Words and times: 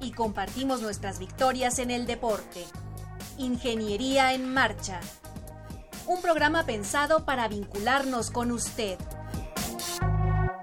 Y 0.00 0.12
compartimos 0.12 0.82
nuestras 0.82 1.18
victorias 1.18 1.78
en 1.78 1.90
el 1.90 2.06
deporte. 2.06 2.64
Ingeniería 3.38 4.34
en 4.34 4.52
Marcha. 4.52 5.00
Un 6.06 6.20
programa 6.22 6.64
pensado 6.64 7.24
para 7.24 7.48
vincularnos 7.48 8.30
con 8.30 8.52
usted. 8.52 8.98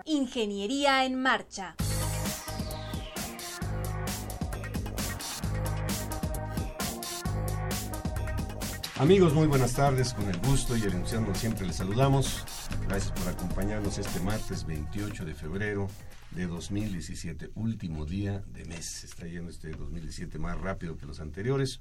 Ingeniería 0.05 1.05
en 1.05 1.21
Marcha. 1.21 1.75
Amigos, 8.99 9.33
muy 9.33 9.47
buenas 9.47 9.73
tardes. 9.73 10.13
Con 10.13 10.29
el 10.29 10.39
gusto 10.39 10.77
y 10.77 10.83
el 10.83 10.93
entusiasmo 10.93 11.33
siempre 11.35 11.65
les 11.65 11.75
saludamos. 11.75 12.45
Gracias 12.87 13.11
por 13.11 13.27
acompañarnos 13.27 13.97
este 13.97 14.19
martes 14.19 14.65
28 14.65 15.25
de 15.25 15.33
febrero 15.33 15.89
de 16.35 16.47
2017, 16.47 17.51
último 17.55 18.05
día 18.05 18.43
de 18.47 18.65
mes. 18.65 19.03
Está 19.03 19.27
yendo 19.27 19.51
este 19.51 19.69
2017 19.69 20.39
más 20.39 20.59
rápido 20.59 20.97
que 20.97 21.05
los 21.05 21.19
anteriores. 21.19 21.79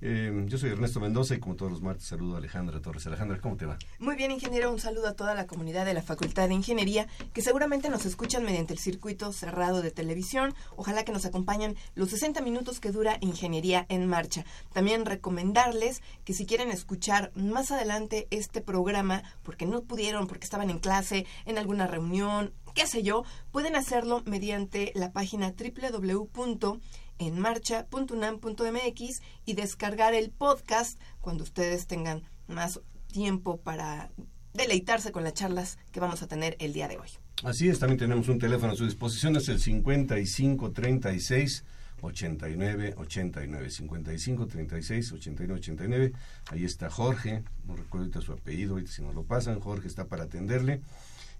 Eh, 0.00 0.44
yo 0.46 0.58
soy 0.58 0.70
Ernesto 0.70 1.00
Mendoza 1.00 1.34
y 1.34 1.40
como 1.40 1.56
todos 1.56 1.70
los 1.70 1.82
martes 1.82 2.06
saludo 2.06 2.34
a 2.34 2.38
Alejandra 2.38 2.80
Torres. 2.80 3.06
Alejandra, 3.06 3.40
¿cómo 3.40 3.56
te 3.56 3.66
va? 3.66 3.78
Muy 3.98 4.16
bien, 4.16 4.30
ingeniero. 4.30 4.72
Un 4.72 4.80
saludo 4.80 5.08
a 5.08 5.14
toda 5.14 5.34
la 5.34 5.46
comunidad 5.46 5.84
de 5.84 5.94
la 5.94 6.02
Facultad 6.02 6.48
de 6.48 6.54
Ingeniería 6.54 7.06
que 7.32 7.42
seguramente 7.42 7.88
nos 7.90 8.06
escuchan 8.06 8.44
mediante 8.44 8.72
el 8.72 8.78
circuito 8.78 9.32
cerrado 9.32 9.82
de 9.82 9.90
televisión. 9.90 10.54
Ojalá 10.76 11.04
que 11.04 11.12
nos 11.12 11.26
acompañen 11.26 11.76
los 11.94 12.10
60 12.10 12.40
minutos 12.40 12.80
que 12.80 12.90
dura 12.90 13.18
Ingeniería 13.20 13.86
en 13.88 14.06
Marcha. 14.06 14.44
También 14.72 15.06
recomendarles 15.06 16.02
que 16.24 16.34
si 16.34 16.46
quieren 16.46 16.70
escuchar 16.70 17.30
más 17.34 17.70
adelante 17.70 18.26
este 18.30 18.60
programa, 18.60 19.22
porque 19.42 19.66
no 19.66 19.82
pudieron, 19.82 20.26
porque 20.26 20.44
estaban 20.44 20.70
en 20.70 20.78
clase, 20.78 21.26
en 21.44 21.58
alguna 21.58 21.86
reunión, 21.86 22.52
qué 22.74 22.86
sé 22.86 23.02
yo, 23.02 23.24
pueden 23.52 23.76
hacerlo 23.76 24.22
mediante 24.26 24.92
la 24.94 25.12
página 25.12 25.54
www 25.54 26.80
en 27.18 27.38
marcha.unam.mx 27.38 29.22
y 29.44 29.54
descargar 29.54 30.14
el 30.14 30.30
podcast 30.30 31.00
cuando 31.20 31.44
ustedes 31.44 31.86
tengan 31.86 32.22
más 32.48 32.80
tiempo 33.06 33.58
para 33.58 34.10
deleitarse 34.52 35.12
con 35.12 35.24
las 35.24 35.34
charlas 35.34 35.78
que 35.92 36.00
vamos 36.00 36.22
a 36.22 36.26
tener 36.26 36.56
el 36.58 36.72
día 36.72 36.88
de 36.88 36.98
hoy. 36.98 37.08
Así 37.42 37.68
es, 37.68 37.78
también 37.78 37.98
tenemos 37.98 38.28
un 38.28 38.38
teléfono 38.38 38.72
a 38.72 38.76
su 38.76 38.84
disposición, 38.84 39.36
es 39.36 39.48
el 39.48 39.60
55 39.60 40.72
36 40.72 41.64
89 42.00 42.94
89 42.96 43.70
55 43.70 44.46
36 44.46 45.12
89 45.12 45.54
89 45.54 46.12
ahí 46.50 46.64
está 46.64 46.90
Jorge 46.90 47.44
no 47.66 47.76
recuerdo 47.76 48.04
ahorita 48.04 48.20
su 48.20 48.32
apellido 48.32 48.78
si 48.86 49.00
nos 49.00 49.14
lo 49.14 49.22
pasan 49.24 49.60
Jorge 49.60 49.88
está 49.88 50.06
para 50.06 50.24
atenderle 50.24 50.82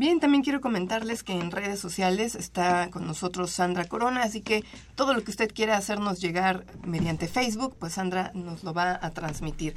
Bien, 0.00 0.18
también 0.18 0.42
quiero 0.42 0.62
comentarles 0.62 1.22
que 1.22 1.34
en 1.34 1.50
redes 1.50 1.78
sociales 1.78 2.34
está 2.34 2.88
con 2.90 3.06
nosotros 3.06 3.50
Sandra 3.50 3.84
Corona, 3.84 4.22
así 4.22 4.40
que 4.40 4.64
todo 4.94 5.12
lo 5.12 5.22
que 5.22 5.30
usted 5.30 5.52
quiera 5.52 5.76
hacernos 5.76 6.22
llegar 6.22 6.64
mediante 6.86 7.28
Facebook, 7.28 7.76
pues 7.78 7.92
Sandra 7.92 8.32
nos 8.32 8.64
lo 8.64 8.72
va 8.72 8.98
a 9.02 9.10
transmitir. 9.10 9.74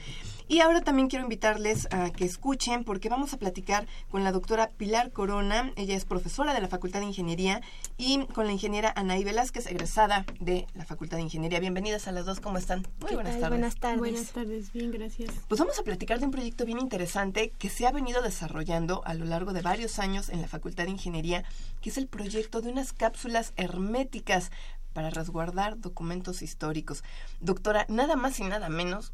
Y 0.47 0.59
ahora 0.59 0.81
también 0.81 1.07
quiero 1.07 1.23
invitarles 1.23 1.87
a 1.91 2.11
que 2.11 2.25
escuchen 2.25 2.83
porque 2.83 3.09
vamos 3.09 3.33
a 3.33 3.37
platicar 3.37 3.87
con 4.11 4.23
la 4.23 4.31
doctora 4.31 4.69
Pilar 4.69 5.11
Corona. 5.11 5.71
Ella 5.77 5.95
es 5.95 6.05
profesora 6.05 6.53
de 6.53 6.61
la 6.61 6.67
Facultad 6.67 6.99
de 6.99 7.05
Ingeniería 7.05 7.61
y 7.97 8.25
con 8.27 8.45
la 8.45 8.51
ingeniera 8.51 8.91
Anaí 8.95 9.23
Velázquez, 9.23 9.67
egresada 9.67 10.25
de 10.39 10.67
la 10.73 10.85
Facultad 10.85 11.17
de 11.17 11.23
Ingeniería. 11.23 11.59
Bienvenidas 11.59 12.07
a 12.07 12.11
las 12.11 12.25
dos, 12.25 12.41
¿cómo 12.41 12.57
están? 12.57 12.85
Muy 12.99 13.13
buenas 13.13 13.39
tardes. 13.39 13.49
Buenas 13.49 13.75
tardes. 13.77 13.99
Buenas 13.99 14.31
tardes, 14.31 14.73
bien, 14.73 14.91
gracias. 14.91 15.31
Pues 15.47 15.59
vamos 15.59 15.79
a 15.79 15.83
platicar 15.83 16.19
de 16.19 16.25
un 16.25 16.31
proyecto 16.31 16.65
bien 16.65 16.79
interesante 16.79 17.53
que 17.57 17.69
se 17.69 17.87
ha 17.87 17.91
venido 17.91 18.21
desarrollando 18.21 19.01
a 19.05 19.13
lo 19.13 19.25
largo 19.25 19.53
de 19.53 19.61
varios 19.61 19.97
años 19.99 20.29
en 20.29 20.41
la 20.41 20.47
Facultad 20.47 20.83
de 20.85 20.91
Ingeniería, 20.91 21.45
que 21.81 21.89
es 21.89 21.97
el 21.97 22.07
proyecto 22.07 22.61
de 22.61 22.69
unas 22.69 22.91
cápsulas 22.91 23.53
herméticas 23.55 24.51
para 24.91 25.09
resguardar 25.09 25.79
documentos 25.79 26.41
históricos. 26.41 27.03
Doctora, 27.39 27.85
nada 27.89 28.15
más 28.15 28.39
y 28.39 28.43
nada 28.43 28.69
menos 28.69 29.13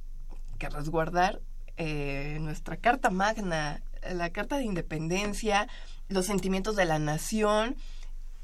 que 0.59 0.69
resguardar 0.69 1.41
eh, 1.77 2.37
nuestra 2.41 2.77
Carta 2.77 3.09
Magna 3.09 3.81
la 4.13 4.29
Carta 4.31 4.57
de 4.57 4.63
Independencia, 4.63 5.67
los 6.07 6.25
sentimientos 6.25 6.75
de 6.75 6.85
la 6.85 6.99
nación, 6.99 7.75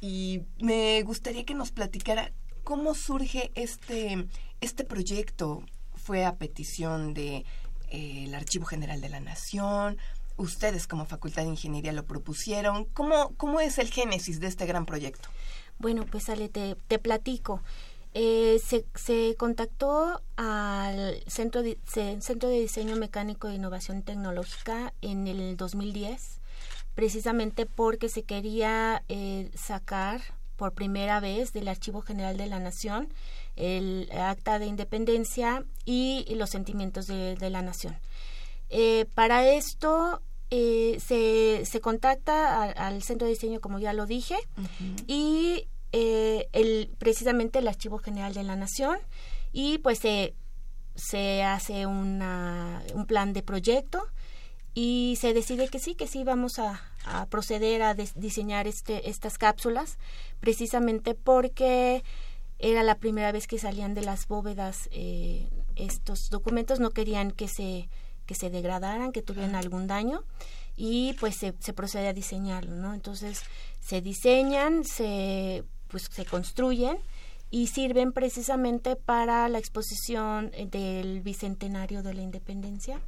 y 0.02 0.44
me 0.60 1.02
gustaría 1.04 1.46
que 1.46 1.56
nos 1.56 1.72
platicara 1.72 2.32
cómo 2.64 2.94
surge 2.94 3.52
este, 3.56 4.28
este 4.62 4.84
proyecto. 4.84 5.64
Fue 5.96 6.26
a 6.26 6.36
petición 6.36 7.14
de 7.14 7.46
eh, 7.90 8.32
Archivo 8.36 8.66
General 8.66 9.02
de 9.02 9.10
la 9.10 9.20
Nación, 9.20 9.98
ustedes 10.38 10.86
como 10.88 11.06
Facultad 11.06 11.44
de 11.44 11.50
Ingeniería 11.50 11.94
lo 11.94 12.06
propusieron. 12.06 12.86
¿Cómo, 12.86 13.34
cómo 13.38 13.60
es 13.60 13.78
el 13.80 13.90
génesis 13.90 14.40
de 14.40 14.48
este 14.48 14.66
gran 14.66 14.86
proyecto? 14.86 15.30
Bueno, 15.80 16.06
pues 16.06 16.30
Ale, 16.30 16.50
te, 16.50 16.76
te 16.88 17.00
platico. 17.00 17.62
Eh, 18.18 18.62
se, 18.64 18.86
se, 18.96 19.36
contactó 19.38 20.22
al 20.38 21.22
Centro 21.28 21.62
de, 21.64 21.78
Centro 21.86 22.48
de 22.48 22.62
Diseño 22.62 22.96
Mecánico 22.96 23.50
e 23.50 23.56
Innovación 23.56 24.04
Tecnológica 24.04 24.94
en 25.02 25.28
el 25.28 25.58
2010, 25.58 26.40
precisamente 26.96 27.66
porque 27.66 28.08
se 28.08 28.24
quería 28.24 29.04
eh, 29.10 29.52
sacar 29.54 30.22
por 30.56 30.72
primera 30.72 31.20
vez 31.20 31.52
del 31.52 31.68
Archivo 31.68 32.00
General 32.00 32.38
de 32.38 32.48
la 32.48 32.60
Nación 32.60 33.10
el 33.58 34.10
acta 34.14 34.60
de 34.60 34.68
independencia 34.68 35.66
y, 35.84 36.26
los 36.36 36.50
sentimientos 36.50 37.08
de, 37.08 37.50
la 37.50 37.62
nación. 37.62 37.98
Eh, 38.70 39.08
para 39.14 39.46
esto 39.50 40.22
se, 40.50 41.66
se, 41.66 41.82
contacta 41.82 42.64
al 42.64 43.04
centro 43.04 43.28
de 43.28 43.34
diseño, 43.34 43.60
como 43.60 43.80
ya 43.80 43.92
lo 43.92 44.06
dije, 44.06 44.38
y 45.06 45.68
eh, 45.98 46.50
el, 46.52 46.90
precisamente 46.98 47.60
el 47.60 47.70
Archivo 47.70 48.00
General 48.00 48.34
de 48.34 48.44
la 48.44 48.58
Nación 48.58 48.98
y 49.54 49.78
pues 49.78 50.00
se, 50.00 50.36
se 50.94 51.42
hace 51.42 51.86
una, 51.86 52.84
un 52.94 53.06
plan 53.06 53.32
de 53.32 53.42
proyecto 53.42 54.06
y 54.74 55.18
se 55.22 55.34
decide 55.34 55.70
que 55.70 55.80
sí, 55.80 55.96
que 55.96 56.08
sí 56.08 56.26
vamos 56.26 56.60
a, 56.60 56.82
proceder 57.30 57.82
a 57.82 57.94
diseñar 57.94 58.68
este, 58.68 59.10
estas 59.10 59.38
cápsulas 59.38 59.98
precisamente 60.42 61.16
porque 61.16 62.04
era 62.60 62.84
la 62.84 62.96
primera 62.96 63.32
vez 63.32 63.48
que 63.48 63.58
salían 63.58 63.94
de 63.94 64.02
las 64.02 64.28
bóvedas 64.28 64.90
eh, 64.92 65.48
estos 65.78 66.30
documentos, 66.30 66.82
no 66.82 66.90
querían 66.90 67.32
que 67.32 67.48
se, 67.48 67.88
que 68.26 68.36
se 68.36 68.50
degradaran, 68.50 69.14
que 69.14 69.22
tuvieran 69.22 69.56
algún 69.56 69.88
daño 69.88 70.26
y 70.76 71.14
pues 71.22 71.38
se, 71.38 71.54
se 71.60 71.72
procede 71.72 72.10
a 72.10 72.14
diseñarlo, 72.14 72.76
¿no? 72.76 72.94
Entonces 72.94 73.44
se 73.80 74.02
diseñan, 74.02 74.84
se 74.84 75.64
pues 75.88 76.08
se 76.12 76.26
construyen 76.26 76.98
y 77.52 77.68
sirven 77.68 78.12
precisamente 78.12 78.96
para 78.96 79.48
la 79.50 79.60
exposición 79.60 80.52
del 80.72 81.22
bicentenario 81.22 82.04
de 82.04 82.14
la 82.14 82.22
independencia 82.22 83.00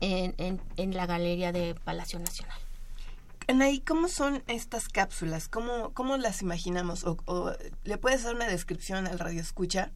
en, 0.00 0.60
en, 0.76 0.94
la 0.94 1.06
galería 1.06 1.52
de 1.52 1.74
Palacio 1.74 2.18
Nacional. 2.18 2.58
Anaí, 3.48 3.80
¿cómo 3.80 4.08
son 4.08 4.42
estas 4.46 4.88
cápsulas? 4.88 5.48
¿Cómo, 5.48 5.92
cómo 5.92 6.16
las 6.16 6.42
imaginamos? 6.42 7.04
O, 7.04 7.52
¿Le 7.84 7.98
puedes 7.98 8.22
dar 8.22 8.34
una 8.34 8.46
descripción 8.46 9.06
al 9.06 9.18
radio 9.18 9.40
escucha? 9.40 9.90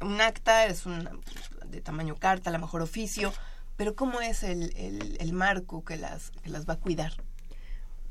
Un 0.00 0.20
acta 0.20 0.66
es 0.66 0.84
un, 0.86 1.08
de 1.66 1.80
tamaño 1.80 2.16
carta, 2.16 2.50
a 2.50 2.52
lo 2.52 2.58
mejor 2.58 2.82
oficio, 2.82 3.32
pero 3.76 3.94
¿cómo 3.94 4.20
es 4.20 4.42
el, 4.42 4.76
el, 4.76 5.16
el 5.20 5.32
marco 5.32 5.84
que 5.84 5.96
las, 5.96 6.30
que 6.42 6.50
las 6.50 6.68
va 6.68 6.74
a 6.74 6.80
cuidar? 6.80 7.12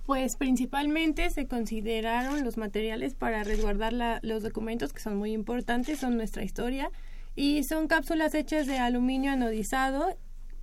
Pues 0.06 0.36
principalmente 0.36 1.30
se 1.30 1.48
consideraron 1.48 2.44
los 2.44 2.58
materiales 2.58 3.14
para 3.14 3.44
resguardar 3.44 4.20
los 4.22 4.44
documentos 4.44 4.92
que 4.92 5.00
son 5.00 5.16
muy 5.16 5.32
importantes, 5.32 6.00
son 6.00 6.18
nuestra 6.18 6.44
historia 6.44 6.92
y 7.36 7.64
son 7.64 7.88
cápsulas 7.88 8.36
hechas 8.36 8.68
de 8.68 8.80
aluminio 8.80 9.32
anodizado, 9.32 10.18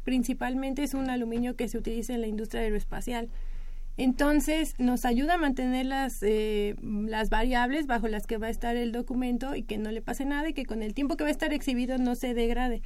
principalmente 0.05 0.83
es 0.83 0.93
un 0.93 1.09
aluminio 1.09 1.57
que 1.57 1.69
se 1.69 1.79
utiliza 1.79 2.13
en 2.13 2.21
la 2.21 2.27
industria 2.27 2.63
aeroespacial. 2.63 3.31
Entonces 3.97 4.75
nos 4.79 5.07
ayuda 5.07 5.35
a 5.35 5.39
mantener 5.39 5.87
las, 5.87 6.23
eh, 6.23 6.77
las 6.83 7.31
variables 7.31 7.87
bajo 7.87 8.09
las 8.09 8.27
que 8.27 8.37
va 8.37 8.49
a 8.49 8.51
estar 8.51 8.77
el 8.77 8.93
documento 8.93 9.57
y 9.57 9.63
que 9.63 9.79
no 9.79 9.91
le 9.91 10.03
pase 10.03 10.27
nada 10.27 10.51
y 10.51 10.53
que 10.53 10.67
con 10.67 10.83
el 10.83 10.93
tiempo 10.93 11.17
que 11.17 11.25
va 11.25 11.29
a 11.29 11.33
estar 11.33 11.53
exhibido 11.55 11.97
no 11.97 12.15
se 12.15 12.35
degrade. 12.35 12.83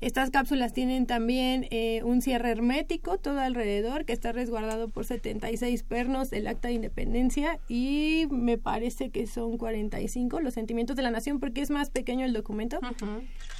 Estas 0.00 0.30
cápsulas 0.30 0.72
tienen 0.72 1.06
también 1.06 1.66
eh, 1.70 2.02
un 2.04 2.22
cierre 2.22 2.52
hermético 2.52 3.18
todo 3.18 3.40
alrededor 3.40 4.04
que 4.04 4.12
está 4.12 4.30
resguardado 4.30 4.88
por 4.88 5.04
76 5.04 5.82
pernos 5.82 6.30
del 6.30 6.46
Acta 6.46 6.68
de 6.68 6.74
Independencia 6.74 7.58
y 7.68 8.28
me 8.30 8.58
parece 8.58 9.10
que 9.10 9.26
son 9.26 9.58
45 9.58 10.40
los 10.40 10.54
sentimientos 10.54 10.94
de 10.94 11.02
la 11.02 11.10
nación 11.10 11.40
porque 11.40 11.62
es 11.62 11.70
más 11.70 11.90
pequeño 11.90 12.24
el 12.24 12.32
documento 12.32 12.78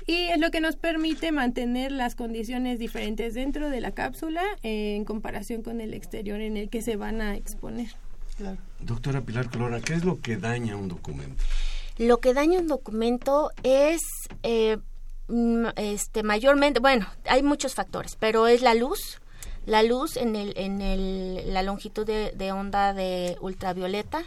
y 0.06 0.14
es 0.14 0.38
lo 0.38 0.52
que 0.52 0.60
nos 0.60 0.76
permite 0.76 1.32
mantener 1.32 1.90
las 1.90 2.14
condiciones 2.14 2.78
diferentes 2.78 3.34
dentro 3.34 3.68
de 3.68 3.80
la 3.80 3.90
cápsula 3.90 4.42
eh, 4.62 4.94
en 4.94 5.04
comparación 5.04 5.62
con 5.62 5.80
el 5.80 5.92
exterior 5.92 6.40
en 6.40 6.56
el 6.56 6.68
que 6.70 6.82
se 6.82 6.94
van 6.94 7.20
a 7.20 7.34
exponer. 7.34 7.88
Doctora 8.78 9.22
Pilar 9.22 9.50
Colora, 9.50 9.80
¿qué 9.80 9.94
es 9.94 10.04
lo 10.04 10.20
que 10.20 10.36
daña 10.36 10.76
un 10.76 10.86
documento? 10.86 11.42
Lo 11.98 12.20
que 12.20 12.32
daña 12.32 12.60
un 12.60 12.68
documento 12.68 13.50
es 13.64 14.00
eh, 14.44 14.78
este 15.76 16.22
mayormente 16.22 16.80
bueno 16.80 17.06
hay 17.26 17.42
muchos 17.42 17.74
factores 17.74 18.16
pero 18.16 18.46
es 18.46 18.62
la 18.62 18.74
luz 18.74 19.20
la 19.68 19.82
luz 19.82 20.16
en 20.16 20.34
el 20.34 20.54
en 20.56 20.80
el, 20.80 21.52
la 21.52 21.62
longitud 21.62 22.06
de, 22.06 22.52
onda 22.52 22.94
de 22.94 23.36
ultravioleta. 23.42 24.24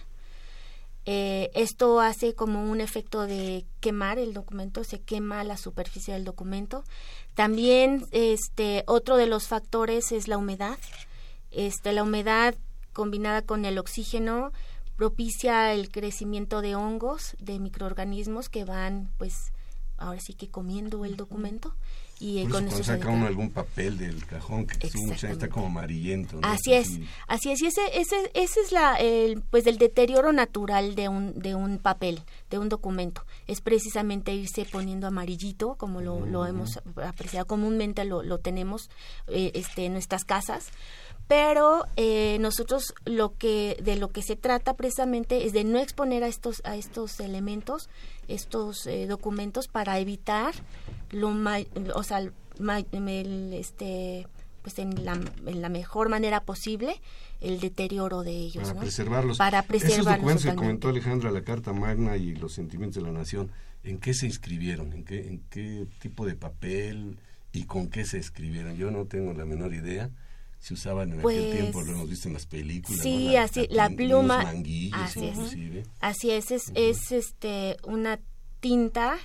Eh, 1.07 1.50
esto 1.56 2.00
hace 2.00 2.36
como 2.36 2.69
un 2.69 2.80
efecto 2.80 3.25
de 3.25 3.65
quemar 3.80 4.19
el 4.19 4.36
documento 4.36 4.83
se 4.83 5.01
quema 5.01 5.44
la 5.44 5.57
superficie 5.57 6.13
del 6.13 6.25
documento. 6.25 6.83
También 7.33 8.06
este 8.12 8.83
otro 8.86 9.18
de 9.18 9.25
los 9.25 9.48
factores 9.48 10.12
es 10.12 10.27
la 10.27 10.38
humedad. 10.38 10.77
Este 11.50 11.92
la 11.92 12.03
humedad 12.03 12.53
combinada 12.94 13.42
con 13.42 13.65
el 13.65 13.80
oxígeno 13.80 14.51
propicia 14.95 15.74
el 15.74 15.89
crecimiento 15.89 16.62
de 16.62 16.75
hongos 16.75 17.36
de 17.39 17.57
microorganismos 17.57 18.48
que 18.48 18.63
van 18.63 19.09
pues 19.18 19.51
ahora 20.01 20.19
sí 20.19 20.33
que 20.33 20.50
comiendo 20.50 21.06
el 21.06 21.15
documento 21.15 21.74
y 22.19 22.45
con 22.45 22.68
eso 22.68 22.83
saca 22.83 23.09
uno 23.09 23.25
algún 23.25 23.50
papel 23.50 23.98
del 23.98 24.24
cajón 24.27 24.68
que 24.68 24.88
está 24.88 25.50
como 25.50 25.65
amarillento 25.68 26.39
así 26.44 26.74
es 26.74 27.00
así. 27.27 27.50
es 27.50 27.62
y 27.62 27.65
ese 27.65 27.81
ese 27.95 28.15
ese 28.36 28.59
es 28.59 28.71
la 28.71 28.95
el, 28.95 29.42
pues 29.42 29.65
el 29.65 29.80
deterioro 29.80 30.31
natural 30.31 30.94
de 30.94 31.09
un 31.09 31.33
de 31.39 31.56
un 31.56 31.80
papel 31.80 32.21
de 32.51 32.59
un 32.59 32.69
documento. 32.69 33.25
Es 33.48 33.62
precisamente 33.62 34.33
irse 34.33 34.65
poniendo 34.65 35.07
amarillito 35.07 35.75
como 35.75 36.01
lo, 36.01 36.25
lo 36.25 36.45
hemos 36.45 36.80
apreciado 37.03 37.48
comúnmente 37.48 38.06
lo, 38.06 38.21
lo 38.21 38.38
tenemos 38.38 38.89
eh, 39.27 39.51
este 39.56 39.86
en 39.86 39.94
nuestras 39.94 40.24
casas 40.24 40.67
pero 41.28 41.86
eh, 41.96 42.38
nosotros 42.40 42.94
lo 43.06 43.38
que 43.38 43.78
de 43.84 43.96
lo 43.96 44.10
que 44.10 44.22
se 44.22 44.36
trata 44.36 44.75
precisamente 44.75 45.46
es 45.46 45.54
de 45.54 45.63
no 45.63 45.80
exponer 45.80 46.24
a 46.24 46.28
estos 46.28 46.62
a 46.66 46.75
estos 46.75 47.20
elementos 47.20 47.90
estos 48.28 48.86
eh, 48.88 49.08
documentos 49.08 49.68
para 49.68 50.00
evitar 50.00 50.54
lo 51.10 51.34
o 51.96 52.04
sea 52.04 52.20
el, 52.20 53.54
este 53.54 54.28
pues 54.62 54.78
en 54.78 55.06
la, 55.06 55.13
en 55.13 55.62
la 55.62 55.70
mejor 55.70 56.10
manera 56.10 56.44
posible 56.44 57.01
el 57.40 57.60
deterioro 57.60 58.22
de 58.22 58.32
ellos 58.32 58.68
para 58.68 58.80
preservarlos. 58.80 59.38
Para 59.38 59.63
preservarlos 59.63 59.98
esos 59.98 60.16
documentos 60.16 60.46
que 60.46 60.56
comentó 60.56 60.90
Alejandra 60.90 61.32
la 61.32 61.44
carta 61.44 61.74
magna 61.74 62.18
y 62.18 62.36
los 62.36 62.54
sentimientos 62.54 63.01
de 63.01 63.10
la 63.10 63.18
nación 63.18 63.51
en 63.84 63.98
qué 63.98 64.13
se 64.13 64.28
inscribieron 64.28 64.94
en 64.94 65.04
qué 65.04 65.28
en 65.28 65.40
qué 65.50 65.88
tipo 66.00 66.25
de 66.25 66.36
papel 66.36 67.18
y 67.51 67.63
con 67.63 67.88
qué 67.88 68.06
se 68.06 68.20
escribieron 68.20 68.75
yo 68.75 68.92
no 68.92 69.06
tengo 69.06 69.34
la 69.34 69.46
menor 69.46 69.74
idea 69.74 70.12
se 70.62 70.75
usaban 70.75 71.10
en 71.10 71.13
aquel 71.13 71.22
pues, 71.24 71.51
tiempo, 71.51 71.82
lo 71.82 71.91
hemos 71.91 72.08
visto 72.08 72.27
en 72.27 72.36
las 72.36 72.46
películas. 72.46 73.01
Sí, 73.01 73.36
así, 73.36 73.68
la, 73.72 73.89
pluma. 73.89 74.41
Así 74.94 75.25
es. 75.25 75.88
Así 76.00 76.30
es, 76.30 76.51
es, 76.51 77.12
este, 77.12 77.77
una 77.84 78.20
tinta 78.60 79.18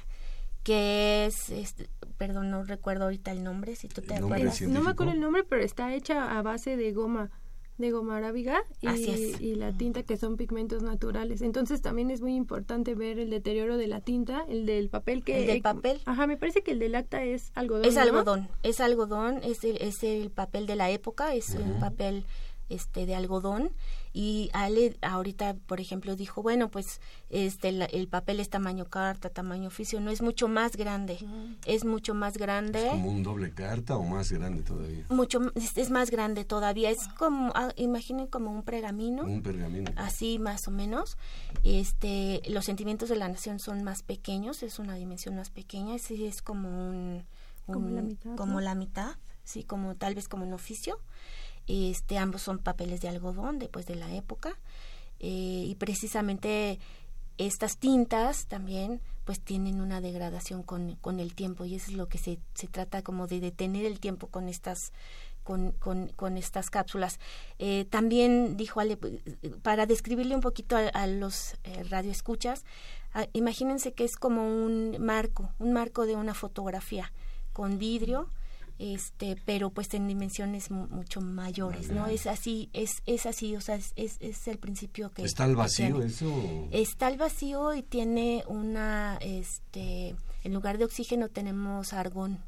que 0.62 1.26
es, 1.26 1.50
este, 1.50 1.90
perdón, 2.16 2.50
no 2.50 2.64
recuerdo 2.64 3.05
ahorita 3.05 3.33
el 3.33 3.45
nombre, 3.45 3.76
si 3.76 3.87
tú 3.87 4.00
te 4.00 4.14
acuerdas. 4.14 4.62
No 4.62 4.81
me 4.81 4.90
acuerdo 4.90 5.12
el 5.12 5.21
nombre, 5.21 5.45
pero 5.45 5.62
está 5.62 5.95
hecha 5.95 6.38
a 6.38 6.40
base 6.40 6.78
de 6.78 6.93
goma 6.93 7.31
de 7.78 7.90
goma 7.90 8.16
arábiga 8.16 8.62
y, 8.80 8.88
y, 8.88 9.54
la 9.54 9.73
tinta 9.73 10.02
que 10.02 10.16
son 10.16 10.37
pigmentos 10.37 10.83
naturales. 10.83 11.42
Entonces 11.42 11.83
también 11.83 12.11
es 12.11 12.23
muy 12.23 12.35
importante 12.35 12.95
ver 12.95 13.18
el 13.18 13.30
deterioro 13.30 13.76
de 13.76 13.87
la 13.87 14.00
tinta, 14.00 14.45
el 14.49 14.66
del 14.66 14.88
papel 14.88 15.23
que... 15.25 15.40
El 15.40 15.47
del 15.47 15.62
papel. 15.62 16.00
Ajá, 16.06 16.26
me 16.26 16.37
parece 16.37 16.62
que 16.62 16.73
el 16.73 16.78
del 16.78 16.95
acta 16.95 17.23
es 17.23 17.52
algodón. 17.54 17.85
Es 17.85 17.97
algodón, 17.97 18.49
es 18.62 18.80
algodón, 18.80 19.40
es 19.42 19.64
el, 19.64 19.76
es 19.80 20.02
el 20.02 20.30
papel 20.30 20.66
de 20.66 20.76
la 20.76 20.90
época, 20.90 21.35
es 21.35 21.50
un 21.50 21.78
papel 21.80 22.25
este 22.68 23.06
de 23.06 23.14
algodón 23.14 23.70
y 24.12 24.50
Ale 24.52 24.96
ahorita 25.02 25.56
por 25.66 25.80
ejemplo 25.80 26.16
dijo 26.16 26.42
bueno 26.42 26.70
pues 26.70 27.00
este 27.30 27.68
el, 27.68 28.08
papel 28.08 28.40
es 28.40 28.49
tamaño 28.49 28.87
carta 28.87 29.30
tamaño 29.30 29.68
oficio 29.68 30.00
no 30.00 30.11
es 30.11 30.23
mucho 30.23 30.49
más 30.49 30.76
grande 30.76 31.18
es 31.66 31.85
mucho 31.85 32.14
más 32.14 32.38
grande 32.38 32.87
¿Es 32.87 32.90
como 32.90 33.11
un 33.11 33.23
doble 33.23 33.52
carta 33.52 33.96
o 33.96 34.02
más 34.04 34.32
grande 34.32 34.62
todavía. 34.62 35.04
Mucho 35.08 35.40
es, 35.54 35.90
más 35.90 36.11
grande 36.11 36.44
todavía 36.44 36.90
es 36.90 37.08
como 37.08 37.52
ah, 37.54 37.73
imaginen 37.76 38.26
como 38.26 38.50
un 38.50 38.62
pergamino. 38.62 39.23
Un 39.25 39.42
pergamino. 39.42 39.90
Así 39.96 40.38
más 40.38 40.68
o 40.68 40.70
menos. 40.70 41.16
Este 41.64 42.42
los 42.49 42.64
sentimientos 42.64 43.08
de 43.08 43.16
la 43.16 43.28
nación 43.28 43.58
son 43.58 43.82
más 43.82 44.02
pequeños 44.02 44.62
es 44.62 44.78
una 44.78 44.94
dimensión 44.94 45.37
más 45.37 45.50
pequeña 45.50 45.94
es, 45.94 46.11
es 46.11 46.42
como 46.42 46.68
un, 46.68 47.25
como 47.66 47.88
la 47.90 48.02
mitad 48.02 48.37
como 48.37 48.61
la 48.61 48.75
mitad 48.75 49.16
sí, 49.46 49.62
como 49.62 49.94
tal 49.94 50.14
vez 50.14 50.28
como 50.28 50.44
un 50.44 50.52
oficio. 50.52 50.99
Este, 51.66 52.18
ambos 52.18 52.42
son 52.42 52.58
papeles 52.58 53.00
de 53.00 53.08
algodón, 53.08 53.58
de, 53.58 53.68
pues, 53.68 53.87
de 53.87 53.96
la 53.96 54.14
época. 54.14 54.58
Eh, 55.18 55.64
y 55.66 55.75
precisamente 55.76 56.78
estas 57.38 57.76
tintas 57.78 58.46
también 58.46 59.00
pues 59.25 59.40
tienen 59.40 59.80
una 59.80 60.00
degradación 60.00 60.62
con, 60.62 60.96
con 60.96 61.20
el 61.20 61.35
tiempo 61.35 61.64
y 61.64 61.75
eso 61.75 61.90
es 61.90 61.96
lo 61.96 62.08
que 62.08 62.18
se, 62.18 62.38
se 62.54 62.68
trata 62.68 63.02
como 63.02 63.26
de 63.26 63.40
detener 63.40 63.85
el 63.85 63.99
tiempo 63.99 64.28
con 64.28 64.49
estas 64.49 64.92
con, 65.46 65.73
con, 66.16 66.37
estas 66.37 66.70
cápsulas. 66.70 67.20
Eh, 67.61 67.87
también 67.88 68.56
dijo 68.56 68.80
Ale, 68.80 68.99
para 69.62 69.87
describirle 69.87 70.35
un 70.35 70.40
poquito 70.40 70.76
a, 70.76 71.06
los 71.06 71.54
eh, 71.62 71.85
radioescuchas, 71.85 72.64
ah, 73.14 73.28
imagínense 73.32 73.92
que 73.92 74.04
es 74.04 74.16
como 74.16 74.42
un 74.42 74.96
marco, 74.99 75.52
un 75.61 75.73
marco 75.73 76.04
de 76.04 76.16
una 76.16 76.35
fotografía 76.35 77.12
con 77.52 77.78
vidrio 77.78 78.28
este 78.78 79.37
pero 79.45 79.71
pues 79.71 79.92
en 79.95 80.06
dimensiones 80.06 80.71
mucho 80.71 81.21
mayores 81.21 81.90
no 81.90 82.06
es 82.06 82.26
así 82.26 82.68
es 82.73 83.02
es 83.06 83.25
así 83.25 83.56
o 83.56 83.61
sea 83.61 83.76
es, 83.76 83.95
es, 83.97 84.49
el 84.49 84.59
principio 84.59 85.11
que 85.12 85.23
está 85.23 85.45
al 85.45 85.56
vacío 85.56 86.02
eso 86.02 86.68
está 86.73 87.06
al 87.06 87.16
vacío 87.16 87.75
y 87.75 87.83
tiene 87.83 88.45
una 88.49 89.18
este 89.23 90.14
en 90.45 90.52
lugar 90.52 90.78
de 90.78 90.85
oxígeno 90.85 91.28
tenemos 91.28 91.92
argón 91.92 92.38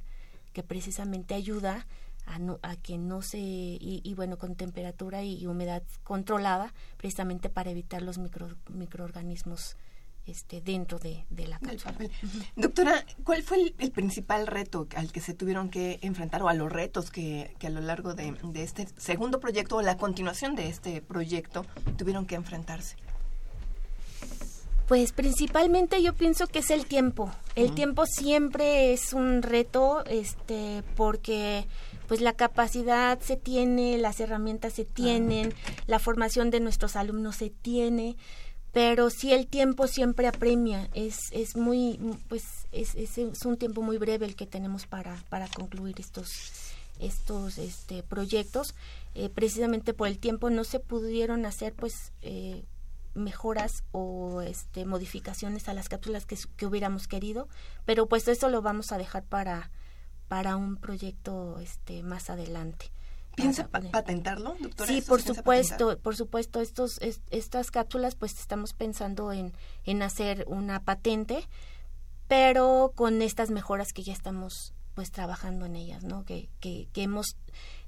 que 0.52 0.62
precisamente 0.62 1.34
ayuda 1.34 1.86
a, 2.26 2.38
no, 2.38 2.58
a 2.62 2.76
que 2.76 2.98
no 2.98 3.22
se 3.22 3.38
y, 3.38 4.12
bueno 4.14 4.36
con 4.38 4.54
temperatura 4.54 5.22
y, 5.22 5.46
humedad 5.46 5.82
controlada 6.04 6.74
precisamente 6.96 7.48
para 7.48 7.70
evitar 7.70 8.02
los 8.02 8.18
micro, 8.18 8.48
microorganismos 8.68 9.76
este, 10.28 10.60
dentro 10.60 10.98
de, 10.98 11.24
la 11.30 11.58
cápsula. 11.58 11.94
Doctora, 12.56 13.04
¿cuál 13.24 13.42
fue 13.42 13.74
el, 13.78 13.90
principal 13.90 14.46
reto 14.46 14.86
al 14.94 15.10
que 15.10 15.20
se 15.20 15.34
tuvieron 15.34 15.70
que 15.70 15.98
enfrentar 16.02 16.42
o 16.42 16.48
a 16.48 16.54
los 16.54 16.70
retos 16.70 17.10
que, 17.10 17.56
a 17.62 17.70
lo 17.70 17.80
largo 17.80 18.14
de, 18.14 18.34
este 18.54 18.86
segundo 18.96 19.40
proyecto 19.40 19.76
o 19.76 19.82
la 19.82 19.96
continuación 19.96 20.54
de 20.54 20.68
este 20.68 21.00
proyecto 21.00 21.64
tuvieron 21.96 22.26
que 22.26 22.34
enfrentarse? 22.34 22.96
Pues 24.86 25.12
principalmente 25.12 26.02
yo 26.02 26.14
pienso 26.14 26.46
que 26.46 26.60
es 26.60 26.70
el 26.70 26.86
tiempo. 26.86 27.30
El 27.54 27.74
tiempo 27.74 28.06
siempre 28.06 28.92
es 28.92 29.12
un 29.12 29.42
reto, 29.42 30.02
este, 30.06 30.82
porque 30.96 31.66
pues 32.06 32.22
la 32.22 32.32
capacidad 32.32 33.20
se 33.20 33.36
tiene, 33.36 33.98
las 33.98 34.18
herramientas 34.18 34.72
se 34.72 34.86
tienen, 34.86 35.52
la 35.86 35.98
formación 35.98 36.50
de 36.50 36.60
nuestros 36.60 36.96
alumnos 36.96 37.36
se 37.36 37.50
tiene 37.50 38.16
pero 38.72 39.10
sí 39.10 39.32
el 39.32 39.46
tiempo 39.46 39.86
siempre 39.86 40.26
apremia 40.26 40.88
es 40.94 41.32
es 41.32 41.56
muy 41.56 41.98
pues 42.28 42.44
es, 42.72 42.94
es, 42.94 43.44
un 43.44 43.56
tiempo 43.56 43.82
muy 43.82 43.98
breve 43.98 44.26
el 44.26 44.36
que 44.36 44.46
tenemos 44.46 44.86
para 44.86 45.16
para 45.28 45.48
concluir 45.48 45.98
estos 45.98 46.74
estos 47.00 47.58
este 47.58 48.02
proyectos. 48.02 48.74
Eh, 49.14 49.28
precisamente 49.30 49.94
por 49.94 50.08
el 50.08 50.18
tiempo 50.18 50.50
no 50.50 50.64
se 50.64 50.80
pudieron 50.80 51.46
hacer 51.46 51.72
pues 51.74 52.12
eh, 52.22 52.64
mejoras 53.14 53.84
o 53.90 54.42
este 54.42 54.84
modificaciones 54.84 55.68
a 55.68 55.74
las 55.74 55.88
cápsulas 55.88 56.26
que, 56.26 56.36
que 56.56 56.66
hubiéramos 56.66 57.08
querido 57.08 57.48
pero 57.84 58.06
pues 58.06 58.28
eso 58.28 58.48
lo 58.48 58.62
vamos 58.62 58.92
a 58.92 58.98
dejar 58.98 59.24
para 59.24 59.70
para 60.28 60.56
un 60.56 60.76
proyecto 60.76 61.58
este 61.58 62.02
más 62.02 62.30
adelante 62.30 62.92
¿Piensa 63.38 63.68
patentarlo, 63.68 64.56
doctora? 64.60 64.92
Sí, 64.92 65.00
por 65.00 65.22
supuesto, 65.22 65.96
por 65.98 66.16
supuesto. 66.16 66.60
Estos, 66.60 66.98
estas 67.30 67.70
cápsulas, 67.70 68.16
pues 68.16 68.38
estamos 68.38 68.74
pensando 68.74 69.32
en, 69.32 69.52
en 69.84 70.02
hacer 70.02 70.44
una 70.48 70.82
patente, 70.82 71.46
pero 72.26 72.92
con 72.96 73.22
estas 73.22 73.50
mejoras 73.50 73.92
que 73.92 74.02
ya 74.02 74.12
estamos 74.12 74.74
pues 74.94 75.12
trabajando 75.12 75.66
en 75.66 75.76
ellas, 75.76 76.02
¿no? 76.02 76.24
Que, 76.24 76.48
que, 76.58 76.88
que 76.92 77.04
hemos 77.04 77.36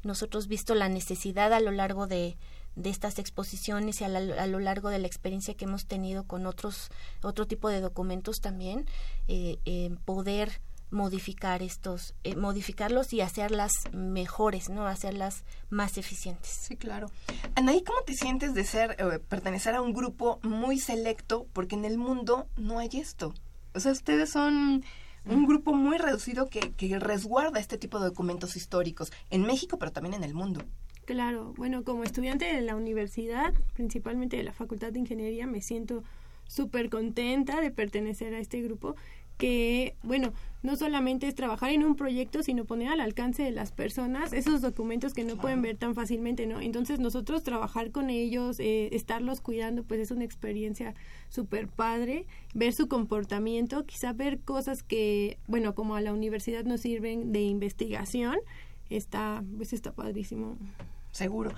nosotros 0.04 0.46
visto 0.46 0.76
la 0.76 0.88
necesidad 0.88 1.52
a 1.52 1.58
lo 1.58 1.72
largo 1.72 2.06
de, 2.06 2.36
de 2.76 2.90
estas 2.90 3.18
exposiciones 3.18 4.00
y 4.00 4.04
a, 4.04 4.06
a, 4.06 4.46
lo 4.46 4.60
largo 4.60 4.90
de 4.90 5.00
la 5.00 5.08
experiencia 5.08 5.54
que 5.54 5.64
hemos 5.64 5.86
tenido 5.86 6.24
con 6.24 6.46
otros 6.46 6.88
otro 7.22 7.46
tipo 7.46 7.68
de 7.68 7.80
documentos 7.80 8.40
también 8.40 8.86
eh, 9.28 9.58
eh, 9.64 9.90
poder 10.04 10.60
modificar 10.90 11.62
estos, 11.62 12.14
eh, 12.24 12.36
modificarlos 12.36 13.12
y 13.12 13.20
hacerlas 13.20 13.72
mejores, 13.92 14.68
¿no? 14.68 14.86
Hacerlas 14.86 15.44
más 15.68 15.98
eficientes. 15.98 16.50
Sí, 16.62 16.76
claro. 16.76 17.10
Anaí, 17.54 17.82
¿cómo 17.82 18.00
te 18.02 18.14
sientes 18.14 18.54
de 18.54 18.64
ser, 18.64 18.96
eh, 18.98 19.18
pertenecer 19.18 19.74
a 19.74 19.82
un 19.82 19.92
grupo 19.92 20.40
muy 20.42 20.78
selecto? 20.78 21.46
Porque 21.52 21.76
en 21.76 21.84
el 21.84 21.98
mundo 21.98 22.48
no 22.56 22.78
hay 22.78 22.90
esto. 22.94 23.34
O 23.74 23.80
sea, 23.80 23.92
ustedes 23.92 24.30
son 24.30 24.84
un 25.24 25.46
grupo 25.46 25.74
muy 25.74 25.98
reducido 25.98 26.48
que, 26.48 26.72
que 26.72 26.98
resguarda 26.98 27.60
este 27.60 27.78
tipo 27.78 27.98
de 28.00 28.06
documentos 28.06 28.56
históricos 28.56 29.12
en 29.30 29.42
México, 29.42 29.78
pero 29.78 29.92
también 29.92 30.14
en 30.14 30.24
el 30.24 30.34
mundo. 30.34 30.62
Claro, 31.04 31.52
bueno, 31.56 31.82
como 31.84 32.04
estudiante 32.04 32.44
de 32.44 32.60
la 32.60 32.76
universidad, 32.76 33.52
principalmente 33.74 34.36
de 34.36 34.44
la 34.44 34.52
Facultad 34.52 34.92
de 34.92 35.00
Ingeniería, 35.00 35.46
me 35.46 35.60
siento 35.60 36.04
súper 36.50 36.90
contenta 36.90 37.60
de 37.60 37.70
pertenecer 37.70 38.34
a 38.34 38.40
este 38.40 38.60
grupo 38.60 38.96
que, 39.40 39.96
bueno, 40.02 40.32
no 40.62 40.76
solamente 40.76 41.26
es 41.26 41.34
trabajar 41.34 41.70
en 41.70 41.82
un 41.82 41.96
proyecto, 41.96 42.42
sino 42.42 42.66
poner 42.66 42.88
al 42.88 43.00
alcance 43.00 43.42
de 43.42 43.50
las 43.50 43.72
personas 43.72 44.34
esos 44.34 44.60
documentos 44.60 45.14
que 45.14 45.24
no 45.24 45.36
pueden 45.36 45.62
ver 45.62 45.76
tan 45.76 45.94
fácilmente, 45.94 46.46
¿no? 46.46 46.60
Entonces 46.60 47.00
nosotros 47.00 47.42
trabajar 47.42 47.90
con 47.90 48.10
ellos, 48.10 48.60
eh, 48.60 48.90
estarlos 48.92 49.40
cuidando, 49.40 49.82
pues 49.82 50.00
es 50.00 50.10
una 50.10 50.24
experiencia 50.24 50.94
súper 51.30 51.66
padre, 51.66 52.26
ver 52.52 52.74
su 52.74 52.88
comportamiento, 52.88 53.86
quizá 53.86 54.12
ver 54.12 54.38
cosas 54.40 54.82
que, 54.82 55.38
bueno, 55.46 55.74
como 55.74 55.96
a 55.96 56.02
la 56.02 56.12
universidad 56.12 56.64
nos 56.64 56.82
sirven 56.82 57.32
de 57.32 57.40
investigación, 57.40 58.36
está, 58.90 59.42
pues 59.56 59.72
está 59.72 59.92
padrísimo. 59.92 60.58
Seguro. 61.12 61.52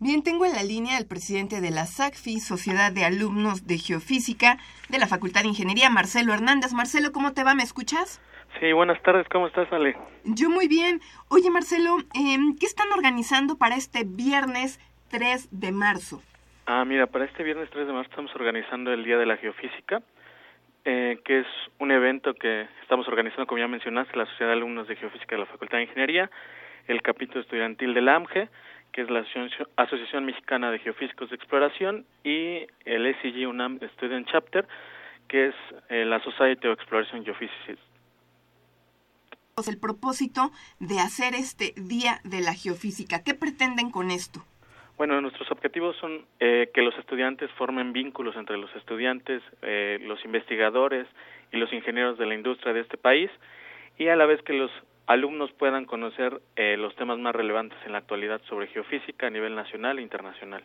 Bien, 0.00 0.22
tengo 0.22 0.46
en 0.46 0.52
la 0.52 0.62
línea 0.62 0.96
al 0.96 1.06
presidente 1.06 1.60
de 1.60 1.70
la 1.70 1.84
SACFI, 1.84 2.38
Sociedad 2.38 2.92
de 2.92 3.04
Alumnos 3.04 3.66
de 3.66 3.78
Geofísica 3.78 4.58
de 4.88 4.98
la 4.98 5.08
Facultad 5.08 5.42
de 5.42 5.48
Ingeniería, 5.48 5.90
Marcelo 5.90 6.32
Hernández. 6.32 6.72
Marcelo, 6.72 7.10
¿cómo 7.10 7.32
te 7.32 7.42
va? 7.42 7.56
¿Me 7.56 7.64
escuchas? 7.64 8.20
Sí, 8.60 8.72
buenas 8.72 9.02
tardes, 9.02 9.26
¿cómo 9.28 9.48
estás, 9.48 9.66
Ale? 9.72 9.96
Yo 10.24 10.50
muy 10.50 10.68
bien. 10.68 11.00
Oye, 11.28 11.50
Marcelo, 11.50 11.96
em, 12.14 12.56
¿qué 12.56 12.66
están 12.66 12.92
organizando 12.92 13.58
para 13.58 13.74
este 13.74 14.04
viernes 14.04 14.78
3 15.08 15.48
de 15.50 15.72
marzo? 15.72 16.22
Ah, 16.70 16.84
mira, 16.84 17.06
para 17.06 17.24
este 17.24 17.42
viernes 17.44 17.70
3 17.70 17.86
de 17.86 17.94
marzo 17.94 18.10
estamos 18.10 18.34
organizando 18.34 18.92
el 18.92 19.02
Día 19.02 19.16
de 19.16 19.24
la 19.24 19.38
Geofísica, 19.38 20.02
eh, 20.84 21.18
que 21.24 21.40
es 21.40 21.46
un 21.78 21.90
evento 21.90 22.34
que 22.34 22.68
estamos 22.82 23.08
organizando, 23.08 23.46
como 23.46 23.58
ya 23.58 23.66
mencionaste, 23.66 24.14
la 24.14 24.26
Sociedad 24.26 24.50
de 24.50 24.58
Alumnos 24.58 24.86
de 24.86 24.96
Geofísica 24.96 25.34
de 25.34 25.40
la 25.40 25.46
Facultad 25.46 25.78
de 25.78 25.84
Ingeniería, 25.84 26.30
el 26.86 27.00
capítulo 27.00 27.40
estudiantil 27.40 27.94
del 27.94 28.10
AMGE, 28.10 28.50
que 28.92 29.00
es 29.00 29.08
la 29.08 29.24
Asociación 29.76 30.26
Mexicana 30.26 30.70
de 30.70 30.78
Geofísicos 30.80 31.30
de 31.30 31.36
Exploración, 31.36 32.04
y 32.22 32.66
el 32.84 33.16
SEG 33.22 33.48
UNAM 33.48 33.80
Student 33.94 34.28
Chapter, 34.30 34.68
que 35.26 35.46
es 35.46 35.54
eh, 35.88 36.04
la 36.04 36.22
Society 36.22 36.68
of 36.68 36.78
Exploration 36.78 37.24
Geophysicists. 37.24 37.82
El 39.66 39.80
propósito 39.80 40.50
de 40.80 41.00
hacer 41.00 41.34
este 41.34 41.72
Día 41.78 42.20
de 42.24 42.42
la 42.42 42.52
Geofísica, 42.52 43.22
¿qué 43.24 43.32
pretenden 43.32 43.90
con 43.90 44.10
esto? 44.10 44.44
Bueno, 44.98 45.20
nuestros 45.20 45.48
objetivos 45.52 45.96
son 46.00 46.26
eh, 46.40 46.70
que 46.74 46.82
los 46.82 46.92
estudiantes 46.98 47.48
formen 47.52 47.92
vínculos 47.92 48.34
entre 48.34 48.58
los 48.58 48.74
estudiantes, 48.74 49.40
eh, 49.62 50.00
los 50.02 50.22
investigadores 50.24 51.06
y 51.52 51.56
los 51.56 51.72
ingenieros 51.72 52.18
de 52.18 52.26
la 52.26 52.34
industria 52.34 52.72
de 52.72 52.80
este 52.80 52.96
país 52.96 53.30
y 53.96 54.08
a 54.08 54.16
la 54.16 54.26
vez 54.26 54.42
que 54.42 54.54
los 54.54 54.72
alumnos 55.06 55.52
puedan 55.52 55.84
conocer 55.84 56.42
eh, 56.56 56.76
los 56.76 56.96
temas 56.96 57.16
más 57.20 57.32
relevantes 57.32 57.78
en 57.86 57.92
la 57.92 57.98
actualidad 57.98 58.40
sobre 58.48 58.66
geofísica 58.66 59.28
a 59.28 59.30
nivel 59.30 59.54
nacional 59.54 60.00
e 60.00 60.02
internacional. 60.02 60.64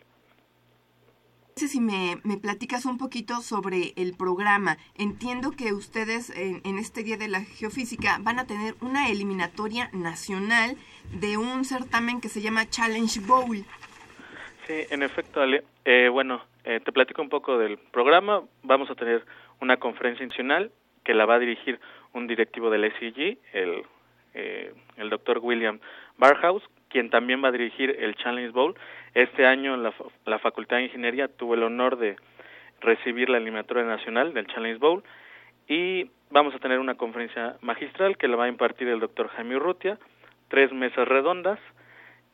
Si 1.55 1.79
me, 1.79 2.17
me 2.23 2.37
platicas 2.37 2.85
un 2.85 2.97
poquito 2.97 3.39
sobre 3.41 3.93
el 3.97 4.17
programa, 4.17 4.77
entiendo 4.97 5.51
que 5.51 5.73
ustedes 5.73 6.31
en, 6.35 6.61
en 6.65 6.79
este 6.79 7.03
Día 7.03 7.17
de 7.17 7.27
la 7.27 7.41
Geofísica 7.41 8.17
van 8.21 8.39
a 8.39 8.47
tener 8.47 8.73
una 8.81 9.09
eliminatoria 9.09 9.91
nacional 9.93 10.75
de 11.11 11.37
un 11.37 11.63
certamen 11.63 12.19
que 12.19 12.29
se 12.29 12.41
llama 12.41 12.67
Challenge 12.67 13.19
Bowl. 13.19 13.63
Sí, 14.67 14.85
en 14.91 15.03
efecto, 15.03 15.41
Ale. 15.41 15.63
Eh, 15.83 16.07
bueno, 16.09 16.41
eh, 16.63 16.79
te 16.79 16.93
platico 16.93 17.21
un 17.21 17.27
poco 17.27 17.57
del 17.57 17.77
programa. 17.77 18.43
Vamos 18.61 18.89
a 18.89 18.95
tener 18.95 19.25
una 19.59 19.77
conferencia 19.77 20.25
nacional 20.25 20.71
que 21.03 21.13
la 21.13 21.25
va 21.25 21.35
a 21.35 21.39
dirigir 21.39 21.81
un 22.13 22.27
directivo 22.27 22.69
del 22.69 22.89
SEG, 22.93 23.37
el, 23.51 23.83
eh, 24.33 24.73
el 24.95 25.09
doctor 25.09 25.39
William 25.39 25.79
Barhouse, 26.17 26.63
quien 26.87 27.09
también 27.09 27.43
va 27.43 27.49
a 27.49 27.51
dirigir 27.51 27.97
el 27.99 28.15
Challenge 28.15 28.51
Bowl. 28.51 28.75
Este 29.13 29.45
año 29.45 29.75
la, 29.75 29.93
la 30.25 30.39
Facultad 30.39 30.77
de 30.77 30.83
Ingeniería 30.83 31.27
tuvo 31.27 31.55
el 31.55 31.63
honor 31.63 31.97
de 31.97 32.15
recibir 32.79 33.29
la 33.29 33.39
eliminatoria 33.39 33.83
nacional 33.83 34.33
del 34.33 34.47
Challenge 34.47 34.79
Bowl 34.79 35.03
y 35.67 36.09
vamos 36.29 36.55
a 36.55 36.59
tener 36.59 36.79
una 36.79 36.95
conferencia 36.95 37.57
magistral 37.61 38.17
que 38.17 38.29
la 38.29 38.37
va 38.37 38.45
a 38.45 38.49
impartir 38.49 38.87
el 38.87 38.99
doctor 39.01 39.27
Jaime 39.29 39.57
Urrutia, 39.57 39.97
tres 40.47 40.71
mesas 40.71 41.07
redondas 41.07 41.59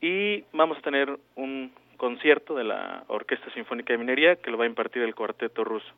y 0.01 0.43
vamos 0.53 0.77
a 0.77 0.81
tener 0.81 1.17
un 1.35 1.71
concierto 1.99 2.55
de 2.55 2.63
la 2.63 3.03
Orquesta 3.07 3.53
Sinfónica 3.53 3.93
de 3.93 3.99
Minería 3.99 4.37
que 4.37 4.49
lo 4.49 4.57
va 4.57 4.63
a 4.63 4.67
impartir 4.67 5.03
el 5.03 5.13
Cuarteto 5.13 5.63
Ruso. 5.63 5.93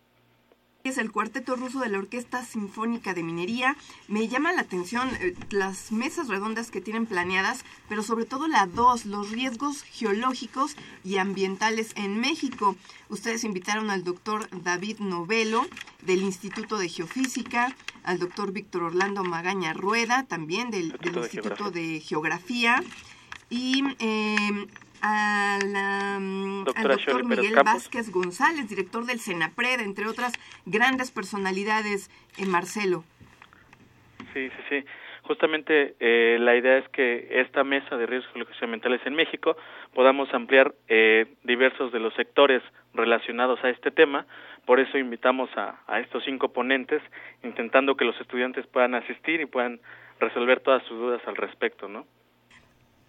Es 0.84 0.98
el 0.98 1.12
Cuarteto 1.12 1.56
Ruso 1.56 1.80
de 1.80 1.90
la 1.90 2.00
Orquesta 2.00 2.44
Sinfónica 2.44 3.14
de 3.14 3.22
Minería. 3.22 3.78
Me 4.08 4.28
llama 4.28 4.52
la 4.52 4.62
atención 4.62 5.10
eh, 5.22 5.36
las 5.52 5.92
mesas 5.92 6.28
redondas 6.28 6.72
que 6.72 6.82
tienen 6.82 7.06
planeadas, 7.06 7.64
pero 7.88 8.02
sobre 8.02 8.26
todo 8.26 8.48
la 8.48 8.66
dos, 8.66 9.06
los 9.06 9.30
riesgos 9.30 9.84
geológicos 9.84 10.76
y 11.04 11.18
ambientales 11.18 11.94
en 11.96 12.20
México. 12.20 12.76
Ustedes 13.10 13.44
invitaron 13.44 13.92
al 13.92 14.04
doctor 14.04 14.50
David 14.64 14.98
Novelo 15.00 15.68
del 16.02 16.24
Instituto 16.24 16.80
de 16.80 16.90
Geofísica, 16.90 17.76
al 18.04 18.18
doctor 18.18 18.52
Víctor 18.52 18.82
Orlando 18.82 19.24
Magaña 19.24 19.74
Rueda, 19.74 20.26
también 20.28 20.72
del, 20.72 20.94
del 20.94 21.16
Instituto 21.16 21.70
de 21.70 22.00
Geografía, 22.00 22.82
y 23.52 23.84
eh, 24.00 24.66
al, 25.02 25.68
um, 26.18 26.66
al 26.76 26.88
doctor 26.88 27.26
Miguel 27.26 27.56
Vázquez 27.64 28.12
González, 28.12 28.70
director 28.70 29.06
del 29.06 29.20
CENAPRED, 29.20 29.82
entre 29.82 30.08
otras 30.08 30.34
grandes 30.66 31.12
personalidades 31.12 32.10
en 32.38 32.50
Marcelo. 32.50 33.04
Sí, 34.34 34.50
sí, 34.50 34.64
sí. 34.70 34.86
Justamente 35.24 35.96
eh, 36.00 36.38
la 36.40 36.56
idea 36.56 36.78
es 36.78 36.90
que 36.90 37.28
esta 37.42 37.64
mesa 37.64 37.96
de 37.96 38.06
riesgos 38.06 38.34
ambientales 38.62 39.02
en 39.06 39.14
México 39.14 39.56
podamos 39.94 40.34
ampliar 40.34 40.74
eh, 40.88 41.26
diversos 41.44 41.92
de 41.92 42.00
los 42.00 42.14
sectores 42.16 42.62
relacionados 42.94 43.64
a 43.64 43.70
este 43.70 43.92
tema. 43.92 44.26
Por 44.66 44.80
eso 44.80 44.98
invitamos 44.98 45.50
a, 45.56 45.80
a 45.88 46.00
estos 46.00 46.24
cinco 46.26 46.52
ponentes, 46.52 47.02
intentando 47.44 47.96
que 47.96 48.06
los 48.06 48.20
estudiantes 48.20 48.66
puedan 48.68 48.96
asistir 48.96 49.42
y 49.42 49.46
puedan 49.46 49.80
resolver 50.20 50.60
todas 50.60 50.84
sus 50.84 50.98
dudas 50.98 51.22
al 51.28 51.36
respecto, 51.36 51.88
¿no? 51.88 52.06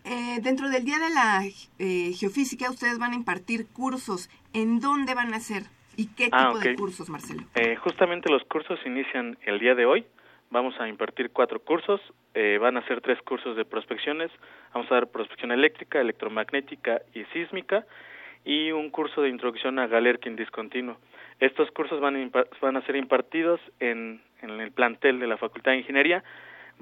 Eh, 0.05 0.39
dentro 0.43 0.69
del 0.69 0.85
Día 0.85 0.99
de 0.99 1.11
la 1.11 1.43
eh, 1.79 2.13
Geofísica, 2.15 2.71
ustedes 2.71 2.99
van 2.99 3.13
a 3.13 3.15
impartir 3.15 3.67
cursos. 3.73 4.29
¿En 4.53 4.81
dónde 4.81 5.15
van 5.15 5.33
a 5.35 5.41
ser? 5.41 5.65
¿Y 5.97 6.07
qué 6.15 6.29
Ah, 6.33 6.49
tipo 6.49 6.59
de 6.59 6.75
cursos, 6.75 7.09
Marcelo? 7.09 7.43
Eh, 7.55 7.77
justamente 7.77 8.31
los 8.31 8.43
cursos 8.45 8.79
inician 8.87 9.37
el 9.45 9.59
día 9.59 9.75
de 9.75 9.87
hoy. 9.87 10.05
Vamos 10.51 10.75
a 10.81 10.89
impartir 10.89 11.31
cuatro 11.31 11.61
cursos. 11.61 12.01
Eh, 12.35 12.59
van 12.61 12.77
a 12.77 12.87
ser 12.87 13.01
tres 13.01 13.21
cursos 13.23 13.57
de 13.57 13.65
prospecciones. 13.65 14.31
Vamos 14.75 14.91
a 14.91 14.95
dar 14.97 15.09
prospección 15.09 15.53
eléctrica, 15.53 16.01
electromagnética 16.01 17.03
y 17.15 17.25
sísmica. 17.33 17.87
Y 18.45 18.73
un 18.73 18.91
curso 18.91 19.23
de 19.23 19.29
introducción 19.29 19.79
a 19.79 19.87
Galerkin 19.87 20.35
discontinuo. 20.35 20.97
Estos 21.41 21.71
cursos 21.71 22.01
van 22.01 22.17
a, 22.17 22.45
van 22.61 22.77
a 22.77 22.83
ser 22.87 22.97
impartidos 22.97 23.61
en, 23.79 24.21
en 24.41 24.51
el 24.61 24.73
plantel 24.73 25.21
de 25.21 25.27
la 25.27 25.37
Facultad 25.37 25.73
de 25.73 25.79
Ingeniería. 25.79 26.25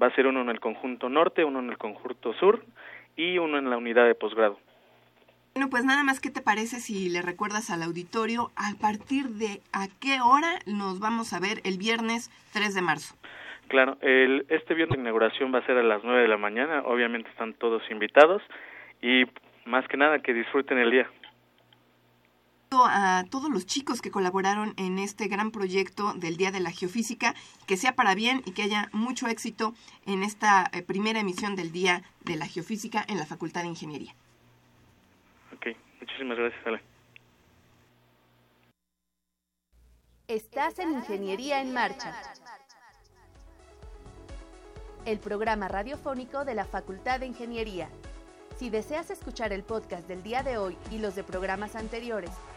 Va 0.01 0.07
a 0.07 0.15
ser 0.15 0.25
uno 0.25 0.41
en 0.41 0.49
el 0.49 0.59
conjunto 0.59 1.09
norte, 1.09 1.43
uno 1.45 1.59
en 1.59 1.69
el 1.69 1.77
conjunto 1.77 2.33
sur 2.33 2.63
y 3.15 3.37
uno 3.37 3.57
en 3.57 3.69
la 3.69 3.77
unidad 3.77 4.05
de 4.05 4.15
posgrado. 4.15 4.57
Bueno, 5.53 5.69
pues 5.69 5.83
nada 5.83 6.03
más, 6.03 6.21
¿qué 6.21 6.29
te 6.29 6.41
parece 6.41 6.79
si 6.79 7.09
le 7.09 7.21
recuerdas 7.21 7.69
al 7.71 7.83
auditorio 7.83 8.51
a 8.55 8.79
partir 8.79 9.25
de 9.25 9.59
a 9.73 9.87
qué 9.99 10.19
hora 10.23 10.59
nos 10.65 10.99
vamos 10.99 11.33
a 11.33 11.39
ver 11.41 11.59
el 11.65 11.77
viernes 11.77 12.29
3 12.53 12.73
de 12.73 12.81
marzo? 12.81 13.15
Claro, 13.67 13.97
el, 14.01 14.45
este 14.49 14.73
viernes 14.73 14.97
la 14.97 15.03
inauguración 15.03 15.53
va 15.53 15.59
a 15.59 15.65
ser 15.65 15.77
a 15.77 15.83
las 15.83 16.03
9 16.03 16.21
de 16.21 16.27
la 16.29 16.37
mañana. 16.37 16.83
Obviamente 16.85 17.29
están 17.29 17.53
todos 17.53 17.81
invitados 17.91 18.41
y 19.01 19.25
más 19.65 19.85
que 19.87 19.97
nada 19.97 20.19
que 20.19 20.33
disfruten 20.33 20.77
el 20.77 20.91
día. 20.91 21.09
A 22.73 23.25
todos 23.29 23.49
los 23.49 23.65
chicos 23.65 24.01
que 24.01 24.11
colaboraron 24.11 24.73
en 24.77 24.97
este 24.97 25.27
gran 25.27 25.51
proyecto 25.51 26.13
del 26.13 26.37
Día 26.37 26.51
de 26.51 26.61
la 26.61 26.71
Geofísica, 26.71 27.35
que 27.67 27.75
sea 27.75 27.95
para 27.95 28.15
bien 28.15 28.43
y 28.45 28.53
que 28.53 28.63
haya 28.63 28.87
mucho 28.93 29.27
éxito 29.27 29.73
en 30.05 30.23
esta 30.23 30.69
eh, 30.71 30.81
primera 30.81 31.19
emisión 31.19 31.57
del 31.57 31.73
Día 31.73 32.01
de 32.21 32.37
la 32.37 32.47
Geofísica 32.47 33.03
en 33.09 33.17
la 33.17 33.25
Facultad 33.25 33.63
de 33.63 33.67
Ingeniería. 33.67 34.15
Ok, 35.53 35.75
muchísimas 35.99 36.37
gracias, 36.37 36.65
Ale. 36.65 36.81
Estás 40.29 40.79
en 40.79 40.93
Ingeniería 40.93 41.61
en 41.61 41.73
Marcha. 41.73 42.15
El 45.03 45.19
programa 45.19 45.67
radiofónico 45.67 46.45
de 46.45 46.55
la 46.55 46.63
Facultad 46.63 47.19
de 47.19 47.25
Ingeniería. 47.25 47.89
Si 48.55 48.69
deseas 48.69 49.09
escuchar 49.09 49.51
el 49.51 49.63
podcast 49.63 50.07
del 50.07 50.23
día 50.23 50.41
de 50.41 50.57
hoy 50.57 50.77
y 50.89 50.99
los 50.99 51.15
de 51.15 51.23
programas 51.23 51.75
anteriores 51.75 52.31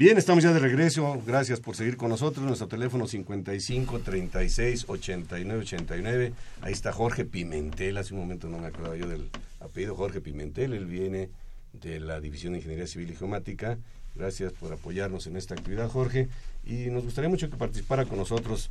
Bien, 0.00 0.16
estamos 0.16 0.42
ya 0.42 0.54
de 0.54 0.60
regreso. 0.60 1.20
Gracias 1.26 1.60
por 1.60 1.76
seguir 1.76 1.98
con 1.98 2.08
nosotros. 2.08 2.46
Nuestro 2.46 2.68
teléfono 2.68 3.06
55 3.06 3.98
36 3.98 4.86
89 4.88 5.60
89. 5.60 6.32
Ahí 6.62 6.72
está 6.72 6.90
Jorge 6.90 7.26
Pimentel. 7.26 7.98
Hace 7.98 8.14
un 8.14 8.20
momento 8.20 8.48
no 8.48 8.56
me 8.56 8.68
acordaba 8.68 8.96
yo 8.96 9.06
del 9.06 9.28
apellido 9.60 9.94
Jorge 9.94 10.22
Pimentel. 10.22 10.72
Él 10.72 10.86
viene 10.86 11.28
de 11.74 12.00
la 12.00 12.18
División 12.18 12.54
de 12.54 12.60
Ingeniería 12.60 12.86
Civil 12.86 13.10
y 13.10 13.14
Geomática. 13.14 13.76
Gracias 14.14 14.54
por 14.54 14.72
apoyarnos 14.72 15.26
en 15.26 15.36
esta 15.36 15.52
actividad, 15.52 15.90
Jorge. 15.90 16.30
Y 16.64 16.88
nos 16.88 17.04
gustaría 17.04 17.28
mucho 17.28 17.50
que 17.50 17.58
participara 17.58 18.06
con 18.06 18.16
nosotros, 18.16 18.70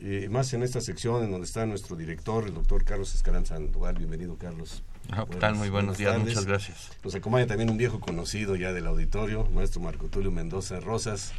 eh, 0.00 0.28
más 0.30 0.54
en 0.54 0.62
esta 0.62 0.80
sección 0.80 1.24
en 1.24 1.32
donde 1.32 1.48
está 1.48 1.66
nuestro 1.66 1.96
director, 1.96 2.46
el 2.46 2.54
doctor 2.54 2.84
Carlos 2.84 3.12
Escaranza 3.12 3.56
Sandoval. 3.56 3.96
Bienvenido, 3.96 4.36
Carlos. 4.36 4.84
Ah, 5.10 5.26
¿qué 5.28 5.36
tal? 5.36 5.54
Muy 5.56 5.70
buenos 5.70 5.98
días, 5.98 6.12
tardes. 6.12 6.28
muchas 6.28 6.46
gracias. 6.46 6.90
Nos 7.02 7.14
acompaña 7.14 7.46
también 7.46 7.70
un 7.70 7.76
viejo 7.76 8.00
conocido 8.00 8.56
ya 8.56 8.72
del 8.72 8.86
auditorio, 8.86 9.48
maestro 9.52 9.80
Marco 9.80 10.06
Tulio 10.08 10.30
Mendoza 10.30 10.80
Rosas, 10.80 11.32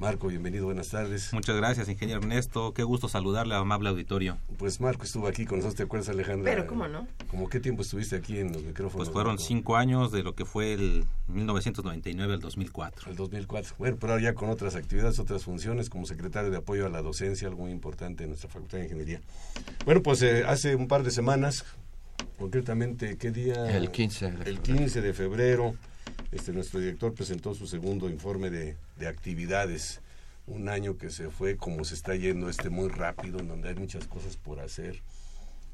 Marco, 0.00 0.28
bienvenido, 0.28 0.64
buenas 0.64 0.88
tardes. 0.88 1.30
Muchas 1.34 1.56
gracias, 1.56 1.86
ingeniero 1.90 2.22
Ernesto. 2.22 2.72
Qué 2.72 2.82
gusto 2.82 3.06
saludarle, 3.06 3.54
amable 3.54 3.90
auditorio. 3.90 4.38
Pues 4.56 4.80
Marco 4.80 5.04
estuvo 5.04 5.26
aquí 5.28 5.44
con 5.44 5.58
nosotros, 5.58 5.76
¿te 5.76 5.82
acuerdas, 5.82 6.08
Alejandra? 6.08 6.50
Pero, 6.50 6.66
¿cómo 6.66 6.88
no? 6.88 7.06
¿Cómo 7.30 7.50
qué 7.50 7.60
tiempo 7.60 7.82
estuviste 7.82 8.16
aquí 8.16 8.38
en 8.38 8.50
los 8.50 8.62
micrófonos? 8.62 9.08
Pues 9.08 9.10
fueron 9.10 9.38
cinco 9.38 9.76
años 9.76 10.10
de 10.10 10.22
lo 10.22 10.34
que 10.34 10.46
fue 10.46 10.72
el 10.72 11.04
1999 11.28 12.32
al 12.32 12.40
2004. 12.40 13.10
El 13.10 13.16
2004. 13.16 13.74
Bueno, 13.78 13.98
pero 14.00 14.14
ahora 14.14 14.24
ya 14.24 14.34
con 14.34 14.48
otras 14.48 14.74
actividades, 14.74 15.18
otras 15.18 15.44
funciones, 15.44 15.90
como 15.90 16.06
secretario 16.06 16.50
de 16.50 16.56
apoyo 16.56 16.86
a 16.86 16.88
la 16.88 17.02
docencia, 17.02 17.48
algo 17.48 17.64
muy 17.64 17.72
importante 17.72 18.24
en 18.24 18.30
nuestra 18.30 18.48
Facultad 18.48 18.78
de 18.78 18.84
Ingeniería. 18.84 19.20
Bueno, 19.84 20.02
pues 20.02 20.22
eh, 20.22 20.44
hace 20.46 20.76
un 20.76 20.88
par 20.88 21.02
de 21.02 21.10
semanas, 21.10 21.66
concretamente, 22.38 23.16
¿qué 23.16 23.30
día? 23.30 23.76
El 23.76 23.90
15 23.90 24.30
de 24.30 24.50
El 24.50 24.60
15 24.60 25.00
de 25.00 25.12
febrero 25.12 25.74
este, 26.32 26.52
nuestro 26.52 26.78
director 26.80 27.12
presentó 27.12 27.54
su 27.54 27.66
segundo 27.66 28.08
informe 28.08 28.50
de, 28.50 28.76
de 28.98 29.08
actividades. 29.08 30.00
Un 30.46 30.68
año 30.68 30.96
que 30.96 31.10
se 31.10 31.30
fue 31.30 31.56
como 31.56 31.84
se 31.84 31.94
está 31.94 32.14
yendo 32.16 32.48
este 32.48 32.70
muy 32.70 32.88
rápido, 32.88 33.38
en 33.38 33.48
donde 33.48 33.68
hay 33.68 33.74
muchas 33.74 34.06
cosas 34.06 34.36
por 34.36 34.60
hacer. 34.60 35.02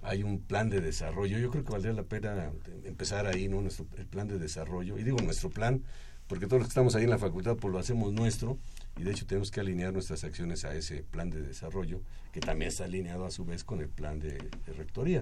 Hay 0.02 0.22
un 0.22 0.38
plan 0.38 0.68
de 0.68 0.80
desarrollo. 0.80 1.38
Yo 1.38 1.50
creo 1.50 1.64
que 1.64 1.72
valdría 1.72 1.92
la 1.94 2.02
pena 2.02 2.50
empezar 2.85 3.26
ahí, 3.26 3.48
¿no? 3.48 3.61
Nuestro, 3.62 3.87
el 3.96 4.06
plan 4.06 4.28
de 4.28 4.38
desarrollo. 4.38 4.98
Y 4.98 5.02
digo 5.02 5.18
nuestro 5.22 5.50
plan, 5.50 5.82
porque 6.28 6.46
todos 6.46 6.61
los 6.61 6.68
que 6.68 6.72
estamos 6.72 6.94
ahí 6.94 7.04
en 7.04 7.11
la 7.11 7.18
facultad, 7.18 7.56
pues 7.56 7.72
lo 7.72 7.78
hacemos 7.78 8.12
nuestro. 8.12 8.59
Y 8.98 9.02
de 9.02 9.11
hecho 9.11 9.26
tenemos 9.26 9.50
que 9.50 9.61
alinear 9.61 9.92
nuestras 9.92 10.24
acciones 10.24 10.64
a 10.64 10.74
ese 10.74 11.02
plan 11.02 11.30
de 11.30 11.42
desarrollo, 11.42 12.00
que 12.32 12.40
también 12.40 12.68
está 12.68 12.85
alineado 12.85 13.26
a 13.26 13.30
su 13.30 13.44
vez 13.44 13.62
con 13.62 13.80
el 13.80 13.88
plan 13.88 14.18
de, 14.18 14.38
rectoría. 14.76 15.20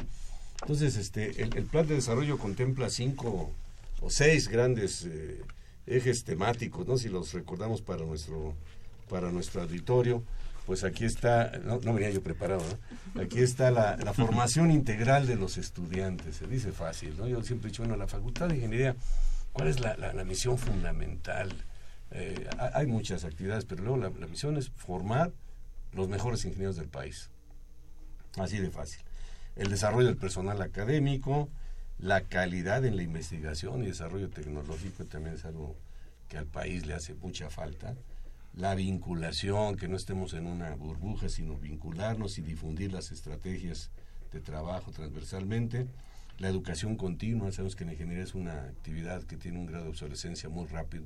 Entonces, 0.63 0.97
este, 0.97 1.43
el, 1.43 1.67
plan 1.67 1.87
de 1.87 1.97
desarrollo 1.97 2.39
contempla 2.39 2.89
cinco 2.91 3.51
o 4.01 4.11
seis 4.11 4.49
grandes 4.49 5.05
eh, 5.05 5.43
ejes 5.87 6.25
temáticos, 6.25 6.87
¿no? 6.87 6.97
Si 6.97 7.09
los 7.09 7.33
recordamos 7.33 7.83
para 7.83 8.05
nuestro 8.05 8.55
para 9.09 9.31
nuestro 9.31 9.63
auditorio, 9.63 10.23
pues 10.67 10.85
aquí 10.85 11.05
está, 11.05 11.53
no, 11.63 11.79
venía 11.79 12.11
yo 12.11 12.23
preparado, 12.23 12.63
aquí 13.21 13.41
está 13.41 13.71
la, 13.71 13.97
formación 14.15 14.71
integral 14.71 15.27
de 15.27 15.37
los 15.37 15.59
estudiantes, 15.59 16.37
se 16.37 16.47
dice 16.47 16.73
fácil, 16.73 17.17
¿no? 17.19 17.29
Yo 17.29 17.43
siempre 17.43 17.69
he 17.69 17.71
dicho, 17.71 17.83
bueno, 17.83 17.97
la 17.97 18.07
Facultad 18.07 18.49
de 18.49 18.57
Ingeniería, 18.57 18.97
¿cuál 19.53 19.69
es 19.69 19.81
la, 19.81 20.25
misión 20.25 20.57
fundamental? 20.59 21.53
Eh, 22.11 22.49
hay 22.73 22.87
muchas 22.87 23.25
actividades, 23.25 23.65
pero 23.65 23.83
luego 23.83 23.99
la 23.99 24.27
misión 24.27 24.57
es 24.57 24.71
formar 24.71 25.33
los 25.93 26.09
mejores 26.09 26.45
ingenieros 26.45 26.77
del 26.77 26.89
país. 26.89 27.31
Así 28.37 28.59
de 28.59 28.71
fácil. 28.71 29.01
El 29.57 29.69
desarrollo 29.69 30.09
del 30.09 30.17
personal 30.17 30.61
académico, 30.63 31.49
la 32.01 32.23
calidad 32.23 32.85
en 32.85 32.97
la 32.97 33.05
investigación 33.05 33.85
y 33.85 33.87
desarrollo 33.87 34.29
tecnológico 34.29 35.05
también 35.05 35.37
es 35.37 35.45
algo 35.45 35.77
que 36.29 36.39
al 36.39 36.47
país 36.47 36.87
le 36.87 36.95
hace 36.95 37.15
mucha 37.15 37.51
falta. 37.51 37.95
La 38.57 38.75
vinculación, 38.75 39.77
que 39.77 39.87
no 39.87 39.97
estemos 39.97 40.33
en 40.35 40.49
una 40.49 40.75
burbuja, 40.75 41.29
sino 41.29 41.55
vincularnos 41.57 42.37
y 42.39 42.43
difundir 42.43 42.93
las 42.93 43.13
estrategias 43.13 43.91
de 44.33 44.41
trabajo 44.41 44.91
transversalmente. 44.91 45.87
La 46.39 46.49
educación 46.49 46.97
continua, 46.97 47.53
sabemos 47.53 47.77
que 47.77 47.85
la 47.85 47.93
ingeniería 47.93 48.25
es 48.25 48.35
una 48.35 48.65
actividad 48.65 49.23
que 49.23 49.37
tiene 49.37 49.61
un 49.61 49.67
grado 49.67 49.85
de 49.85 49.91
obsolescencia 49.91 50.49
muy 50.49 50.67
rápido, 50.67 51.05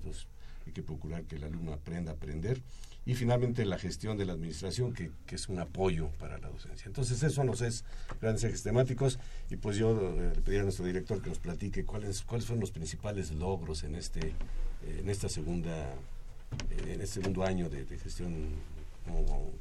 hay 0.66 0.72
que 0.72 0.82
procurar 0.82 1.24
que 1.24 1.36
el 1.36 1.44
alumno 1.44 1.74
aprenda 1.74 2.12
a 2.12 2.14
aprender 2.14 2.60
y 3.08 3.14
finalmente 3.14 3.64
la 3.64 3.78
gestión 3.78 4.18
de 4.18 4.26
la 4.26 4.34
administración, 4.34 4.92
que, 4.92 5.10
que, 5.24 5.36
es 5.36 5.48
un 5.48 5.58
apoyo 5.58 6.10
para 6.20 6.36
la 6.36 6.48
docencia. 6.48 6.88
Entonces, 6.88 7.16
esos 7.16 7.32
son 7.32 7.46
los 7.46 7.60
seis 7.60 7.82
grandes 8.20 8.44
ejes 8.44 8.62
temáticos 8.62 9.18
y 9.48 9.56
pues 9.56 9.78
yo 9.78 9.92
eh, 9.92 10.32
le 10.34 10.42
pediría 10.42 10.60
a 10.60 10.64
nuestro 10.64 10.84
director 10.84 11.22
que 11.22 11.30
nos 11.30 11.38
platique 11.38 11.86
cuáles, 11.86 12.20
cuáles 12.20 12.44
fueron 12.44 12.60
los 12.60 12.70
principales 12.70 13.32
logros 13.32 13.82
en, 13.84 13.94
este, 13.94 14.34
eh, 14.82 14.98
en 15.00 15.08
esta 15.08 15.30
segunda, 15.30 15.74
eh, 15.74 16.92
en 16.92 17.00
este 17.00 17.22
segundo 17.22 17.44
año 17.44 17.70
de, 17.70 17.86
gestión 17.96 18.34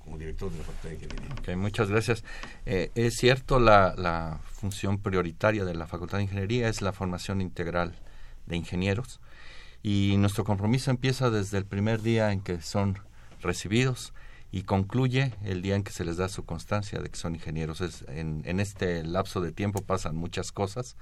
como, 0.04 0.18
director 0.18 0.52
de 0.52 0.58
la 0.58 0.64
Facultad 0.66 0.90
de 0.90 0.96
Ingeniería. 0.96 1.56
Muchas 1.56 1.90
gracias. 1.90 2.26
es 2.66 3.14
cierto, 3.16 3.62
la, 3.62 3.96
la 3.98 4.42
función 4.44 4.98
prioritaria 4.98 5.64
de 5.64 5.74
la 5.74 5.88
Facultad 5.88 6.18
de 6.18 6.26
Ingeniería 6.26 6.68
es 6.68 6.82
la 6.82 6.92
formación 6.92 7.40
integral 7.40 7.96
de 8.46 8.58
ingenieros 8.58 9.22
y 9.84 10.16
nuestro 10.18 10.44
compromiso 10.44 10.92
empieza 10.92 11.30
desde 11.30 11.58
el 11.58 11.66
primer 11.66 12.02
día 12.02 12.34
en 12.34 12.42
que 12.42 12.60
son 12.60 13.07
recibidos 13.42 14.14
y 14.52 14.64
concluye 14.64 15.34
el 15.44 15.62
día 15.62 15.76
en 15.76 15.84
que 15.84 15.92
se 15.92 16.06
les 16.06 16.18
da 16.18 16.30
su 16.30 16.46
constancia 16.46 17.00
de 17.00 17.10
que 17.10 17.18
son 17.18 17.36
ingenieros. 17.36 17.82
Es, 17.82 18.06
en, 18.08 18.44
en, 18.46 18.60
este 18.60 19.04
lapso 19.04 19.42
de 19.42 19.52
tiempo 19.52 19.82
pasan 19.82 20.16
muchas 20.16 20.52
cosas 20.52 20.96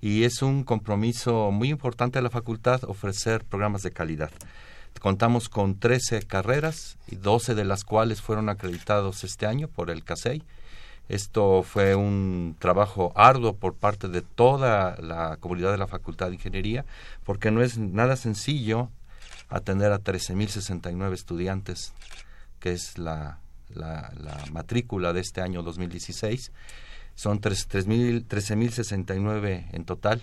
y 0.00 0.24
es 0.24 0.42
un 0.42 0.64
compromiso 0.64 1.50
muy 1.50 1.70
importante 1.70 2.18
de 2.18 2.22
la 2.22 2.30
facultad 2.30 2.84
ofrecer 2.84 3.44
programas 3.44 3.82
de 3.82 3.90
calidad. 3.90 4.30
Contamos 5.00 5.48
con 5.48 5.78
13 5.78 6.22
carreras 6.22 6.96
y 7.06 7.16
12 7.16 7.54
de 7.54 7.64
las 7.64 7.84
cuales 7.84 8.22
fueron 8.22 8.48
acreditados 8.48 9.24
este 9.24 9.46
año 9.46 9.68
por 9.68 9.90
el 9.90 10.04
CASEI. 10.04 10.42
Esto 11.08 11.62
fue 11.62 11.94
un 11.94 12.56
trabajo 12.58 13.12
arduo 13.14 13.54
por 13.54 13.74
parte 13.74 14.08
de 14.08 14.22
toda 14.22 14.96
la 15.00 15.36
comunidad 15.38 15.70
de 15.70 15.78
la 15.78 15.86
Facultad 15.86 16.28
de 16.28 16.34
Ingeniería, 16.34 16.84
porque 17.24 17.50
no 17.52 17.62
es 17.62 17.78
nada 17.78 18.16
sencillo 18.16 18.90
atender 19.48 19.92
a 19.92 20.00
13.069 20.00 21.12
estudiantes, 21.12 21.92
que 22.58 22.72
es 22.72 22.98
la, 22.98 23.38
la, 23.74 24.12
matrícula 24.52 25.12
de 25.12 25.20
este 25.20 25.40
año 25.40 25.62
2016. 25.62 26.50
Son 27.14 27.40
13.069 27.40 29.68
en 29.72 29.84
total 29.84 30.22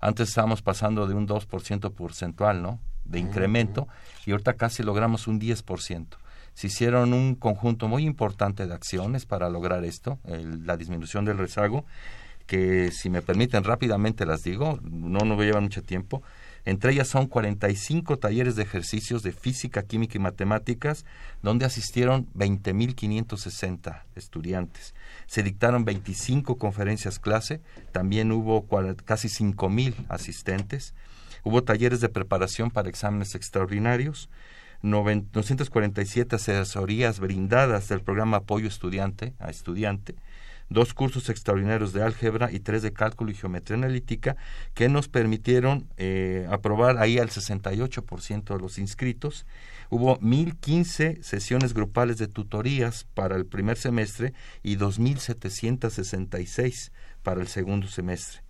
antes 0.00 0.28
estábamos 0.28 0.62
pasando 0.62 1.06
de 1.06 1.14
un 1.14 1.26
2% 1.26 1.92
porcentual, 1.92 2.62
¿no? 2.62 2.80
De 3.04 3.18
incremento, 3.18 3.88
y 4.26 4.32
ahorita 4.32 4.54
casi 4.54 4.82
logramos 4.82 5.26
un 5.26 5.40
10%. 5.40 6.06
Se 6.54 6.68
hicieron 6.68 7.12
un 7.12 7.34
conjunto 7.34 7.88
muy 7.88 8.04
importante 8.04 8.66
de 8.66 8.74
acciones 8.74 9.26
para 9.26 9.50
lograr 9.50 9.84
esto, 9.84 10.18
la 10.24 10.76
disminución 10.76 11.24
del 11.24 11.36
rezago, 11.36 11.84
que 12.46 12.90
si 12.90 13.10
me 13.10 13.22
permiten 13.22 13.64
rápidamente 13.64 14.26
las 14.26 14.42
digo, 14.42 14.78
no 14.82 15.20
nos 15.20 15.38
lleva 15.40 15.60
mucho 15.60 15.82
tiempo. 15.82 16.22
Entre 16.66 16.92
ellas 16.92 17.08
son 17.08 17.26
45 17.26 18.18
talleres 18.18 18.56
de 18.56 18.62
ejercicios 18.62 19.22
de 19.22 19.32
física, 19.32 19.82
química 19.82 20.16
y 20.16 20.20
matemáticas, 20.20 21.04
donde 21.42 21.66
asistieron 21.66 22.26
20.560 22.34 24.02
estudiantes. 24.14 24.94
Se 25.26 25.42
dictaron 25.42 25.84
25 25.84 26.56
conferencias 26.56 27.18
clase, 27.18 27.60
también 27.92 28.32
hubo 28.32 28.66
casi 29.04 29.28
5.000 29.28 30.06
asistentes. 30.08 30.94
Hubo 31.42 31.62
talleres 31.64 32.00
de 32.00 32.08
preparación 32.08 32.70
para 32.70 32.88
exámenes 32.88 33.34
extraordinarios, 33.34 34.30
947 34.80 36.36
asesorías 36.36 37.20
brindadas 37.20 37.88
del 37.88 38.00
programa 38.00 38.38
Apoyo 38.38 38.68
Estudiante 38.68 39.34
a 39.38 39.50
Estudiante, 39.50 40.14
dos 40.74 40.92
cursos 40.92 41.30
extraordinarios 41.30 41.94
de 41.94 42.02
álgebra 42.02 42.52
y 42.52 42.60
tres 42.60 42.82
de 42.82 42.92
cálculo 42.92 43.30
y 43.30 43.34
geometría 43.34 43.78
analítica 43.78 44.36
que 44.74 44.90
nos 44.90 45.08
permitieron 45.08 45.88
eh, 45.96 46.46
aprobar 46.50 46.98
ahí 46.98 47.18
al 47.18 47.30
68% 47.30 48.54
de 48.54 48.60
los 48.60 48.76
inscritos. 48.78 49.46
Hubo 49.88 50.18
1.015 50.18 51.22
sesiones 51.22 51.72
grupales 51.72 52.18
de 52.18 52.28
tutorías 52.28 53.06
para 53.14 53.36
el 53.36 53.46
primer 53.46 53.78
semestre 53.78 54.34
y 54.62 54.76
2.766 54.76 56.90
para 57.22 57.40
el 57.40 57.48
segundo 57.48 57.86
semestre. 57.86 58.44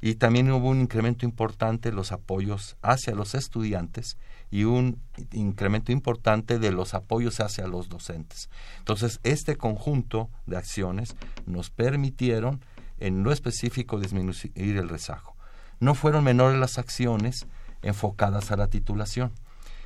Y 0.00 0.14
también 0.14 0.50
hubo 0.52 0.68
un 0.68 0.80
incremento 0.80 1.26
importante 1.26 1.88
en 1.88 1.96
los 1.96 2.12
apoyos 2.12 2.76
hacia 2.82 3.14
los 3.14 3.34
estudiantes 3.34 4.16
y 4.50 4.64
un 4.64 5.00
incremento 5.32 5.92
importante 5.92 6.58
de 6.58 6.72
los 6.72 6.94
apoyos 6.94 7.40
hacia 7.40 7.66
los 7.66 7.88
docentes. 7.88 8.48
Entonces, 8.78 9.20
este 9.22 9.56
conjunto 9.56 10.30
de 10.46 10.56
acciones 10.56 11.16
nos 11.46 11.70
permitieron, 11.70 12.64
en 12.98 13.22
lo 13.22 13.32
específico, 13.32 14.00
disminuir 14.00 14.52
el 14.54 14.88
rezago. 14.88 15.36
No 15.80 15.94
fueron 15.94 16.24
menores 16.24 16.58
las 16.58 16.78
acciones 16.78 17.46
enfocadas 17.82 18.50
a 18.50 18.56
la 18.56 18.68
titulación. 18.68 19.32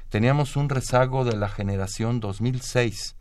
Teníamos 0.08 0.56
un 0.56 0.68
rezago 0.68 1.24
de 1.24 1.36
la 1.36 1.48
generación 1.48 2.20
2006 2.20 3.16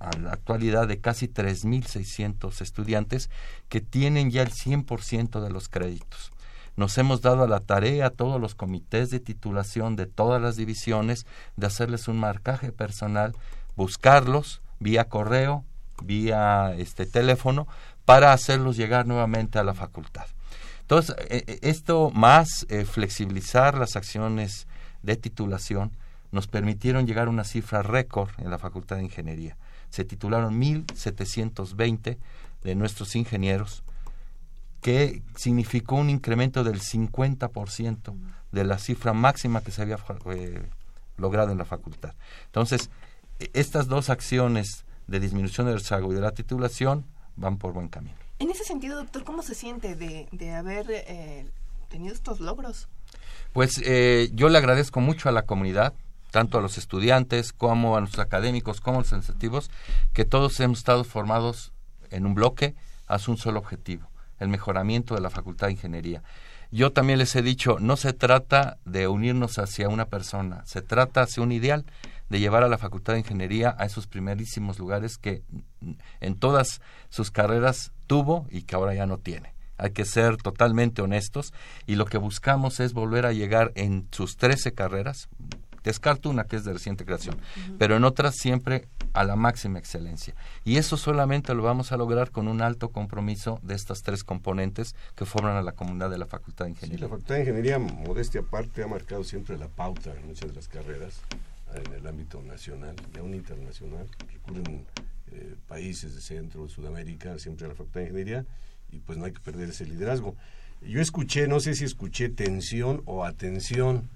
a 0.00 0.16
la 0.18 0.32
actualidad 0.32 0.88
de 0.88 1.00
casi 1.00 1.28
3.600 1.28 2.60
estudiantes 2.60 3.30
que 3.68 3.80
tienen 3.80 4.30
ya 4.30 4.42
el 4.42 4.50
100% 4.50 5.40
de 5.40 5.50
los 5.50 5.68
créditos 5.68 6.33
nos 6.76 6.98
hemos 6.98 7.20
dado 7.20 7.44
a 7.44 7.48
la 7.48 7.60
tarea 7.60 8.06
a 8.06 8.10
todos 8.10 8.40
los 8.40 8.54
comités 8.54 9.10
de 9.10 9.20
titulación 9.20 9.96
de 9.96 10.06
todas 10.06 10.40
las 10.42 10.56
divisiones 10.56 11.26
de 11.56 11.66
hacerles 11.66 12.08
un 12.08 12.18
marcaje 12.18 12.72
personal, 12.72 13.34
buscarlos 13.76 14.60
vía 14.80 15.04
correo, 15.08 15.64
vía 16.02 16.74
este 16.76 17.06
teléfono, 17.06 17.66
para 18.04 18.32
hacerlos 18.32 18.76
llegar 18.76 19.06
nuevamente 19.06 19.58
a 19.58 19.64
la 19.64 19.74
facultad. 19.74 20.26
Entonces, 20.82 21.16
eh, 21.30 21.44
eh, 21.46 21.58
esto 21.62 22.10
más 22.10 22.66
eh, 22.68 22.84
flexibilizar 22.84 23.78
las 23.78 23.96
acciones 23.96 24.66
de 25.02 25.16
titulación 25.16 25.92
nos 26.30 26.46
permitieron 26.46 27.06
llegar 27.06 27.28
a 27.28 27.30
una 27.30 27.44
cifra 27.44 27.82
récord 27.82 28.30
en 28.38 28.50
la 28.50 28.58
Facultad 28.58 28.96
de 28.96 29.04
Ingeniería. 29.04 29.56
Se 29.88 30.04
titularon 30.04 30.60
1.720 30.60 32.18
de 32.64 32.74
nuestros 32.74 33.14
ingenieros, 33.14 33.83
que 34.84 35.22
significó 35.34 35.94
un 35.94 36.10
incremento 36.10 36.62
del 36.62 36.78
50% 36.78 38.14
de 38.52 38.64
la 38.64 38.76
cifra 38.76 39.14
máxima 39.14 39.62
que 39.62 39.70
se 39.70 39.80
había 39.80 39.98
eh, 40.26 40.62
logrado 41.16 41.52
en 41.52 41.56
la 41.56 41.64
facultad. 41.64 42.12
Entonces, 42.44 42.90
e, 43.38 43.48
estas 43.54 43.88
dos 43.88 44.10
acciones 44.10 44.84
de 45.06 45.20
disminución 45.20 45.68
del 45.68 45.78
rezago 45.78 46.12
y 46.12 46.14
de 46.14 46.20
la 46.20 46.32
titulación 46.32 47.06
van 47.34 47.56
por 47.56 47.72
buen 47.72 47.88
camino. 47.88 48.14
En 48.38 48.50
ese 48.50 48.64
sentido, 48.64 48.98
doctor, 48.98 49.24
¿cómo 49.24 49.40
se 49.40 49.54
siente 49.54 49.94
de, 49.96 50.54
haber 50.54 50.84
eh, 50.90 51.46
tenido 51.88 52.12
estos 52.12 52.40
logros? 52.40 52.86
Pues 53.54 53.80
eh, 53.86 54.28
yo 54.34 54.50
le 54.50 54.58
agradezco 54.58 55.00
mucho 55.00 55.30
a 55.30 55.32
la 55.32 55.46
comunidad, 55.46 55.94
tanto 56.30 56.58
a 56.58 56.60
los 56.60 56.76
estudiantes 56.76 57.54
como 57.54 57.96
a 57.96 58.02
los 58.02 58.18
académicos, 58.18 58.82
como 58.82 58.98
a 58.98 59.00
los 59.00 59.08
sensitivos, 59.08 59.70
que 60.12 60.26
todos 60.26 60.60
hemos 60.60 60.76
estado 60.76 61.04
formados 61.04 61.72
en 62.10 62.26
un 62.26 62.34
bloque 62.34 62.74
hacia 63.06 63.32
un 63.32 63.38
solo 63.38 63.60
objetivo 63.60 64.10
el 64.38 64.48
mejoramiento 64.48 65.14
de 65.14 65.20
la 65.20 65.30
Facultad 65.30 65.68
de 65.68 65.74
Ingeniería. 65.74 66.22
Yo 66.70 66.92
también 66.92 67.18
les 67.18 67.36
he 67.36 67.42
dicho, 67.42 67.78
no 67.78 67.96
se 67.96 68.12
trata 68.12 68.78
de 68.84 69.06
unirnos 69.06 69.58
hacia 69.58 69.88
una 69.88 70.06
persona, 70.06 70.64
se 70.66 70.82
trata 70.82 71.22
hacia 71.22 71.42
un 71.42 71.52
ideal 71.52 71.84
de 72.28 72.40
llevar 72.40 72.64
a 72.64 72.68
la 72.68 72.78
Facultad 72.78 73.12
de 73.12 73.20
Ingeniería 73.20 73.76
a 73.78 73.84
esos 73.84 74.06
primerísimos 74.06 74.78
lugares 74.78 75.18
que 75.18 75.42
en 76.20 76.34
todas 76.36 76.80
sus 77.10 77.30
carreras 77.30 77.92
tuvo 78.06 78.46
y 78.50 78.62
que 78.62 78.74
ahora 78.74 78.94
ya 78.94 79.06
no 79.06 79.18
tiene. 79.18 79.54
Hay 79.76 79.90
que 79.90 80.04
ser 80.04 80.36
totalmente 80.36 81.02
honestos 81.02 81.52
y 81.86 81.96
lo 81.96 82.06
que 82.06 82.18
buscamos 82.18 82.80
es 82.80 82.92
volver 82.92 83.26
a 83.26 83.32
llegar 83.32 83.72
en 83.74 84.08
sus 84.12 84.36
13 84.36 84.72
carreras, 84.72 85.28
Descarto 85.84 86.30
una 86.30 86.44
que 86.44 86.56
es 86.56 86.64
de 86.64 86.72
reciente 86.72 87.04
creación, 87.04 87.36
pero 87.78 87.96
en 87.96 88.04
otras 88.04 88.36
siempre 88.36 88.88
a 89.12 89.22
la 89.22 89.36
máxima 89.36 89.78
excelencia. 89.78 90.34
Y 90.64 90.78
eso 90.78 90.96
solamente 90.96 91.54
lo 91.54 91.62
vamos 91.62 91.92
a 91.92 91.96
lograr 91.96 92.30
con 92.30 92.48
un 92.48 92.62
alto 92.62 92.88
compromiso 92.88 93.60
de 93.62 93.74
estas 93.74 94.02
tres 94.02 94.24
componentes 94.24 94.96
que 95.14 95.24
forman 95.24 95.56
a 95.56 95.62
la 95.62 95.72
comunidad 95.72 96.10
de 96.10 96.18
la 96.18 96.26
Facultad 96.26 96.64
de 96.64 96.72
Ingeniería. 96.72 97.06
la 97.06 97.10
Facultad 97.10 97.34
de 97.36 97.40
Ingeniería, 97.42 97.78
modestia 97.78 98.40
aparte, 98.40 98.82
ha 98.82 98.88
marcado 98.88 99.22
siempre 99.22 99.56
la 99.58 99.68
pauta 99.68 100.12
en 100.14 100.26
muchas 100.26 100.48
de 100.48 100.56
las 100.56 100.68
carreras 100.68 101.20
en 101.74 101.92
el 101.92 102.06
ámbito 102.06 102.42
nacional 102.42 102.96
y 103.14 103.18
aún 103.18 103.34
internacional. 103.34 104.06
Recurren 104.32 104.86
eh, 105.32 105.54
países 105.68 106.14
de 106.14 106.20
Centro, 106.20 106.68
Sudamérica, 106.68 107.38
siempre 107.38 107.66
a 107.66 107.68
la 107.68 107.74
Facultad 107.74 108.00
de 108.00 108.06
Ingeniería 108.06 108.46
y 108.90 108.98
pues 109.00 109.18
no 109.18 109.26
hay 109.26 109.32
que 109.32 109.40
perder 109.40 109.70
ese 109.70 109.84
liderazgo. 109.84 110.34
Yo 110.82 111.00
escuché, 111.00 111.48
no 111.48 111.60
sé 111.60 111.74
si 111.74 111.84
escuché 111.84 112.28
tensión 112.28 113.02
o 113.06 113.24
atención 113.24 114.08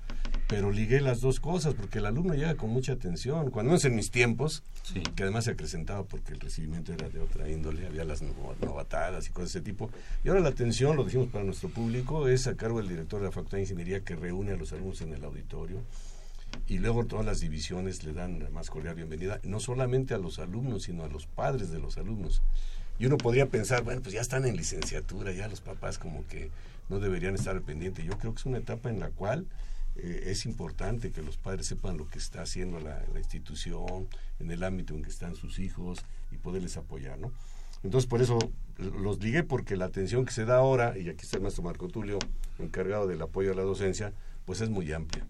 pero 0.48 0.70
ligué 0.70 1.00
las 1.00 1.20
dos 1.20 1.40
cosas 1.40 1.74
porque 1.74 1.98
el 1.98 2.06
alumno 2.06 2.34
llega 2.34 2.54
con 2.56 2.70
mucha 2.70 2.92
atención. 2.92 3.50
Cuando 3.50 3.74
es 3.74 3.84
en 3.84 3.94
mis 3.94 4.10
tiempos, 4.10 4.62
que 5.14 5.22
además 5.22 5.44
se 5.44 5.50
acrecentaba 5.50 6.04
porque 6.04 6.32
el 6.32 6.40
recibimiento 6.40 6.92
era 6.92 7.08
de 7.08 7.20
otra 7.20 7.48
índole, 7.48 7.86
había 7.86 8.04
las 8.04 8.22
novatadas 8.22 9.26
y 9.28 9.30
cosas 9.30 9.52
de 9.52 9.58
ese 9.58 9.64
tipo. 9.64 9.90
Y 10.24 10.28
ahora 10.28 10.40
la 10.40 10.48
atención, 10.48 10.96
lo 10.96 11.04
decimos 11.04 11.28
para 11.28 11.44
nuestro 11.44 11.68
público, 11.68 12.28
es 12.28 12.46
a 12.46 12.56
cargo 12.56 12.78
del 12.78 12.88
director 12.88 13.20
de 13.20 13.26
la 13.26 13.32
Facultad 13.32 13.58
de 13.58 13.62
Ingeniería 13.62 14.00
que 14.00 14.16
reúne 14.16 14.52
a 14.52 14.56
los 14.56 14.72
alumnos 14.72 15.00
en 15.02 15.12
el 15.12 15.24
auditorio 15.24 15.82
y 16.66 16.78
luego 16.78 17.04
todas 17.04 17.24
las 17.24 17.40
divisiones 17.40 18.04
le 18.04 18.12
dan 18.12 18.40
la 18.40 18.50
más 18.50 18.70
cordial 18.70 18.94
bienvenida, 18.94 19.40
no 19.42 19.60
solamente 19.60 20.14
a 20.14 20.18
los 20.18 20.38
alumnos, 20.38 20.84
sino 20.84 21.04
a 21.04 21.08
los 21.08 21.26
padres 21.26 21.70
de 21.70 21.78
los 21.78 21.98
alumnos. 21.98 22.42
Y 22.98 23.06
uno 23.06 23.16
podría 23.16 23.46
pensar, 23.46 23.82
bueno, 23.84 24.02
pues 24.02 24.14
ya 24.14 24.20
están 24.20 24.44
en 24.44 24.56
licenciatura, 24.56 25.32
ya 25.32 25.48
los 25.48 25.60
papás 25.60 25.98
como 25.98 26.26
que 26.26 26.50
no 26.88 26.98
deberían 26.98 27.34
estar 27.34 27.60
pendientes. 27.62 28.04
Yo 28.04 28.18
creo 28.18 28.32
que 28.32 28.40
es 28.40 28.46
una 28.46 28.58
etapa 28.58 28.90
en 28.90 28.98
la 28.98 29.08
cual 29.10 29.46
eh, 29.98 30.30
es 30.30 30.46
importante 30.46 31.10
que 31.10 31.22
los 31.22 31.36
padres 31.36 31.66
sepan 31.66 31.96
lo 31.96 32.08
que 32.08 32.18
está 32.18 32.42
haciendo 32.42 32.78
la, 32.80 33.04
institución, 33.16 34.08
en 34.38 34.50
el 34.50 34.62
ámbito 34.62 34.94
en 34.94 35.02
que 35.02 35.10
están 35.10 35.34
sus 35.34 35.58
hijos 35.58 35.98
y 36.30 36.36
poderles 36.36 36.76
apoyar, 36.76 37.18
¿no? 37.18 37.32
Entonces, 37.82 38.08
por 38.08 38.22
eso 38.22 38.38
los 38.78 39.22
ligué, 39.22 39.42
porque 39.42 39.76
la 39.76 39.86
atención 39.86 40.24
que 40.24 40.32
se 40.32 40.44
da 40.44 40.56
ahora, 40.56 40.98
y 40.98 41.08
aquí 41.08 41.24
está 41.24 41.36
el 41.36 41.42
maestro 41.42 41.62
Marco 41.62 41.88
Tulio, 41.88 42.18
encargado 42.58 43.06
del 43.06 43.22
apoyo 43.22 43.52
a 43.52 43.54
la 43.54 43.62
docencia, 43.62 44.12
pues 44.44 44.60
es 44.60 44.70
muy 44.70 44.92
amplia. 44.92 45.26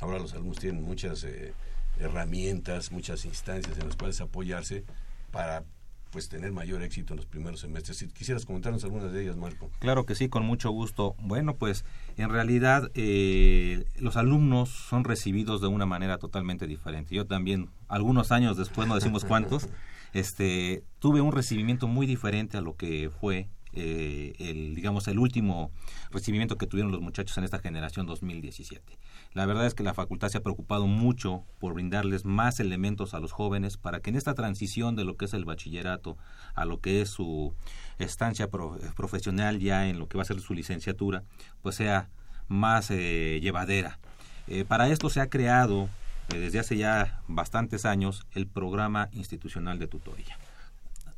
Ahora 0.00 0.18
los 0.18 0.32
alumnos 0.34 0.58
tienen 0.58 0.82
muchas 0.82 1.24
eh, 1.24 1.52
herramientas, 1.98 2.92
muchas 2.92 3.24
instancias 3.24 3.76
en 3.78 3.86
las 3.86 3.96
cuales 3.96 4.20
apoyarse 4.20 4.84
para 5.30 5.64
pues 6.10 6.28
tener 6.28 6.52
mayor 6.52 6.82
éxito 6.82 7.14
en 7.14 7.18
los 7.18 7.26
primeros 7.26 7.60
semestres. 7.60 7.98
Si 7.98 8.08
quisieras 8.08 8.44
comentarnos 8.44 8.84
algunas 8.84 9.12
de 9.12 9.22
ellas, 9.22 9.36
Marco. 9.36 9.70
Claro 9.78 10.06
que 10.06 10.14
sí, 10.14 10.28
con 10.28 10.44
mucho 10.44 10.70
gusto. 10.70 11.14
Bueno, 11.20 11.56
pues 11.56 11.84
en 12.16 12.30
realidad 12.30 12.90
eh, 12.94 13.84
los 13.98 14.16
alumnos 14.16 14.68
son 14.68 15.04
recibidos 15.04 15.60
de 15.60 15.68
una 15.68 15.86
manera 15.86 16.18
totalmente 16.18 16.66
diferente. 16.66 17.14
Yo 17.14 17.26
también, 17.26 17.70
algunos 17.88 18.32
años 18.32 18.56
después, 18.56 18.88
no 18.88 18.94
decimos 18.94 19.24
cuántos, 19.24 19.68
este, 20.12 20.84
tuve 20.98 21.20
un 21.20 21.32
recibimiento 21.32 21.86
muy 21.86 22.06
diferente 22.06 22.56
a 22.56 22.60
lo 22.60 22.76
que 22.76 23.10
fue 23.20 23.48
eh, 23.72 24.32
el, 24.38 24.74
digamos, 24.74 25.06
el 25.06 25.18
último 25.18 25.70
recibimiento 26.10 26.56
que 26.56 26.66
tuvieron 26.66 26.90
los 26.90 27.00
muchachos 27.00 27.38
en 27.38 27.44
esta 27.44 27.60
generación 27.60 28.06
2017. 28.06 28.98
La 29.32 29.46
verdad 29.46 29.66
es 29.66 29.74
que 29.74 29.84
la 29.84 29.94
facultad 29.94 30.28
se 30.28 30.38
ha 30.38 30.42
preocupado 30.42 30.88
mucho 30.88 31.44
por 31.60 31.74
brindarles 31.74 32.24
más 32.24 32.58
elementos 32.58 33.14
a 33.14 33.20
los 33.20 33.30
jóvenes 33.30 33.76
para 33.76 34.00
que 34.00 34.10
en 34.10 34.16
esta 34.16 34.34
transición 34.34 34.96
de 34.96 35.04
lo 35.04 35.16
que 35.16 35.26
es 35.26 35.34
el 35.34 35.44
bachillerato 35.44 36.16
a 36.54 36.64
lo 36.64 36.80
que 36.80 37.00
es 37.00 37.10
su 37.10 37.54
estancia 38.00 38.48
profesional 38.48 39.60
ya 39.60 39.88
en 39.88 40.00
lo 40.00 40.08
que 40.08 40.18
va 40.18 40.22
a 40.22 40.26
ser 40.26 40.40
su 40.40 40.52
licenciatura, 40.52 41.22
pues 41.62 41.76
sea 41.76 42.08
más 42.48 42.90
eh, 42.90 43.38
llevadera. 43.40 44.00
Eh, 44.48 44.64
para 44.64 44.88
esto 44.88 45.08
se 45.10 45.20
ha 45.20 45.30
creado 45.30 45.88
eh, 46.34 46.38
desde 46.38 46.58
hace 46.58 46.76
ya 46.76 47.22
bastantes 47.28 47.84
años 47.84 48.26
el 48.32 48.48
programa 48.48 49.10
institucional 49.12 49.78
de 49.78 49.86
tutoría. 49.86 50.38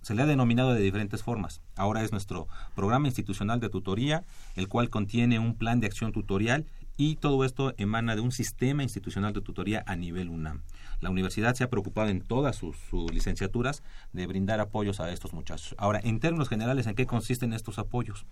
Se 0.02 0.14
le 0.14 0.22
ha 0.22 0.26
denominado 0.26 0.74
de 0.74 0.82
diferentes 0.82 1.22
formas. 1.22 1.62
Ahora 1.76 2.02
es 2.02 2.12
nuestro 2.12 2.48
programa 2.74 3.06
institucional 3.06 3.60
de 3.60 3.70
tutoría, 3.70 4.24
el 4.56 4.68
cual 4.68 4.90
contiene 4.90 5.38
un 5.38 5.54
plan 5.54 5.80
de 5.80 5.86
acción 5.86 6.12
tutorial 6.12 6.66
y 7.02 7.16
todo 7.16 7.44
esto 7.44 7.74
emana 7.78 8.14
de 8.14 8.20
un 8.20 8.30
sistema 8.30 8.84
institucional 8.84 9.32
de 9.32 9.40
tutoría 9.40 9.82
a 9.88 9.96
nivel 9.96 10.28
UNAM. 10.28 10.62
La 11.00 11.10
universidad 11.10 11.56
se 11.56 11.64
ha 11.64 11.68
preocupado 11.68 12.10
en 12.10 12.20
todas 12.20 12.54
sus, 12.54 12.76
licenciaturas 13.12 13.82
de 14.12 14.24
brindar 14.28 14.60
apoyos 14.60 15.00
a 15.00 15.10
estos 15.10 15.32
muchachos. 15.32 15.74
Ahora, 15.78 16.00
en 16.04 16.20
términos 16.20 16.48
generales, 16.48 16.86
¿en 16.86 16.94
qué 16.94 17.04
consisten 17.04 17.54
estos 17.54 17.80
apoyos? 17.80 18.24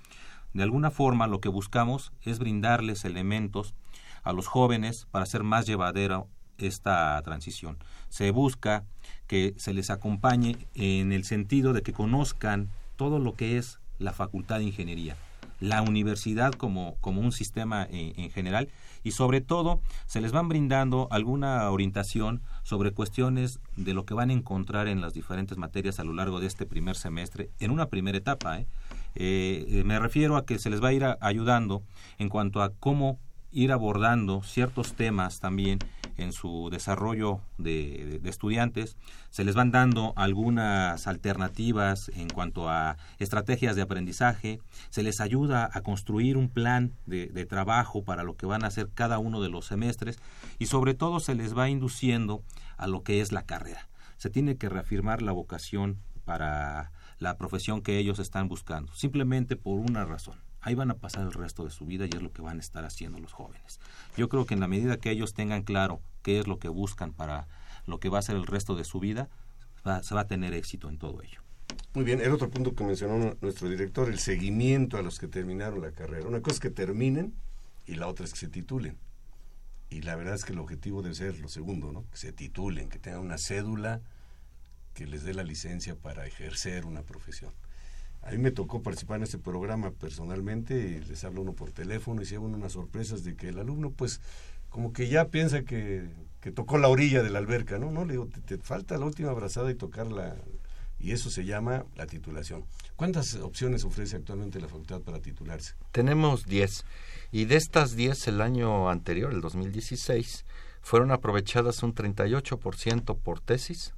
De 0.55 0.63
alguna 0.63 0.93
forma, 0.93 1.27
lo 1.27 1.41
que 1.41 1.49
buscamos 1.49 2.13
es 2.23 2.39
brindarles 2.39 3.05
elementos 3.05 3.75
a 4.23 4.33
los 4.33 4.47
jóvenes 4.47 5.09
para 5.11 5.25
hacer 5.25 5.43
más 5.43 5.67
llevadera 5.67 6.23
esta 6.59 7.21
transición. 7.23 7.77
Se 8.09 8.31
busca 8.31 8.85
que 9.27 9.53
se 9.57 9.75
les 9.75 9.91
acompañe 9.91 10.69
en 10.77 11.11
el 11.11 11.25
sentido 11.25 11.73
de 11.73 11.83
que 11.83 11.93
conozcan 11.93 12.71
todo 12.95 13.19
lo 13.19 13.35
que 13.35 13.59
es 13.59 13.81
la 13.99 14.13
Facultad 14.13 14.59
de 14.59 14.65
Ingeniería, 14.65 15.17
la 15.61 15.83
universidad 15.83 16.53
como, 16.53 16.96
como 17.01 17.20
un 17.20 17.33
sistema 17.33 17.87
en, 17.90 18.31
general 18.31 18.68
y 19.03 19.12
sobre 19.12 19.40
todo 19.40 19.81
se 20.07 20.20
les 20.20 20.33
van 20.33 20.49
brindando 20.49 21.09
alguna 21.11 21.70
orientación 21.70 22.42
sobre 22.62 22.92
cuestiones 22.92 23.61
de 23.77 23.94
lo 23.94 24.05
que 24.05 24.14
van 24.14 24.31
a 24.31 24.33
encontrar 24.33 24.88
en 24.88 25.01
las 25.01 25.14
diferentes 25.14 25.59
materias 25.59 26.01
a 26.01 26.05
lo 26.05 26.12
largo 26.12 26.40
de 26.40 26.46
este 26.46 26.66
primer 26.66 26.96
semestre 26.96 27.51
en 27.61 27.70
una 27.70 27.87
primera 27.87 28.18
etapa. 28.18 28.59
¿eh? 28.59 28.66
Eh, 29.14 29.83
me 29.87 29.99
refiero 29.99 30.37
a 30.37 30.44
que 30.44 30.59
se 30.59 30.70
les 30.70 30.83
va 30.83 30.88
a 30.88 30.92
ir 30.92 31.05
ayudando 31.20 31.83
en 32.18 32.29
cuanto 32.29 32.62
a 32.62 32.73
cómo 32.73 33.18
ir 33.53 33.73
abordando 33.73 34.43
ciertos 34.43 34.95
temas 34.95 35.41
también 35.41 35.79
en 36.17 36.33
su 36.33 36.69
desarrollo 36.71 37.41
de, 37.59 38.21
estudiantes, 38.25 38.97
se 39.31 39.45
les 39.45 39.55
van 39.55 39.71
dando 39.71 40.13
algunas 40.17 41.07
alternativas 41.07 42.11
en 42.15 42.29
cuanto 42.29 42.69
a 42.69 42.97
estrategias 43.19 43.75
de 43.77 43.83
aprendizaje, 43.83 44.61
se 44.91 45.03
les 45.03 45.21
ayuda 45.21 45.71
a 45.73 45.81
construir 45.81 46.37
un 46.37 46.49
plan 46.49 46.93
de, 47.07 47.29
trabajo 47.47 48.05
para 48.05 48.23
lo 48.23 48.37
que 48.37 48.47
van 48.47 48.65
a 48.65 48.69
hacer 48.69 48.91
cada 48.95 49.19
uno 49.19 49.41
de 49.41 49.49
los 49.49 49.67
semestres 49.67 50.19
y 50.59 50.67
sobre 50.67 50.95
todo 50.95 51.21
se 51.21 51.35
les 51.35 51.57
va 51.57 51.69
induciendo 51.69 52.43
a 52.77 52.87
lo 52.87 53.03
que 53.03 53.21
es 53.21 53.33
la 53.33 53.43
carrera. 53.43 53.89
Se 54.19 54.31
tiene 54.31 54.57
que 54.57 54.69
reafirmar 54.69 55.23
la 55.23 55.33
vocación 55.33 55.99
para 56.25 56.93
la 57.19 57.39
profesión 57.39 57.81
que 57.81 57.99
ellos 57.99 58.19
están 58.19 58.49
buscando, 58.49 58.95
simplemente 58.95 59.57
por 59.57 59.79
una 59.79 60.05
razón 60.05 60.50
ahí 60.62 60.75
van 60.75 60.90
a 60.90 60.94
pasar 60.94 61.23
el 61.25 61.33
resto 61.33 61.64
de 61.64 61.70
su 61.70 61.87
vida 61.87 62.07
y 62.07 62.11
es 62.14 62.23
lo 62.23 62.33
que 62.33 62.42
van 62.42 62.59
a 62.59 62.61
estar 62.61 62.85
haciendo 62.85 63.18
los 63.18 63.33
jóvenes. 63.33 63.81
Yo 64.16 64.29
creo 64.29 64.46
que 64.46 64.55
en 64.55 64.61
la 64.61 64.68
medida 64.68 64.99
que 64.99 65.11
ellos 65.11 65.35
tengan 65.35 65.62
claro 65.62 66.01
qué 66.23 66.40
es 66.40 66.46
lo 66.46 66.59
que 66.59 66.68
buscan 66.68 67.12
para 67.12 67.49
lo 67.87 67.99
que 67.99 68.09
va 68.09 68.18
a 68.18 68.23
ser 68.23 68.37
el 68.37 68.46
resto 68.46 68.75
de 68.75 68.85
su 68.85 69.01
vida, 69.01 69.29
se 70.03 70.14
va 70.14 70.23
a 70.23 70.27
tener 70.27 70.55
éxito 70.55 70.88
en 70.88 70.99
todo 70.99 71.23
ello. 71.23 71.40
Muy 71.94 72.05
bien, 72.05 72.20
el 72.20 72.33
otro 72.33 72.51
punto 72.51 72.75
que 72.75 72.85
mencionó 72.85 73.37
nuestro 73.40 73.68
director, 73.68 74.09
el 74.09 74.18
seguimiento 74.18 74.96
a 74.96 75.03
los 75.03 75.18
que 75.18 75.29
terminaron 75.29 75.81
la 75.81 75.92
carrera. 75.92 76.27
Una 76.27 76.40
cosa 76.40 76.55
es 76.55 76.61
que 76.61 76.70
terminen 76.70 77.35
y 77.87 77.94
la 77.94 78.07
otra 78.07 78.25
es 78.25 78.33
que 78.33 78.38
se 78.38 78.49
titulen. 78.49 78.96
Y 79.88 80.03
la 80.03 80.14
verdad 80.14 80.35
es 80.35 80.44
que 80.44 80.53
el 80.53 80.61
objetivo 80.61 81.03
debe 81.03 81.16
ser 81.16 81.40
lo 81.40 81.49
segundo, 81.49 81.90
¿no? 81.90 82.05
Que 82.11 82.16
se 82.16 82.33
titulen, 82.33 82.88
que 82.88 82.99
tengan 82.99 83.23
una 83.23 83.38
cédula 83.38 84.01
que 84.94 85.07
les 85.07 85.25
dé 85.25 85.35
la 85.35 85.42
licencia 85.42 85.96
para 85.96 86.27
ejercer 86.27 86.87
una 86.87 87.03
profesión. 87.03 87.53
A 88.23 88.33
mí 88.33 88.39
me 88.39 88.51
tocó 88.51 88.83
participar 88.83 89.17
en 89.17 89.23
este 89.25 89.39
programa 89.39 89.93
personalmente 89.93 90.75
y 90.75 91.09
les 91.09 91.25
hablo 91.25 91.43
uno 91.43 91.55
por 91.55 91.73
teléfono 91.73 92.23
y 92.23 92.27
se 92.27 92.33
llevan 92.33 92.55
unas 92.55 92.73
sorpresas 92.73 93.25
de 93.25 93.35
que 93.35 93.49
el 93.49 93.59
alumno 93.59 93.91
pues 93.91 94.21
como 94.69 94.93
que 94.93 95.09
ya 95.09 95.29
piensa 95.29 95.63
que, 95.63 96.09
tocó 96.55 96.79
la 96.79 96.89
orilla 96.89 97.23
de 97.23 97.31
la 97.31 97.39
alberca, 97.39 97.79
¿no? 97.79 97.91
No, 97.91 98.05
le 98.05 98.13
digo, 98.13 98.29
te, 98.47 98.57
falta 98.59 98.97
la 98.97 99.05
última 99.05 99.31
abrazada 99.31 99.71
y 99.71 99.75
tocarla 99.75 100.37
y 100.99 101.13
eso 101.13 101.31
se 101.31 101.45
llama 101.45 101.85
la 101.97 102.07
titulación. 102.07 102.65
¿Cuántas 102.97 103.35
opciones 103.37 103.85
ofrece 103.85 104.17
actualmente 104.17 104.61
la 104.61 104.69
facultad 104.69 105.01
para 105.01 105.21
titularse? 105.21 105.75
Tenemos 105.93 106.45
10 106.45 106.85
y 107.33 107.47
de 107.47 107.57
estas 107.57 107.97
10 107.97 108.29
el 108.29 108.41
año 108.41 108.89
anterior, 108.91 109.33
el 109.33 109.41
2016, 109.41 110.45
fueron 110.83 111.11
aprovechadas 111.11 111.83
un 111.83 111.95
38% 111.95 113.19
por 113.19 113.41
tesis, 113.41 113.93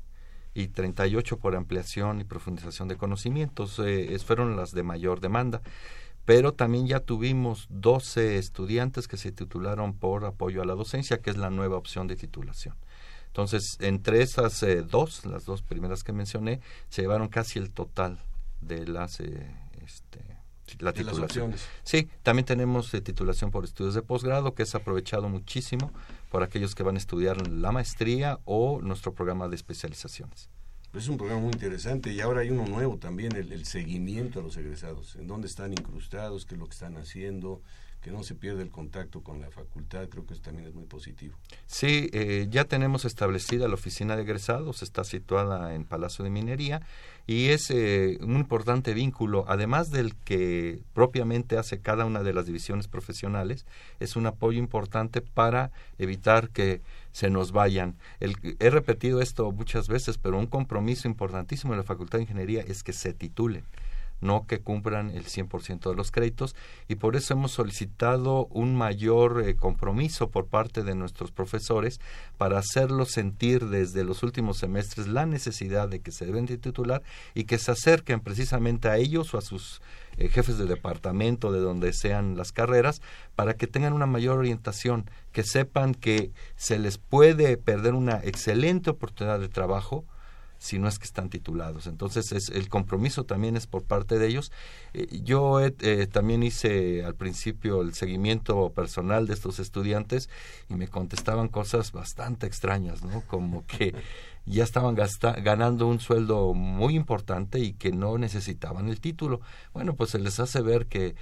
y 0.54 0.68
38 0.68 1.38
por 1.38 1.56
ampliación 1.56 2.20
y 2.20 2.24
profundización 2.24 2.88
de 2.88 2.96
conocimientos. 2.96 3.80
Eh, 3.84 4.18
fueron 4.24 4.56
las 4.56 4.72
de 4.72 4.82
mayor 4.82 5.20
demanda. 5.20 5.62
Pero 6.24 6.52
también 6.52 6.86
ya 6.86 7.00
tuvimos 7.00 7.66
12 7.70 8.38
estudiantes 8.38 9.08
que 9.08 9.16
se 9.16 9.32
titularon 9.32 9.94
por 9.94 10.24
apoyo 10.24 10.62
a 10.62 10.64
la 10.64 10.74
docencia, 10.74 11.18
que 11.18 11.30
es 11.30 11.36
la 11.36 11.50
nueva 11.50 11.76
opción 11.76 12.06
de 12.06 12.14
titulación. 12.14 12.76
Entonces, 13.26 13.76
entre 13.80 14.22
esas 14.22 14.62
eh, 14.62 14.82
dos, 14.82 15.24
las 15.24 15.46
dos 15.46 15.62
primeras 15.62 16.04
que 16.04 16.12
mencioné, 16.12 16.60
se 16.90 17.02
llevaron 17.02 17.28
casi 17.28 17.58
el 17.58 17.70
total 17.70 18.20
de 18.60 18.86
las 18.86 19.18
eh, 19.20 19.50
este, 19.84 20.20
la 20.78 20.92
titulación. 20.92 21.54
Sí, 21.82 22.08
también 22.22 22.44
tenemos 22.44 22.90
titulación 22.90 23.50
por 23.50 23.64
estudios 23.64 23.94
de 23.94 24.02
posgrado, 24.02 24.54
que 24.54 24.62
es 24.62 24.74
aprovechado 24.74 25.28
muchísimo 25.28 25.90
por 26.32 26.42
aquellos 26.42 26.74
que 26.74 26.82
van 26.82 26.94
a 26.94 26.98
estudiar 26.98 27.46
la 27.50 27.72
maestría 27.72 28.40
o 28.46 28.80
nuestro 28.80 29.14
programa 29.14 29.48
de 29.48 29.54
especializaciones. 29.54 30.48
Es 30.94 31.08
un 31.08 31.18
programa 31.18 31.42
muy 31.42 31.52
interesante 31.52 32.10
y 32.10 32.22
ahora 32.22 32.40
hay 32.40 32.48
uno 32.48 32.66
nuevo 32.66 32.96
también, 32.96 33.36
el, 33.36 33.52
el 33.52 33.66
seguimiento 33.66 34.40
a 34.40 34.42
los 34.42 34.56
egresados, 34.56 35.14
en 35.16 35.26
dónde 35.26 35.46
están 35.46 35.72
incrustados, 35.72 36.46
qué 36.46 36.54
es 36.54 36.58
lo 36.58 36.66
que 36.66 36.72
están 36.72 36.96
haciendo, 36.96 37.60
que 38.02 38.10
no 38.10 38.24
se 38.24 38.34
pierda 38.34 38.62
el 38.62 38.70
contacto 38.70 39.22
con 39.22 39.40
la 39.40 39.50
facultad, 39.50 40.08
creo 40.08 40.26
que 40.26 40.34
eso 40.34 40.42
también 40.42 40.68
es 40.68 40.74
muy 40.74 40.84
positivo. 40.84 41.36
Sí, 41.66 42.10
eh, 42.12 42.48
ya 42.50 42.64
tenemos 42.64 43.04
establecida 43.04 43.68
la 43.68 43.74
oficina 43.74 44.16
de 44.16 44.22
egresados, 44.22 44.82
está 44.82 45.04
situada 45.04 45.74
en 45.74 45.84
Palacio 45.84 46.24
de 46.24 46.30
Minería 46.30 46.82
y 47.28 47.50
es 47.50 47.70
eh, 47.70 48.18
un 48.20 48.36
importante 48.36 48.92
vínculo, 48.92 49.44
además 49.46 49.90
del 49.90 50.16
que 50.16 50.82
propiamente 50.94 51.56
hace 51.56 51.80
cada 51.80 52.04
una 52.04 52.24
de 52.24 52.34
las 52.34 52.46
divisiones 52.46 52.88
profesionales, 52.88 53.66
es 54.00 54.16
un 54.16 54.26
apoyo 54.26 54.58
importante 54.58 55.20
para 55.20 55.70
evitar 55.98 56.50
que 56.50 56.82
se 57.12 57.30
nos 57.30 57.52
vayan. 57.52 57.94
El, 58.18 58.34
he 58.58 58.70
repetido 58.70 59.20
esto 59.20 59.52
muchas 59.52 59.86
veces, 59.86 60.18
pero 60.18 60.38
un 60.38 60.46
compromiso 60.46 61.06
importantísimo 61.06 61.72
en 61.72 61.78
la 61.78 61.84
Facultad 61.84 62.18
de 62.18 62.22
Ingeniería 62.22 62.64
es 62.66 62.82
que 62.82 62.92
se 62.92 63.12
titulen 63.14 63.64
no 64.22 64.46
que 64.46 64.60
cumplan 64.60 65.10
el 65.10 65.26
100% 65.26 65.90
de 65.90 65.96
los 65.96 66.10
créditos 66.10 66.56
y 66.88 66.94
por 66.94 67.16
eso 67.16 67.34
hemos 67.34 67.52
solicitado 67.52 68.46
un 68.46 68.74
mayor 68.74 69.42
eh, 69.46 69.56
compromiso 69.56 70.30
por 70.30 70.46
parte 70.46 70.82
de 70.82 70.94
nuestros 70.94 71.32
profesores 71.32 72.00
para 72.38 72.58
hacerlos 72.58 73.10
sentir 73.10 73.66
desde 73.66 74.04
los 74.04 74.22
últimos 74.22 74.58
semestres 74.58 75.08
la 75.08 75.26
necesidad 75.26 75.88
de 75.88 76.00
que 76.00 76.12
se 76.12 76.24
deben 76.24 76.46
de 76.46 76.56
titular 76.56 77.02
y 77.34 77.44
que 77.44 77.58
se 77.58 77.72
acerquen 77.72 78.20
precisamente 78.20 78.88
a 78.88 78.96
ellos 78.96 79.34
o 79.34 79.38
a 79.38 79.42
sus 79.42 79.82
eh, 80.16 80.28
jefes 80.28 80.56
de 80.56 80.66
departamento 80.66 81.52
de 81.52 81.60
donde 81.60 81.92
sean 81.92 82.36
las 82.36 82.52
carreras 82.52 83.02
para 83.34 83.54
que 83.54 83.66
tengan 83.66 83.92
una 83.92 84.06
mayor 84.06 84.38
orientación, 84.38 85.10
que 85.32 85.42
sepan 85.42 85.94
que 85.94 86.30
se 86.56 86.78
les 86.78 86.98
puede 86.98 87.56
perder 87.56 87.94
una 87.94 88.20
excelente 88.22 88.90
oportunidad 88.90 89.40
de 89.40 89.48
trabajo 89.48 90.04
si 90.62 90.78
no 90.78 90.86
es 90.86 91.00
que 91.00 91.06
están 91.06 91.28
titulados. 91.28 91.88
Entonces, 91.88 92.30
es, 92.30 92.48
el 92.48 92.68
compromiso 92.68 93.24
también 93.24 93.56
es 93.56 93.66
por 93.66 93.82
parte 93.82 94.20
de 94.20 94.28
ellos. 94.28 94.52
Eh, 94.94 95.08
yo 95.24 95.58
eh, 95.60 96.06
también 96.06 96.44
hice 96.44 97.04
al 97.04 97.16
principio 97.16 97.82
el 97.82 97.94
seguimiento 97.94 98.70
personal 98.70 99.26
de 99.26 99.34
estos 99.34 99.58
estudiantes 99.58 100.30
y 100.68 100.74
me 100.74 100.86
contestaban 100.86 101.48
cosas 101.48 101.90
bastante 101.90 102.46
extrañas, 102.46 103.02
¿no? 103.02 103.22
Como 103.22 103.66
que 103.66 103.92
ya 104.46 104.62
estaban 104.62 104.94
ganando 105.42 105.88
un 105.88 105.98
sueldo 105.98 106.54
muy 106.54 106.94
importante 106.94 107.58
y 107.58 107.72
que 107.72 107.90
no 107.90 108.16
necesitaban 108.16 108.88
el 108.88 109.00
título. 109.00 109.40
Bueno, 109.74 109.96
pues 109.96 110.10
se 110.10 110.20
les 110.20 110.38
hace 110.38 110.62
ver 110.62 110.86
que 110.86 111.16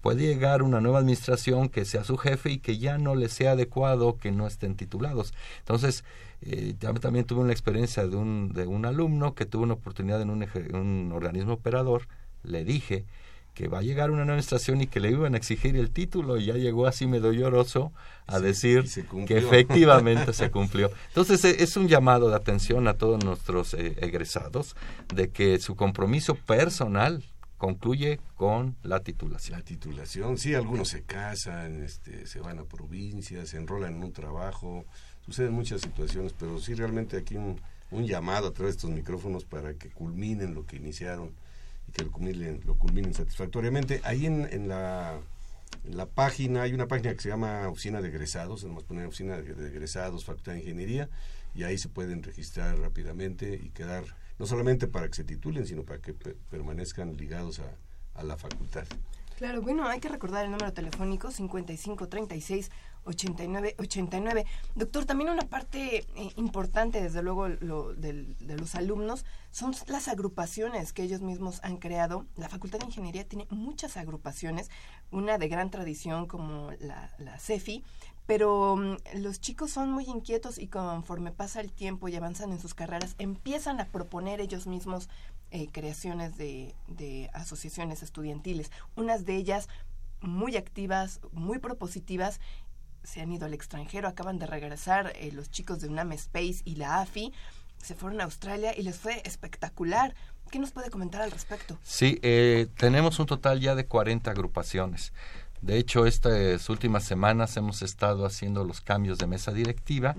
puede 0.00 0.26
llegar 0.26 0.62
una 0.62 0.80
nueva 0.80 1.00
administración 1.00 1.68
que 1.68 1.84
sea 1.84 2.04
su 2.04 2.16
jefe 2.16 2.50
y 2.50 2.58
que 2.58 2.78
ya 2.78 2.98
no 2.98 3.16
les 3.16 3.32
sea 3.32 3.52
adecuado 3.52 4.16
que 4.16 4.30
no 4.30 4.46
estén 4.46 4.76
titulados. 4.76 5.34
Entonces, 5.58 6.04
eh, 6.42 6.74
también 7.00 7.24
tuve 7.24 7.40
una 7.40 7.52
experiencia 7.52 8.06
de 8.06 8.16
un, 8.16 8.52
de 8.52 8.66
un 8.66 8.84
alumno 8.86 9.34
que 9.34 9.46
tuvo 9.46 9.64
una 9.64 9.74
oportunidad 9.74 10.20
en 10.20 10.30
un, 10.30 10.46
un 10.74 11.12
organismo 11.12 11.54
operador, 11.54 12.08
le 12.42 12.64
dije 12.64 13.04
que 13.56 13.68
va 13.68 13.78
a 13.78 13.82
llegar 13.82 14.10
una 14.10 14.18
nueva 14.18 14.34
administración 14.34 14.82
y 14.82 14.86
que 14.86 15.00
le 15.00 15.10
iban 15.10 15.32
a 15.32 15.38
exigir 15.38 15.76
el 15.76 15.90
título 15.90 16.36
y 16.36 16.44
ya 16.44 16.54
llegó 16.54 16.86
así 16.86 17.06
medio 17.06 17.32
lloroso 17.32 17.90
a 18.26 18.38
decir 18.38 18.84
que 19.26 19.38
efectivamente 19.38 20.34
se 20.34 20.50
cumplió. 20.52 20.90
Entonces 21.08 21.42
e, 21.46 21.62
es 21.62 21.74
un 21.78 21.88
llamado 21.88 22.28
de 22.28 22.36
atención 22.36 22.86
a 22.86 22.94
todos 22.94 23.24
nuestros 23.24 23.72
eh, 23.72 23.96
egresados 24.02 24.76
de 25.12 25.30
que 25.30 25.58
su 25.58 25.74
compromiso 25.74 26.34
personal 26.34 27.24
concluye 27.56 28.20
con 28.34 28.76
la 28.82 29.00
titulación. 29.00 29.58
La 29.58 29.64
titulación, 29.64 30.36
sí, 30.36 30.54
algunos 30.54 30.88
se 30.88 31.04
casan, 31.04 31.82
este, 31.82 32.26
se 32.26 32.40
van 32.40 32.58
a 32.58 32.64
provincias, 32.64 33.48
se 33.48 33.56
enrolan 33.56 33.94
en 33.94 34.04
un 34.04 34.12
trabajo, 34.12 34.84
suceden 35.26 35.52
muchas 35.52 35.80
situaciones, 35.80 36.32
pero 36.32 36.58
sí 36.60 36.74
realmente 36.74 37.16
aquí 37.16 37.36
un, 37.36 37.60
llamado 37.90 38.48
a 38.48 38.52
través 38.52 38.74
de 38.74 38.78
estos 38.78 38.90
micrófonos 38.90 39.44
para 39.44 39.74
que 39.74 39.90
culminen 39.90 40.54
lo 40.54 40.66
que 40.66 40.76
iniciaron 40.76 41.32
y 41.88 41.92
que 41.92 42.04
lo 42.04 42.10
culminen, 42.10 42.60
lo 42.64 42.74
culminen 42.74 43.14
satisfactoriamente. 43.14 44.00
Ahí 44.04 44.26
en, 44.26 44.68
la, 44.68 45.20
página, 46.14 46.62
hay 46.62 46.74
una 46.74 46.86
página 46.86 47.14
que 47.14 47.20
se 47.20 47.28
llama 47.28 47.68
Oficina 47.68 48.00
de 48.02 48.08
Egresados, 48.08 48.64
además 48.64 48.84
poner 48.84 49.06
Oficina 49.06 49.36
de 49.36 49.68
Egresados, 49.68 50.24
Facultad 50.24 50.52
de 50.52 50.60
Ingeniería, 50.60 51.08
y 51.54 51.62
ahí 51.62 51.78
se 51.78 51.88
pueden 51.88 52.22
registrar 52.22 52.78
rápidamente 52.78 53.54
y 53.54 53.70
quedar 53.70 54.04
no 54.38 54.46
solamente 54.46 54.86
para 54.86 55.08
que 55.08 55.14
se 55.14 55.24
titulen, 55.24 55.66
sino 55.66 55.84
para 55.84 56.00
que 56.00 56.12
permanezcan 56.12 57.16
ligados 57.16 57.60
a, 57.60 57.70
a 58.14 58.24
la 58.24 58.36
facultad. 58.36 58.84
Claro, 59.36 59.60
bueno, 59.60 59.86
hay 59.86 60.00
que 60.00 60.08
recordar 60.08 60.46
el 60.46 60.50
número 60.50 60.72
telefónico 60.72 61.30
5536 61.30 62.70
8989. 63.06 64.46
Doctor, 64.74 65.04
también 65.04 65.30
una 65.30 65.48
parte 65.48 66.06
eh, 66.16 66.32
importante, 66.36 67.02
desde 67.02 67.22
luego, 67.22 67.48
lo, 67.48 67.94
de 67.94 68.56
los 68.58 68.74
alumnos 68.74 69.24
son 69.50 69.74
las 69.88 70.08
agrupaciones 70.08 70.92
que 70.92 71.02
ellos 71.02 71.22
mismos 71.22 71.60
han 71.62 71.78
creado. 71.78 72.26
La 72.36 72.48
Facultad 72.48 72.78
de 72.80 72.86
Ingeniería 72.86 73.26
tiene 73.26 73.46
muchas 73.50 73.96
agrupaciones, 73.96 74.70
una 75.10 75.38
de 75.38 75.48
gran 75.48 75.70
tradición 75.70 76.26
como 76.26 76.72
la, 76.80 77.10
la 77.18 77.38
CEFI, 77.38 77.84
pero 78.26 78.76
mm, 78.76 78.96
los 79.22 79.40
chicos 79.40 79.70
son 79.70 79.90
muy 79.92 80.04
inquietos 80.04 80.58
y 80.58 80.66
conforme 80.66 81.30
pasa 81.30 81.60
el 81.60 81.72
tiempo 81.72 82.08
y 82.08 82.16
avanzan 82.16 82.52
en 82.52 82.60
sus 82.60 82.74
carreras, 82.74 83.14
empiezan 83.18 83.80
a 83.80 83.86
proponer 83.86 84.40
ellos 84.40 84.66
mismos 84.66 85.08
eh, 85.52 85.68
creaciones 85.70 86.36
de, 86.36 86.74
de 86.88 87.30
asociaciones 87.32 88.02
estudiantiles, 88.02 88.72
unas 88.96 89.24
de 89.24 89.36
ellas 89.36 89.68
muy 90.20 90.56
activas, 90.56 91.20
muy 91.32 91.58
propositivas 91.58 92.40
se 93.06 93.20
han 93.20 93.32
ido 93.32 93.46
al 93.46 93.54
extranjero, 93.54 94.08
acaban 94.08 94.38
de 94.38 94.46
regresar 94.46 95.12
eh, 95.16 95.30
los 95.32 95.50
chicos 95.50 95.80
de 95.80 95.88
UNAM 95.88 96.12
Space 96.12 96.60
y 96.64 96.74
la 96.74 97.00
AFI, 97.00 97.32
se 97.78 97.94
fueron 97.94 98.20
a 98.20 98.24
Australia 98.24 98.76
y 98.76 98.82
les 98.82 98.98
fue 98.98 99.22
espectacular. 99.24 100.14
¿Qué 100.50 100.58
nos 100.58 100.72
puede 100.72 100.90
comentar 100.90 101.22
al 101.22 101.30
respecto? 101.30 101.78
Sí, 101.82 102.18
eh, 102.22 102.68
tenemos 102.76 103.18
un 103.18 103.26
total 103.26 103.60
ya 103.60 103.74
de 103.74 103.86
40 103.86 104.30
agrupaciones. 104.30 105.12
De 105.62 105.78
hecho, 105.78 106.06
estas 106.06 106.68
últimas 106.68 107.04
semanas 107.04 107.56
hemos 107.56 107.82
estado 107.82 108.26
haciendo 108.26 108.64
los 108.64 108.80
cambios 108.80 109.18
de 109.18 109.26
mesa 109.26 109.52
directiva 109.52 110.14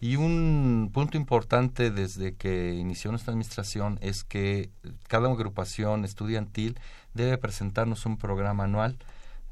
y 0.00 0.16
un 0.16 0.90
punto 0.92 1.16
importante 1.16 1.90
desde 1.90 2.34
que 2.34 2.74
inició 2.74 3.10
nuestra 3.10 3.32
administración 3.32 3.98
es 4.02 4.24
que 4.24 4.70
cada 5.06 5.30
agrupación 5.30 6.04
estudiantil 6.04 6.78
debe 7.14 7.38
presentarnos 7.38 8.04
un 8.04 8.18
programa 8.18 8.64
anual 8.64 8.98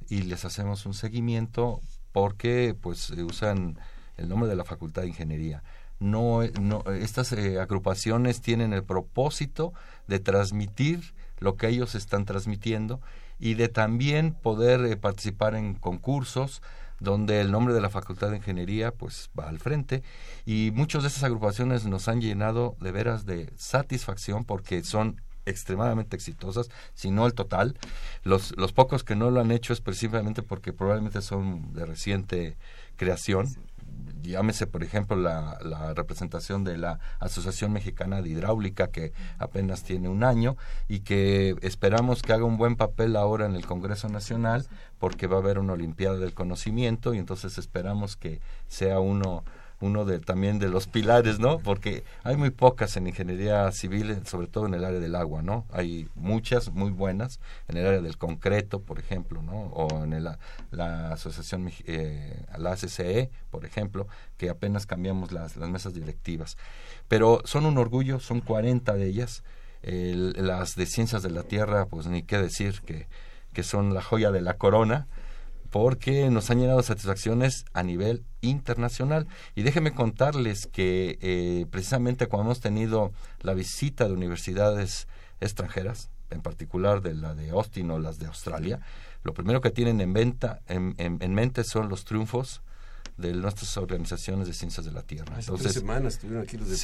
y 0.08 0.22
les 0.22 0.44
hacemos 0.44 0.86
un 0.86 0.94
seguimiento 0.94 1.80
porque 2.12 2.74
pues 2.80 3.10
usan 3.10 3.78
el 4.16 4.28
nombre 4.28 4.48
de 4.48 4.56
la 4.56 4.64
Facultad 4.64 5.02
de 5.02 5.08
Ingeniería. 5.08 5.62
No, 6.00 6.42
no 6.60 6.84
estas 6.92 7.32
eh, 7.32 7.60
agrupaciones 7.60 8.40
tienen 8.40 8.72
el 8.72 8.84
propósito 8.84 9.72
de 10.06 10.20
transmitir 10.20 11.14
lo 11.40 11.56
que 11.56 11.68
ellos 11.68 11.94
están 11.94 12.24
transmitiendo 12.24 13.00
y 13.38 13.54
de 13.54 13.68
también 13.68 14.32
poder 14.32 14.84
eh, 14.84 14.96
participar 14.96 15.54
en 15.54 15.74
concursos 15.74 16.62
donde 17.00 17.40
el 17.40 17.52
nombre 17.52 17.74
de 17.74 17.80
la 17.80 17.90
Facultad 17.90 18.30
de 18.30 18.38
Ingeniería 18.38 18.92
pues 18.92 19.30
va 19.38 19.48
al 19.48 19.58
frente 19.58 20.02
y 20.44 20.72
muchas 20.74 21.02
de 21.02 21.08
esas 21.08 21.24
agrupaciones 21.24 21.84
nos 21.84 22.08
han 22.08 22.20
llenado 22.20 22.76
de 22.80 22.92
veras 22.92 23.24
de 23.24 23.52
satisfacción 23.56 24.44
porque 24.44 24.82
son 24.82 25.20
extremadamente 25.48 26.16
exitosas, 26.16 26.70
si 26.94 27.10
no 27.10 27.26
el 27.26 27.34
total. 27.34 27.76
Los, 28.24 28.56
los 28.56 28.72
pocos 28.72 29.04
que 29.04 29.16
no 29.16 29.30
lo 29.30 29.40
han 29.40 29.50
hecho 29.50 29.72
es 29.72 29.80
precisamente 29.80 30.42
porque 30.42 30.72
probablemente 30.72 31.22
son 31.22 31.72
de 31.72 31.86
reciente 31.86 32.56
creación. 32.96 33.48
Llámese, 34.22 34.66
por 34.66 34.82
ejemplo, 34.82 35.16
la, 35.16 35.58
la, 35.62 35.94
representación 35.94 36.64
de 36.64 36.76
la 36.76 36.98
Asociación 37.20 37.72
Mexicana 37.72 38.20
de 38.20 38.28
Hidráulica, 38.28 38.88
que 38.88 39.12
apenas 39.38 39.84
tiene 39.84 40.08
un 40.08 40.24
año 40.24 40.56
y 40.88 41.00
que 41.00 41.56
esperamos 41.62 42.22
que 42.22 42.32
haga 42.32 42.44
un 42.44 42.58
buen 42.58 42.76
papel 42.76 43.16
ahora 43.16 43.46
en 43.46 43.54
el 43.54 43.64
Congreso 43.64 44.08
Nacional, 44.08 44.66
porque 44.98 45.26
va 45.28 45.36
a 45.36 45.40
haber 45.40 45.58
una 45.58 45.72
Olimpiada 45.72 46.18
del 46.18 46.34
Conocimiento 46.34 47.14
y 47.14 47.18
entonces 47.18 47.58
esperamos 47.58 48.16
que 48.16 48.40
sea 48.66 48.98
uno 49.00 49.44
uno 49.80 50.04
de 50.04 50.18
también 50.18 50.58
de 50.58 50.68
los 50.68 50.88
pilares, 50.88 51.38
¿no? 51.38 51.58
Porque 51.58 52.02
hay 52.24 52.36
muy 52.36 52.50
pocas 52.50 52.96
en 52.96 53.06
ingeniería 53.06 53.70
civil, 53.72 54.20
sobre 54.26 54.48
todo 54.48 54.66
en 54.66 54.74
el 54.74 54.84
área 54.84 54.98
del 54.98 55.14
agua, 55.14 55.42
¿no? 55.42 55.66
Hay 55.70 56.08
muchas 56.14 56.72
muy 56.72 56.90
buenas 56.90 57.38
en 57.68 57.76
el 57.76 57.86
área 57.86 58.00
del 58.00 58.18
concreto, 58.18 58.80
por 58.80 58.98
ejemplo, 58.98 59.42
¿no? 59.42 59.52
O 59.52 60.04
en 60.04 60.24
la 60.70 61.12
asociación, 61.12 61.70
eh, 61.86 62.44
la 62.56 62.72
ACCE, 62.72 63.30
por 63.50 63.64
ejemplo, 63.64 64.08
que 64.36 64.50
apenas 64.50 64.86
cambiamos 64.86 65.30
las, 65.30 65.56
las 65.56 65.68
mesas 65.68 65.94
directivas. 65.94 66.56
Pero 67.06 67.40
son 67.44 67.66
un 67.66 67.78
orgullo, 67.78 68.18
son 68.20 68.40
40 68.40 68.94
de 68.94 69.06
ellas. 69.06 69.44
las 69.82 70.74
de 70.74 70.86
ciencias 70.86 71.22
de 71.22 71.30
la 71.30 71.44
tierra, 71.44 71.86
pues 71.86 72.08
ni 72.08 72.24
qué 72.24 72.38
decir 72.38 72.80
que, 72.84 73.06
que 73.52 73.62
son 73.62 73.94
la 73.94 74.02
joya 74.02 74.32
de 74.32 74.40
la 74.40 74.54
corona 74.54 75.06
porque 75.70 76.30
nos 76.30 76.50
han 76.50 76.60
llenado 76.60 76.82
satisfacciones 76.82 77.64
a 77.72 77.82
nivel 77.82 78.24
internacional. 78.40 79.26
Y 79.54 79.62
déjenme 79.62 79.92
contarles 79.92 80.66
que 80.66 81.18
eh, 81.20 81.66
precisamente 81.70 82.26
cuando 82.26 82.46
hemos 82.46 82.60
tenido 82.60 83.12
la 83.40 83.54
visita 83.54 84.06
de 84.06 84.12
universidades 84.12 85.08
extranjeras, 85.40 86.10
en 86.30 86.42
particular 86.42 87.02
de 87.02 87.14
la 87.14 87.34
de 87.34 87.50
Austin 87.50 87.90
o 87.90 87.98
las 87.98 88.18
de 88.18 88.26
Australia, 88.26 88.80
lo 89.24 89.34
primero 89.34 89.60
que 89.60 89.70
tienen 89.70 90.00
en, 90.00 90.12
venta, 90.12 90.60
en, 90.68 90.94
en, 90.98 91.34
mente 91.34 91.64
son 91.64 91.88
los 91.88 92.04
triunfos 92.04 92.62
de 93.16 93.32
nuestras 93.32 93.76
organizaciones 93.76 94.46
de 94.46 94.54
ciencias 94.54 94.86
de 94.86 94.92
la 94.92 95.02
Tierra. 95.02 95.32
Hace 95.32 95.50
Entonces, 95.50 95.72
tres 95.72 95.80
semanas 95.80 96.14
estuvieron 96.14 96.44
aquí 96.44 96.56
los 96.56 96.68
de. 96.68 96.76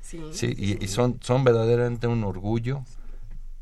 Sí, 0.00 0.20
sí 0.32 0.54
y, 0.56 0.84
y, 0.84 0.88
son, 0.88 1.18
son 1.22 1.42
verdaderamente 1.42 2.06
un 2.06 2.22
orgullo 2.22 2.84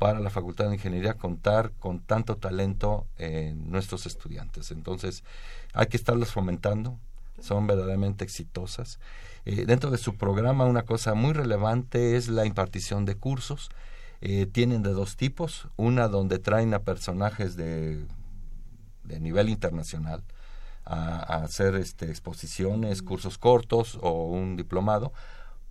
para 0.03 0.19
la 0.19 0.29
Facultad 0.29 0.67
de 0.67 0.73
Ingeniería 0.73 1.13
contar 1.13 1.71
con 1.79 2.01
tanto 2.01 2.35
talento 2.35 3.07
en 3.17 3.71
nuestros 3.71 4.05
estudiantes. 4.05 4.71
Entonces, 4.71 5.23
hay 5.71 5.85
que 5.85 5.95
estarlos 5.95 6.33
fomentando, 6.33 6.99
son 7.39 7.67
verdaderamente 7.67 8.25
exitosas. 8.25 8.99
Eh, 9.45 9.63
dentro 9.65 9.91
de 9.91 9.97
su 9.97 10.17
programa, 10.17 10.65
una 10.65 10.81
cosa 10.81 11.13
muy 11.13 11.31
relevante 11.31 12.17
es 12.17 12.27
la 12.27 12.45
impartición 12.45 13.05
de 13.05 13.15
cursos. 13.15 13.69
Eh, 14.19 14.45
tienen 14.45 14.83
de 14.83 14.91
dos 14.91 15.15
tipos, 15.15 15.69
una 15.77 16.09
donde 16.09 16.37
traen 16.37 16.73
a 16.73 16.79
personajes 16.79 17.55
de, 17.55 18.05
de 19.05 19.19
nivel 19.21 19.47
internacional 19.47 20.21
a, 20.83 21.19
a 21.33 21.43
hacer 21.45 21.75
este, 21.75 22.09
exposiciones, 22.09 23.03
cursos 23.03 23.37
cortos 23.37 23.97
o 24.01 24.25
un 24.25 24.57
diplomado, 24.57 25.13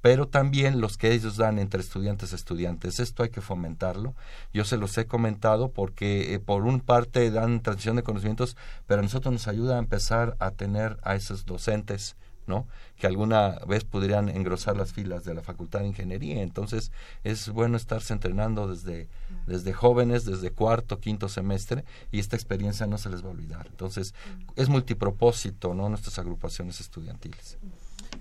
pero 0.03 0.26
también 0.26 0.80
los 0.80 0.98
que 0.98 1.12
ellos 1.12 1.36
dan 1.36 1.59
entre 1.59 1.80
estudiantes 1.80 2.32
a 2.32 2.36
estudiantes. 2.36 3.00
Esto 3.00 3.22
hay 3.22 3.30
que 3.30 3.40
fomentarlo. 3.40 4.14
Yo 4.53 4.64
se 4.64 4.76
los 4.76 4.98
he 4.98 5.07
comentado 5.07 5.70
porque 5.70 6.34
eh, 6.34 6.40
por 6.40 6.64
un 6.64 6.80
parte 6.80 7.30
dan 7.30 7.62
transición 7.62 7.96
de 7.96 8.03
conocimientos, 8.03 8.57
pero 8.86 8.98
a 8.98 9.03
nosotros 9.03 9.32
nos 9.32 9.48
ayuda 9.48 9.76
a 9.76 9.78
empezar 9.78 10.36
a 10.40 10.50
tener 10.50 10.98
a 11.03 11.14
esos 11.14 11.46
docentes 11.46 12.16
¿no? 12.48 12.66
que 12.96 13.07
alguna 13.07 13.61
vez 13.68 13.84
podrían 13.84 14.28
engrosar 14.28 14.76
las 14.76 14.92
filas 14.92 15.24
de 15.24 15.34
la 15.34 15.42
Facultad 15.42 15.80
de 15.80 15.86
Ingeniería. 15.86 16.42
Entonces, 16.42 16.90
es 17.22 17.48
bueno 17.48 17.76
estarse 17.76 18.12
entrenando 18.12 18.66
desde, 18.66 19.09
desde 19.46 19.72
jóvenes, 19.72 20.24
desde 20.24 20.50
cuarto, 20.50 20.98
quinto 20.98 21.28
semestre, 21.28 21.84
y 22.11 22.18
esta 22.18 22.34
experiencia 22.34 22.88
no 22.88 22.98
se 22.98 23.11
les 23.11 23.22
va 23.22 23.28
a 23.28 23.32
olvidar. 23.32 23.68
Entonces, 23.68 24.14
es 24.57 24.68
multipropósito, 24.68 25.74
¿no? 25.74 25.88
Nuestras 25.88 26.18
agrupaciones 26.18 26.80
estudiantiles. 26.80 27.59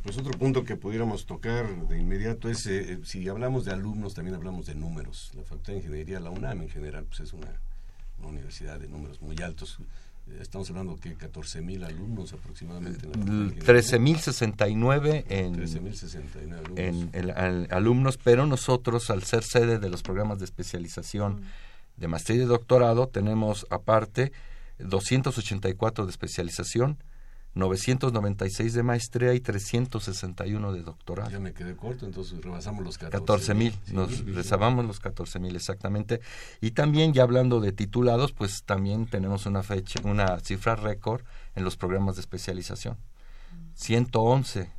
Pues 0.04 0.18
otro 0.18 0.32
punto 0.32 0.64
que 0.64 0.76
pudiéramos 0.76 1.26
tocar 1.26 1.88
de 1.88 2.00
inmediato 2.00 2.50
es, 2.50 2.66
eh, 2.66 3.00
si 3.04 3.30
hablamos 3.30 3.66
de 3.66 3.72
alumnos, 3.72 4.16
también 4.16 4.36
hablamos 4.36 4.66
de 4.66 4.74
números. 4.74 5.32
La 5.36 5.44
Facultad 5.44 5.74
de 5.74 5.80
Ingeniería, 5.80 6.20
la 6.20 6.32
UNAM 6.32 6.62
en 6.62 6.70
general, 6.70 7.06
pues 7.06 7.20
es 7.22 7.34
una, 7.34 7.48
universidad 8.24 8.80
de 8.80 8.88
números 8.88 9.22
muy 9.22 9.36
altos. 9.42 9.80
Eh, 10.28 10.38
estamos 10.42 10.70
hablando 10.70 10.96
que 10.96 11.16
14 11.16 11.62
mil 11.62 11.84
alumnos 11.84 12.34
aproximadamente. 12.34 13.08
13.069 13.08 15.26
en, 15.28 15.56
13.069 15.56 16.54
alumnos. 16.54 16.78
en 16.78 17.10
el, 17.14 17.32
alumnos, 17.72 18.18
pero 18.18 18.46
nosotros 18.46 19.10
al 19.10 19.24
ser 19.24 19.44
sede 19.44 19.80
de 19.80 19.90
los 19.90 20.04
programas 20.04 20.38
de 20.40 20.46
especialización 20.46 21.42
de 21.98 22.08
maestría 22.08 22.38
y 22.38 22.42
de 22.42 22.46
doctorado 22.46 23.08
tenemos 23.08 23.66
aparte 23.70 24.32
284 24.80 26.06
de 26.06 26.12
especialización, 26.12 26.98
996 27.54 28.74
de 28.74 28.84
maestría 28.84 29.34
y 29.34 29.42
361 29.42 30.74
de 30.74 30.84
doctorado. 30.84 31.30
Ya 31.30 31.40
me 31.40 31.54
quedé 31.54 31.76
corto, 31.76 32.06
entonces 32.06 32.42
rebasamos 32.42 32.84
los 32.84 32.98
14 32.98 33.54
mil. 33.54 33.74
Nos 33.92 34.26
rezamos 34.26 34.86
los 34.86 35.00
14 35.00 35.40
mil 35.40 35.56
exactamente. 35.56 36.22
Y 36.62 36.72
también 36.72 37.14
ya 37.14 37.24
hablando 37.24 37.60
de 37.60 37.74
titulados, 37.74 38.32
pues 38.32 38.64
también 38.64 39.06
tenemos 39.06 39.46
una 39.46 39.64
fecha, 39.64 40.00
una 40.04 40.40
cifra 40.40 40.76
récord 40.76 41.24
en 41.56 41.64
los 41.64 41.76
programas 41.76 42.16
de 42.16 42.22
especialización. 42.22 42.98
111 43.74 44.72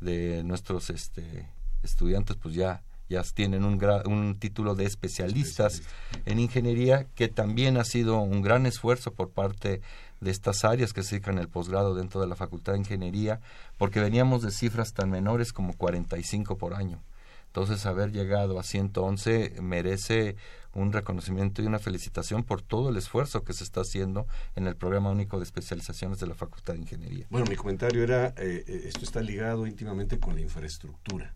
de 0.00 0.44
nuestros 0.44 0.90
este, 0.90 1.48
estudiantes, 1.82 2.36
pues 2.36 2.54
ya 2.54 2.82
ya 3.08 3.22
tienen 3.22 3.64
un, 3.64 3.82
un 4.06 4.38
título 4.38 4.74
de 4.74 4.86
especialistas 4.86 5.82
en 6.24 6.38
ingeniería, 6.38 7.06
que 7.14 7.28
también 7.28 7.76
ha 7.76 7.84
sido 7.84 8.20
un 8.20 8.42
gran 8.42 8.66
esfuerzo 8.66 9.12
por 9.12 9.30
parte 9.30 9.82
de 10.24 10.30
estas 10.30 10.64
áreas 10.64 10.92
que 10.92 11.02
se 11.02 11.16
dedican 11.16 11.38
el 11.38 11.48
posgrado 11.48 11.94
dentro 11.94 12.20
de 12.20 12.26
la 12.26 12.34
Facultad 12.34 12.72
de 12.72 12.80
Ingeniería, 12.80 13.40
porque 13.78 14.00
veníamos 14.00 14.42
de 14.42 14.50
cifras 14.50 14.92
tan 14.92 15.10
menores 15.10 15.52
como 15.52 15.74
45 15.74 16.58
por 16.58 16.74
año. 16.74 17.00
Entonces, 17.46 17.86
haber 17.86 18.10
llegado 18.10 18.58
a 18.58 18.64
111 18.64 19.58
merece 19.62 20.34
un 20.72 20.92
reconocimiento 20.92 21.62
y 21.62 21.66
una 21.66 21.78
felicitación 21.78 22.42
por 22.42 22.62
todo 22.62 22.88
el 22.88 22.96
esfuerzo 22.96 23.44
que 23.44 23.52
se 23.52 23.62
está 23.62 23.82
haciendo 23.82 24.26
en 24.56 24.66
el 24.66 24.74
programa 24.74 25.10
único 25.10 25.38
de 25.38 25.44
especializaciones 25.44 26.18
de 26.18 26.26
la 26.26 26.34
Facultad 26.34 26.74
de 26.74 26.80
Ingeniería. 26.80 27.26
Bueno, 27.30 27.46
mi 27.48 27.54
comentario 27.54 28.02
era, 28.02 28.28
eh, 28.38 28.64
eh, 28.66 28.82
esto 28.86 29.04
está 29.04 29.20
ligado 29.20 29.68
íntimamente 29.68 30.18
con 30.18 30.34
la 30.34 30.40
infraestructura. 30.40 31.32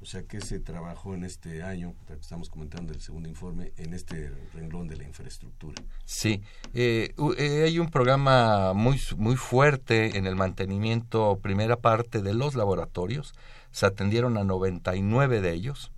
O 0.00 0.04
sea 0.04 0.22
que 0.22 0.40
se 0.40 0.60
trabajó 0.60 1.14
en 1.14 1.24
este 1.24 1.64
año, 1.64 1.92
estamos 2.20 2.48
comentando 2.48 2.92
el 2.92 3.00
segundo 3.00 3.28
informe, 3.28 3.72
en 3.76 3.94
este 3.94 4.30
renglón 4.54 4.86
de 4.86 4.96
la 4.96 5.02
infraestructura. 5.02 5.82
Sí, 6.04 6.40
eh, 6.72 7.14
eh, 7.36 7.62
hay 7.64 7.80
un 7.80 7.90
programa 7.90 8.74
muy, 8.74 9.00
muy 9.16 9.34
fuerte 9.34 10.16
en 10.16 10.26
el 10.26 10.36
mantenimiento, 10.36 11.40
primera 11.42 11.76
parte 11.76 12.22
de 12.22 12.32
los 12.32 12.54
laboratorios. 12.54 13.34
Se 13.72 13.86
atendieron 13.86 14.38
a 14.38 14.44
99 14.44 15.40
de 15.40 15.52
ellos 15.52 15.90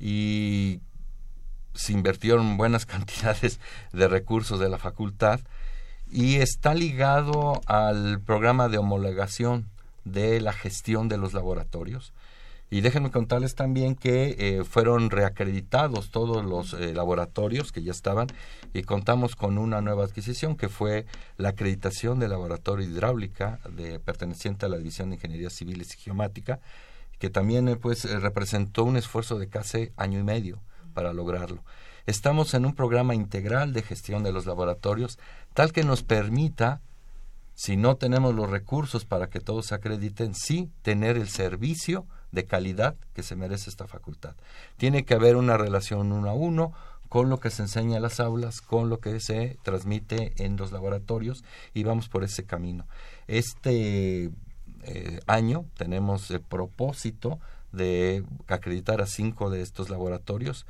y 0.00 0.80
se 1.74 1.92
invirtieron 1.92 2.56
buenas 2.56 2.86
cantidades 2.86 3.60
de 3.92 4.08
recursos 4.08 4.58
de 4.58 4.70
la 4.70 4.78
facultad 4.78 5.40
y 6.10 6.36
está 6.36 6.74
ligado 6.74 7.60
al 7.66 8.18
programa 8.22 8.68
de 8.70 8.78
homologación 8.78 9.68
de 10.04 10.40
la 10.40 10.54
gestión 10.54 11.08
de 11.08 11.18
los 11.18 11.34
laboratorios 11.34 12.14
Y 12.68 12.80
déjenme 12.80 13.12
contarles 13.12 13.54
también 13.54 13.94
que 13.94 14.34
eh, 14.38 14.64
fueron 14.64 15.10
reacreditados 15.10 16.10
todos 16.10 16.44
los 16.44 16.72
eh, 16.72 16.92
laboratorios 16.94 17.70
que 17.70 17.84
ya 17.84 17.92
estaban 17.92 18.26
y 18.74 18.82
contamos 18.82 19.36
con 19.36 19.56
una 19.56 19.80
nueva 19.80 20.04
adquisición 20.04 20.56
que 20.56 20.68
fue 20.68 21.06
la 21.36 21.50
acreditación 21.50 22.18
del 22.18 22.30
laboratorio 22.30 22.88
hidráulica 22.88 23.60
de, 23.70 24.00
perteneciente 24.00 24.66
a 24.66 24.68
la 24.68 24.78
División 24.78 25.10
de 25.10 25.16
Ingeniería 25.16 25.50
Civil 25.50 25.80
y 25.80 25.84
Geomática, 25.84 26.58
que 27.20 27.30
también 27.30 27.68
eh, 27.68 27.76
pues 27.76 28.04
representó 28.20 28.82
un 28.82 28.96
esfuerzo 28.96 29.38
de 29.38 29.48
casi 29.48 29.92
año 29.96 30.18
y 30.18 30.24
medio 30.24 30.60
para 30.92 31.12
lograrlo. 31.12 31.62
Estamos 32.06 32.52
en 32.54 32.66
un 32.66 32.74
programa 32.74 33.14
integral 33.14 33.72
de 33.72 33.82
gestión 33.82 34.24
de 34.24 34.32
los 34.32 34.44
laboratorios, 34.44 35.18
tal 35.54 35.72
que 35.72 35.84
nos 35.84 36.02
permita 36.02 36.80
si 37.54 37.76
no 37.76 37.96
tenemos 37.96 38.34
los 38.34 38.50
recursos 38.50 39.06
para 39.06 39.28
que 39.28 39.40
todos 39.40 39.66
se 39.66 39.74
acrediten, 39.74 40.34
sí 40.34 40.70
tener 40.82 41.16
el 41.16 41.28
servicio 41.28 42.06
de 42.36 42.44
calidad 42.44 42.94
que 43.14 43.22
se 43.22 43.34
merece 43.34 43.70
esta 43.70 43.88
facultad. 43.88 44.36
Tiene 44.76 45.04
que 45.04 45.14
haber 45.14 45.36
una 45.36 45.56
relación 45.56 46.12
uno 46.12 46.28
a 46.28 46.34
uno 46.34 46.72
con 47.08 47.30
lo 47.30 47.40
que 47.40 47.50
se 47.50 47.62
enseña 47.62 47.96
en 47.96 48.02
las 48.02 48.20
aulas, 48.20 48.60
con 48.60 48.90
lo 48.90 49.00
que 49.00 49.18
se 49.20 49.58
transmite 49.62 50.34
en 50.36 50.56
los 50.56 50.70
laboratorios 50.70 51.44
y 51.72 51.82
vamos 51.82 52.08
por 52.08 52.24
ese 52.24 52.44
camino. 52.44 52.86
Este 53.26 54.30
eh, 54.82 55.20
año 55.26 55.64
tenemos 55.78 56.30
el 56.30 56.42
propósito 56.42 57.40
de 57.72 58.22
acreditar 58.48 59.00
a 59.00 59.06
cinco 59.06 59.48
de 59.48 59.62
estos 59.62 59.88
laboratorios. 59.88 60.66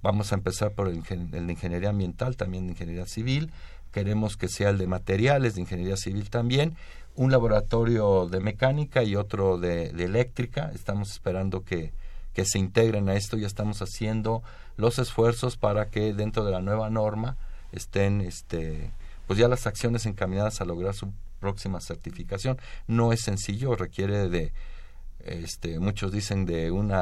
Vamos 0.00 0.32
a 0.32 0.36
empezar 0.36 0.72
por 0.72 0.88
el, 0.88 1.02
el 1.10 1.46
de 1.46 1.52
ingeniería 1.52 1.90
ambiental, 1.90 2.36
también 2.36 2.66
de 2.66 2.72
ingeniería 2.72 3.06
civil. 3.06 3.52
Queremos 3.92 4.38
que 4.38 4.48
sea 4.48 4.70
el 4.70 4.78
de 4.78 4.86
materiales, 4.86 5.54
de 5.54 5.60
ingeniería 5.60 5.98
civil 5.98 6.30
también 6.30 6.76
un 7.16 7.30
laboratorio 7.30 8.26
de 8.26 8.40
mecánica 8.40 9.02
y 9.02 9.16
otro 9.16 9.58
de, 9.58 9.90
eléctrica. 9.90 10.70
Estamos 10.74 11.10
esperando 11.10 11.64
que, 11.64 11.92
que, 12.32 12.44
se 12.44 12.58
integren 12.58 13.08
a 13.08 13.14
esto. 13.14 13.36
Ya 13.36 13.46
estamos 13.46 13.80
haciendo 13.82 14.42
los 14.76 14.98
esfuerzos 14.98 15.56
para 15.56 15.90
que 15.90 16.12
dentro 16.12 16.44
de 16.44 16.52
la 16.52 16.60
nueva 16.60 16.90
norma 16.90 17.36
estén, 17.72 18.20
este, 18.20 18.90
pues 19.26 19.38
ya 19.38 19.48
las 19.48 19.66
acciones 19.66 20.06
encaminadas 20.06 20.60
a 20.60 20.64
lograr 20.64 20.94
su 20.94 21.12
próxima 21.40 21.80
certificación. 21.80 22.58
No 22.86 23.12
es 23.12 23.20
sencillo, 23.20 23.76
requiere 23.76 24.28
de, 24.28 24.52
este, 25.20 25.78
muchos 25.78 26.12
dicen 26.12 26.46
de 26.46 26.70
un 26.70 26.92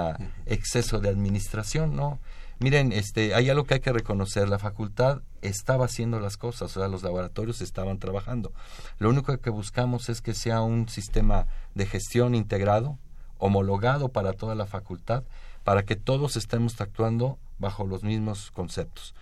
exceso 0.47 1.01
de 1.01 1.09
administración, 1.09 1.97
¿no? 1.97 2.19
Miren, 2.63 2.93
este, 2.93 3.35
hay 3.35 3.51
algo 3.51 3.65
que 3.65 3.75
hay 3.75 3.81
que 3.81 3.93
reconocer. 3.93 4.49
La 4.49 4.61
facultad 4.61 5.23
estaba 5.41 5.87
haciendo 5.87 6.21
las 6.21 6.37
cosas, 6.37 6.77
o 6.77 6.81
sea, 6.81 6.89
los 6.89 7.03
laboratorios 7.03 7.61
estaban 7.61 7.99
trabajando. 7.99 8.53
Lo 8.99 9.11
único 9.11 9.37
que 9.37 9.51
buscamos 9.51 10.09
es 10.09 10.23
que 10.23 10.33
sea 10.33 10.61
un 10.61 10.89
sistema 10.89 11.49
de 11.75 11.87
gestión 11.87 12.37
integrado, 12.37 12.99
homologado 13.39 14.11
para 14.11 14.33
toda 14.33 14.55
la 14.55 14.67
facultad, 14.67 15.25
para 15.65 15.83
que 15.83 15.97
todos 15.97 16.37
estemos 16.37 16.81
actuando 16.81 17.37
bajo 17.59 17.85
los 17.85 18.05
mismos 18.05 18.53
conceptos. 18.53 19.13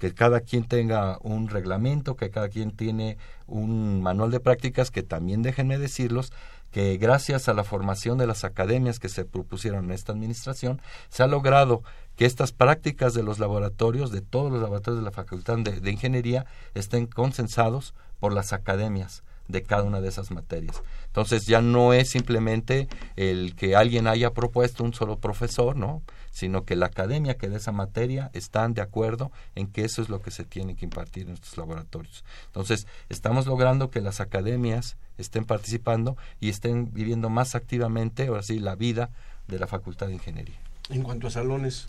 Que 0.00 0.12
cada 0.12 0.40
quien 0.40 0.64
tenga 0.64 1.18
un 1.22 1.48
reglamento, 1.48 2.16
que 2.16 2.30
cada 2.30 2.48
quien 2.48 2.72
tiene 2.72 3.16
un 3.46 4.02
manual 4.02 4.32
de 4.32 4.40
prácticas, 4.40 4.90
que 4.90 5.04
también 5.04 5.42
déjenme 5.42 5.78
decirlos, 5.78 6.32
que 6.72 6.96
gracias 6.96 7.48
a 7.48 7.54
la 7.54 7.62
formación 7.62 8.18
de 8.18 8.26
las 8.26 8.42
academias 8.44 8.98
que 8.98 9.10
se 9.10 9.24
propusieron 9.24 9.84
en 9.84 9.90
esta 9.92 10.10
administración, 10.10 10.80
se 11.10 11.22
ha 11.22 11.26
logrado 11.28 11.82
que 12.16 12.24
estas 12.24 12.52
prácticas 12.52 13.14
de 13.14 13.22
los 13.22 13.38
laboratorios, 13.38 14.10
de 14.10 14.20
todos 14.20 14.52
los 14.52 14.62
laboratorios 14.62 15.00
de 15.00 15.04
la 15.04 15.12
Facultad 15.12 15.58
de, 15.58 15.90
Ingeniería, 15.90 16.46
estén 16.74 17.06
consensados 17.06 17.94
por 18.20 18.32
las 18.32 18.52
academias 18.52 19.22
de 19.48 19.62
cada 19.62 19.82
una 19.82 20.00
de 20.00 20.08
esas 20.08 20.30
materias. 20.30 20.82
Entonces 21.06 21.46
ya 21.46 21.60
no 21.60 21.92
es 21.92 22.10
simplemente 22.10 22.88
el 23.16 23.54
que 23.54 23.76
alguien 23.76 24.06
haya 24.06 24.30
propuesto 24.30 24.84
un 24.84 24.94
solo 24.94 25.18
profesor, 25.18 25.76
¿no? 25.76 26.02
sino 26.30 26.64
que 26.64 26.76
la 26.76 26.86
academia 26.86 27.36
que 27.36 27.48
de 27.48 27.58
esa 27.58 27.72
materia 27.72 28.30
están 28.32 28.72
de 28.72 28.80
acuerdo 28.80 29.30
en 29.54 29.66
que 29.66 29.84
eso 29.84 30.00
es 30.00 30.08
lo 30.08 30.22
que 30.22 30.30
se 30.30 30.44
tiene 30.44 30.74
que 30.74 30.86
impartir 30.86 31.28
en 31.28 31.34
estos 31.34 31.56
laboratorios. 31.58 32.24
Entonces, 32.46 32.86
estamos 33.10 33.46
logrando 33.46 33.90
que 33.90 34.00
las 34.00 34.20
academias 34.20 34.96
estén 35.18 35.44
participando 35.44 36.16
y 36.40 36.48
estén 36.48 36.92
viviendo 36.92 37.28
más 37.28 37.54
activamente, 37.54 38.28
ahora 38.28 38.42
sí, 38.42 38.58
la 38.58 38.76
vida 38.76 39.10
de 39.46 39.58
la 39.58 39.66
Facultad 39.66 40.06
de 40.06 40.14
Ingeniería. 40.14 40.58
En 40.90 41.02
cuanto 41.02 41.28
a 41.28 41.30
salones, 41.30 41.88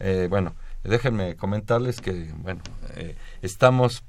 eh, 0.00 0.26
bueno, 0.28 0.54
déjenme 0.84 1.36
comentarles 1.36 2.00
que, 2.00 2.32
bueno, 2.38 2.60
eh, 2.96 3.16
estamos 3.42 4.04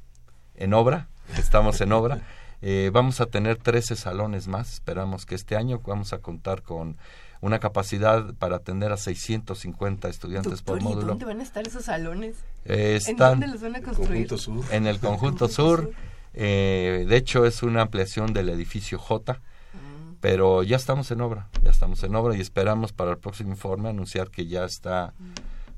en 0.55 0.73
obra, 0.73 1.07
estamos 1.37 1.81
en 1.81 1.91
obra. 1.91 2.21
Eh, 2.63 2.89
vamos 2.91 3.21
a 3.21 3.27
tener 3.27 3.57
13 3.57 3.95
salones 3.95 4.47
más. 4.47 4.73
Esperamos 4.73 5.27
que 5.27 5.35
este 5.35 5.55
año 5.55 5.79
vamos 5.85 6.11
a 6.11 6.17
contar 6.17 6.63
con 6.63 6.97
una 7.39 7.59
capacidad 7.59 8.33
para 8.33 8.55
atender 8.55 8.91
a 8.91 8.97
650 8.97 10.09
estudiantes 10.09 10.63
por 10.63 10.81
módulo. 10.81 11.05
¿Dónde 11.05 11.25
van 11.25 11.39
a 11.39 11.43
estar 11.43 11.67
esos 11.67 11.85
salones? 11.85 12.37
están 12.65 13.11
¿En 13.13 13.17
dónde 13.17 13.47
los 13.49 13.61
van 13.61 13.75
a 13.75 13.83
construir? 13.83 14.27
En 14.71 14.87
el 14.87 14.99
conjunto 14.99 15.49
sur. 15.49 15.93
de 16.33 17.15
hecho, 17.15 17.45
es 17.45 17.61
una 17.61 17.83
ampliación 17.83 18.33
del 18.33 18.49
edificio 18.49 18.97
J. 18.97 19.39
pero 20.19 20.63
ya 20.63 20.75
estamos 20.75 21.11
en 21.11 21.21
obra, 21.21 21.49
ya 21.63 21.71
estamos 21.71 22.03
en 22.03 22.15
obra 22.15 22.35
y 22.35 22.41
esperamos 22.41 22.93
para 22.93 23.11
el 23.11 23.17
próximo 23.17 23.51
informe 23.51 23.89
anunciar 23.89 24.29
que 24.29 24.47
ya 24.47 24.65
está 24.65 25.13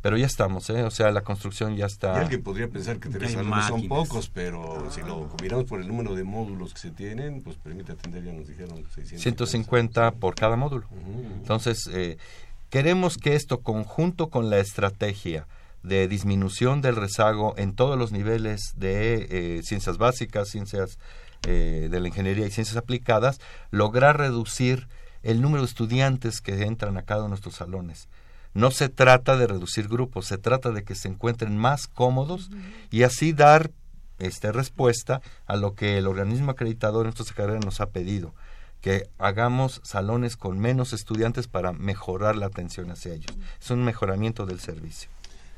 pero 0.02 0.16
ya 0.16 0.28
estamos, 0.28 0.70
¿eh? 0.70 0.84
O 0.84 0.92
sea, 0.92 1.12
la 1.12 1.22
construcción 1.22 1.76
ya 1.76 1.86
está. 1.86 2.14
Y 2.14 2.18
alguien 2.18 2.42
podría 2.42 2.70
pensar 2.70 3.00
que 3.00 3.10
tres 3.10 3.34
salones 3.34 3.66
son 3.66 3.88
pocos, 3.88 4.30
pero 4.30 4.90
si 4.92 5.02
lo 5.02 5.28
combinamos 5.28 5.66
por 5.66 5.82
el 5.82 5.88
número 5.88 6.16
de 6.16 6.24
módulos 6.24 6.74
que 6.74 6.80
se 6.80 6.92
tienen, 6.92 7.42
pues 7.42 7.58
permite 7.58 7.92
atender, 7.92 8.24
ya 8.24 8.32
nos 8.32 8.48
dijeron, 8.48 8.86
150 9.04 10.12
por 10.12 10.36
cada 10.36 10.56
módulo. 10.56 10.88
Entonces, 11.36 11.90
eh, 11.92 12.18
queremos 12.70 13.18
que 13.18 13.36
esto, 13.36 13.60
conjunto 13.60 14.30
con 14.30 14.50
la 14.50 14.60
estrategia 14.60 15.48
de 15.84 16.08
disminución 16.08 16.82
del 16.82 16.96
rezago 16.96 17.54
en 17.58 17.74
todos 17.74 17.98
los 17.98 18.14
niveles 18.14 18.74
de 18.78 19.28
eh, 19.30 19.64
ciencias 19.64 19.98
básicas, 19.98 20.50
ciencias 20.50 20.98
eh, 21.48 21.88
de 21.90 22.00
la 22.00 22.08
ingeniería 22.08 22.46
y 22.46 22.52
ciencias 22.52 22.78
aplicadas, 22.78 23.40
lograr 23.72 24.18
reducir 24.18 24.88
el 25.24 25.42
número 25.42 25.64
de 25.64 25.68
estudiantes 25.68 26.42
que 26.42 26.64
entran 26.64 26.98
a 26.98 27.04
cada 27.04 27.22
uno 27.22 27.28
de 27.28 27.30
nuestros 27.32 27.56
salones 27.56 28.10
no 28.54 28.72
se 28.72 28.90
trata 28.90 29.38
de 29.38 29.48
reducir 29.48 29.88
grupos, 29.88 30.26
se 30.26 30.38
trata 30.38 30.72
de 30.72 30.84
que 30.84 30.96
se 30.96 31.08
encuentren 31.08 31.58
más 31.58 31.88
cómodos 31.88 32.50
y 32.90 33.04
así 33.04 33.32
dar 33.34 33.72
este, 34.18 34.52
respuesta 34.52 35.22
a 35.46 35.56
lo 35.56 35.76
que 35.76 35.98
el 35.98 36.08
organismo 36.08 36.52
acreditador 36.52 37.06
en 37.06 37.14
nuestra 37.16 37.36
carrera 37.36 37.60
nos 37.60 37.80
ha 37.80 37.90
pedido, 37.90 38.34
que 38.82 39.10
hagamos 39.18 39.82
salones 39.84 40.36
con 40.36 40.60
menos 40.60 40.94
estudiantes 40.94 41.48
para 41.48 41.74
mejorar 41.74 42.36
la 42.36 42.48
atención 42.48 42.92
hacia 42.92 43.14
ellos. 43.14 43.38
Es 43.62 43.72
un 43.72 43.84
mejoramiento 43.84 44.46
del 44.46 44.60
servicio. 44.60 45.10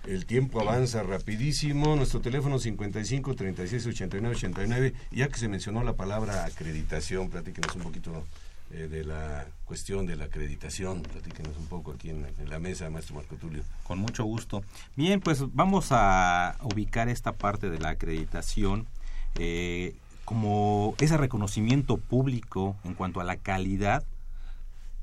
El 0.05 0.25
tiempo 0.25 0.59
avanza 0.59 1.03
rapidísimo. 1.03 1.95
Nuestro 1.95 2.21
teléfono 2.21 2.57
55 2.57 3.35
36 3.35 3.85
89 3.85 4.35
89. 4.35 4.93
Ya 5.11 5.27
que 5.27 5.37
se 5.37 5.47
mencionó 5.47 5.83
la 5.83 5.93
palabra 5.93 6.45
acreditación, 6.45 7.29
platíquenos 7.29 7.75
un 7.75 7.83
poquito 7.83 8.25
eh, 8.71 8.87
de 8.89 9.03
la 9.03 9.45
cuestión 9.65 10.07
de 10.07 10.15
la 10.15 10.25
acreditación. 10.25 11.03
Platíquenos 11.03 11.55
un 11.55 11.67
poco 11.67 11.91
aquí 11.91 12.09
en, 12.09 12.25
la 12.47 12.57
mesa, 12.57 12.89
maestro 12.89 13.15
Marco 13.15 13.35
Tulio. 13.35 13.63
Con 13.83 13.99
mucho 13.99 14.23
gusto. 14.23 14.63
Bien, 14.95 15.21
pues 15.21 15.43
vamos 15.53 15.89
a 15.91 16.57
ubicar 16.63 17.07
esta 17.07 17.33
parte 17.33 17.69
de 17.69 17.77
la 17.77 17.89
acreditación 17.89 18.87
eh, 19.35 19.93
como 20.25 20.95
ese 20.99 21.15
reconocimiento 21.17 21.97
público 21.97 22.75
en 22.85 22.95
cuanto 22.95 23.21
a 23.21 23.23
la 23.23 23.35
calidad 23.35 24.03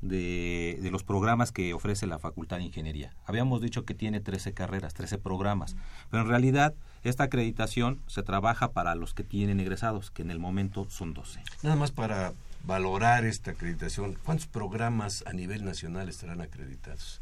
de, 0.01 0.79
los 0.91 1.03
programas 1.03 1.51
que 1.51 1.73
ofrece 1.73 2.07
la 2.07 2.19
Facultad 2.19 2.57
de 2.57 2.63
Ingeniería. 2.63 3.13
Habíamos 3.25 3.61
dicho 3.61 3.85
que 3.85 3.93
tiene 3.93 4.19
13 4.19 4.53
carreras, 4.53 4.93
13 4.93 5.17
programas, 5.17 5.75
pero 6.09 6.23
en 6.23 6.29
realidad 6.29 6.73
esta 7.03 7.25
acreditación 7.25 7.99
se 8.07 8.23
trabaja 8.23 8.71
para 8.71 8.95
los 8.95 9.13
que 9.13 9.23
tienen 9.23 9.59
egresados, 9.59 10.11
que 10.11 10.21
en 10.21 10.31
el 10.31 10.39
momento 10.39 10.87
son 10.89 11.13
12. 11.13 11.41
Nada 11.63 11.75
más 11.75 11.91
para 11.91 12.33
valorar 12.65 13.25
esta 13.25 13.51
acreditación, 13.51 14.17
¿cuántos 14.23 14.47
programas 14.47 15.23
a 15.25 15.33
nivel 15.33 15.63
nacional 15.63 16.09
estarán 16.09 16.41
acreditados? 16.41 17.21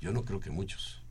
Yo 0.00 0.12
no 0.12 0.24
creo 0.24 0.40
que 0.40 0.50
muchos. 0.50 1.01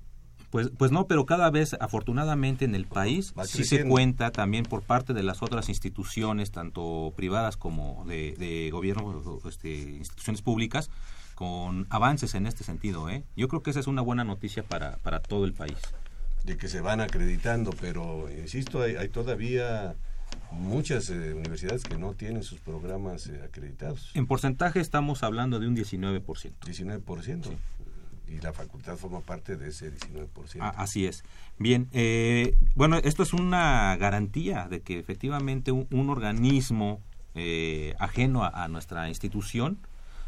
Pues, 0.52 0.70
pues 0.78 0.92
no, 0.92 1.08
pero 1.08 1.26
cada 1.26 1.50
vez, 1.50 1.76
afortunadamente, 1.80 2.66
en 2.66 2.76
el 2.76 2.86
país 2.86 3.34
sí 3.46 3.64
se 3.64 3.88
cuenta 3.88 4.32
también 4.32 4.66
por 4.66 4.82
parte 4.84 5.14
de 5.14 5.24
las 5.24 5.42
otras 5.42 5.70
instituciones, 5.70 6.52
tanto 6.52 7.14
privadas 7.16 7.56
como 7.56 8.04
de, 8.06 8.36
de 8.38 8.70
gobierno, 8.70 9.40
este, 9.48 9.70
instituciones 9.72 10.42
públicas, 10.42 10.92
con 11.36 11.88
avances 11.90 12.36
en 12.36 12.48
este 12.48 12.66
sentido. 12.66 13.10
¿eh? 13.10 13.24
Yo 13.38 13.48
creo 13.48 13.64
que 13.64 13.72
esa 13.72 13.80
es 13.80 13.88
una 13.88 14.02
buena 14.02 14.26
noticia 14.26 14.62
para, 14.62 14.98
para 14.98 15.22
todo 15.22 15.46
el 15.46 15.54
país. 15.54 15.78
De 16.44 16.58
que 16.58 16.68
se 16.68 16.82
van 16.82 17.00
acreditando, 17.00 17.72
pero 17.80 18.30
insisto, 18.30 18.82
hay 18.82 19.08
todavía 19.08 19.96
muchas 20.52 21.10
eh, 21.10 21.34
universidades 21.34 21.84
que 21.84 21.98
no 21.98 22.14
tienen 22.14 22.44
sus 22.44 22.60
programas 22.60 23.28
eh, 23.28 23.42
acreditados. 23.44 24.12
En 24.14 24.28
porcentaje 24.28 24.80
estamos 24.80 25.24
hablando 25.24 25.60
de 25.60 25.68
un 25.68 25.76
19%. 25.76 26.24
19%. 26.60 27.46
Y 28.32 28.40
la 28.40 28.54
facultad 28.54 28.96
forma 28.96 29.20
parte 29.20 29.58
de 29.58 29.70
ese 29.70 29.94
19%. 29.94 30.58
Ah, 30.62 30.74
así 30.78 31.06
es. 31.06 31.24
Bien, 31.60 31.90
eh, 31.92 32.56
bueno, 32.76 32.98
esto 32.98 33.24
es 33.24 33.34
una 33.34 33.96
garantía 33.98 34.68
de 34.70 34.82
que 34.82 35.00
efectivamente 35.00 35.72
un, 35.72 36.10
organismo 36.10 37.02
ajeno 38.00 38.44
a, 38.44 38.68
nuestra 38.68 39.08
institución 39.08 39.78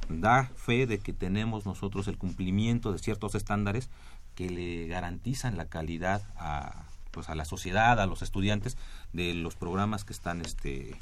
da 0.09 0.45
fe 0.55 0.87
de 0.87 0.99
que 0.99 1.11
tenemos 1.11 1.65
nosotros 1.65 2.07
el 2.07 2.17
cumplimiento 2.17 2.91
de 2.91 2.99
ciertos 2.99 3.35
estándares 3.35 3.89
que 4.35 4.49
le 4.49 4.87
garantizan 4.87 5.57
la 5.57 5.65
calidad 5.65 6.23
a 6.37 6.85
pues 7.13 7.29
a 7.29 7.35
la 7.35 7.45
sociedad, 7.45 8.01
a 8.01 8.05
los 8.07 8.21
estudiantes 8.21 8.75
de 9.13 9.33
los 9.35 9.55
programas 9.55 10.03
que 10.03 10.11
están 10.11 10.41
este 10.41 10.95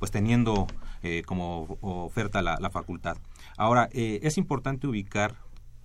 pues 0.00 0.10
teniendo 0.10 0.66
eh, 1.02 1.22
como 1.26 1.78
oferta 1.82 2.40
la, 2.40 2.56
la 2.58 2.70
facultad. 2.70 3.18
Ahora, 3.58 3.90
eh, 3.92 4.20
es 4.22 4.38
importante 4.38 4.86
ubicar 4.86 5.36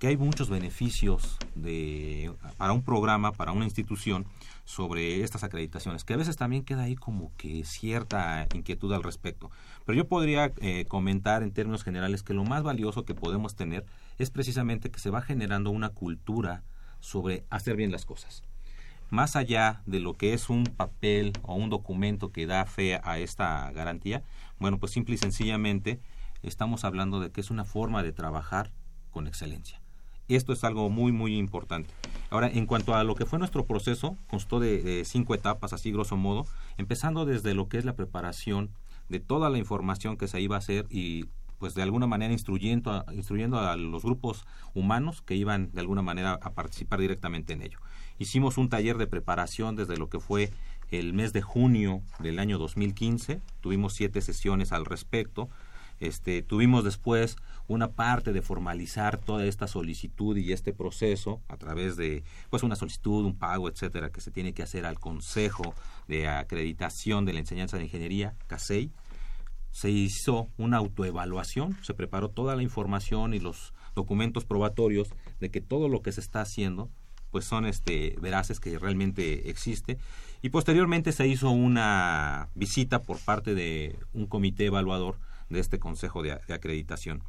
hay 0.06 0.18
muchos 0.18 0.50
beneficios 0.50 1.38
de, 1.56 2.34
para 2.58 2.74
un 2.74 2.84
programa, 2.84 3.32
para 3.32 3.52
una 3.52 3.66
institución, 3.66 4.26
sobre 4.66 5.24
estas 5.24 5.44
acreditaciones, 5.44 6.04
que 6.04 6.14
a 6.14 6.18
veces 6.18 6.38
también 6.38 6.64
queda 6.64 6.84
ahí 6.84 6.96
como 6.96 7.32
que 7.38 7.64
cierta 7.64 8.48
inquietud 8.54 8.92
al 8.94 9.04
respecto. 9.04 9.52
Pero 9.86 9.96
yo 9.96 10.08
podría 10.08 10.52
eh, 10.60 10.86
comentar 10.86 11.44
en 11.44 11.52
términos 11.52 11.84
generales 11.84 12.24
que 12.24 12.34
lo 12.34 12.44
más 12.44 12.64
valioso 12.64 13.06
que 13.06 13.14
podemos 13.14 13.56
tener 13.56 13.86
es 14.18 14.32
precisamente 14.32 14.90
que 14.90 15.00
se 15.00 15.12
va 15.12 15.22
generando 15.22 15.70
una 15.70 15.90
cultura 15.90 16.64
sobre 17.00 17.46
hacer 17.52 17.76
bien 17.76 17.92
las 17.92 18.06
cosas. 18.06 18.44
Más 19.12 19.36
allá 19.36 19.84
de 19.86 20.00
lo 20.00 20.14
que 20.14 20.34
es 20.34 20.50
un 20.50 20.64
papel 20.64 21.34
o 21.44 21.54
un 21.54 21.70
documento 21.70 22.32
que 22.32 22.48
da 22.48 22.66
fe 22.66 23.00
a 23.04 23.20
esta 23.20 23.72
garantía, 23.72 24.24
bueno, 24.58 24.80
pues 24.80 24.92
simple 24.92 25.14
y 25.14 25.20
sencillamente 25.20 26.00
estamos 26.42 26.84
hablando 26.84 27.20
de 27.20 27.32
que 27.32 27.42
es 27.42 27.52
una 27.52 27.66
forma 27.66 28.02
de 28.02 28.14
trabajar 28.14 28.72
con 29.12 29.28
excelencia. 29.28 29.85
Esto 30.28 30.54
es 30.54 30.64
algo 30.64 30.90
muy, 30.90 31.12
muy 31.12 31.38
importante. 31.38 31.90
Ahora, 32.30 32.50
en 32.50 32.66
cuanto 32.66 32.96
a 32.96 33.04
lo 33.04 33.16
que 33.16 33.26
fue 33.26 33.40
nuestro 33.40 33.66
proceso, 33.66 34.18
constó 34.28 34.60
de, 34.60 35.04
cinco 35.06 35.36
etapas, 35.36 35.74
así 35.74 35.92
grosso 35.92 36.18
modo, 36.18 36.46
empezando 36.78 37.26
desde 37.26 37.54
lo 37.54 37.70
que 37.70 37.78
es 37.78 37.86
la 37.86 37.96
preparación 37.96 38.72
de 39.10 39.20
toda 39.20 39.50
la 39.50 39.58
información 39.58 40.18
que 40.18 40.28
se 40.28 40.42
iba 40.42 40.56
a 40.56 40.60
hacer 40.60 40.88
y 40.90 41.26
pues 41.60 41.76
de 41.76 41.84
alguna 41.84 42.08
manera 42.08 42.34
instruyendo 42.34 42.92
a, 42.92 43.06
instruyendo 43.14 43.60
a 43.60 43.78
los 43.78 44.04
grupos 44.04 44.46
humanos 44.74 45.22
que 45.22 45.36
iban 45.36 45.72
de 45.72 45.80
alguna 45.80 46.02
manera 46.02 46.34
a 46.34 46.52
participar 46.52 47.00
directamente 47.00 47.54
en 47.54 47.62
ello. 47.62 47.80
Hicimos 48.18 48.58
un 48.58 48.68
taller 48.68 48.98
de 48.98 49.08
preparación 49.08 49.76
desde 49.76 49.96
lo 49.96 50.10
que 50.10 50.20
fue 50.20 50.52
el 50.92 51.14
mes 51.14 51.34
de 51.34 51.42
junio 51.42 52.02
del 52.20 52.40
año 52.40 52.58
2015, 52.58 53.42
tuvimos 53.62 53.94
siete 53.94 54.22
sesiones 54.22 54.72
al 54.72 54.86
respecto, 54.86 55.50
este, 56.00 56.42
tuvimos 56.42 56.84
después 56.84 57.38
una 57.68 57.92
parte 57.92 58.34
de 58.34 58.42
formalizar 58.42 59.18
toda 59.18 59.46
esta 59.46 59.68
solicitud 59.68 60.38
y 60.38 60.52
este 60.52 60.74
proceso 60.74 61.42
a 61.48 61.58
través 61.58 61.96
de 61.96 62.24
pues 62.50 62.64
una 62.64 62.76
solicitud, 62.76 63.26
un 63.26 63.38
pago, 63.38 63.70
etcétera, 63.70 64.12
que 64.12 64.22
se 64.22 64.32
tiene 64.32 64.54
que 64.54 64.64
hacer 64.64 64.86
al 64.86 65.00
Consejo 65.00 65.74
de 66.08 66.28
Acreditación 66.28 67.26
de 67.26 67.34
la 67.34 67.40
Enseñanza 67.40 67.78
de 67.78 67.84
Ingeniería, 67.84 68.36
CASEI. 68.48 68.92
Se 69.72 69.90
hizo 69.90 70.50
una 70.58 70.78
autoevaluación, 70.78 71.78
se 71.82 71.94
preparó 71.94 72.30
toda 72.30 72.56
la 72.56 72.64
información 72.64 73.34
y 73.34 73.40
los 73.40 73.74
documentos 73.94 74.46
probatorios 74.46 75.10
de 75.40 75.50
que 75.50 75.62
todo 75.62 75.90
lo 75.90 76.02
que 76.02 76.12
se 76.12 76.22
está 76.22 76.42
haciendo 76.42 76.90
pues 77.32 77.44
son 77.44 77.66
este 77.66 78.16
veraces 78.22 78.62
que 78.62 78.80
realmente 78.80 79.50
existe 79.50 79.98
y 80.42 80.52
posteriormente 80.52 81.12
se 81.12 81.28
hizo 81.28 81.50
una 81.50 82.48
visita 82.56 83.02
por 83.02 83.20
parte 83.20 83.54
de 83.54 84.00
un 84.14 84.26
comité 84.26 84.68
evaluador 84.68 85.18
de 85.50 85.60
este 85.60 85.80
Consejo 85.80 86.24
de, 86.24 86.32
Acreditación. 86.32 87.24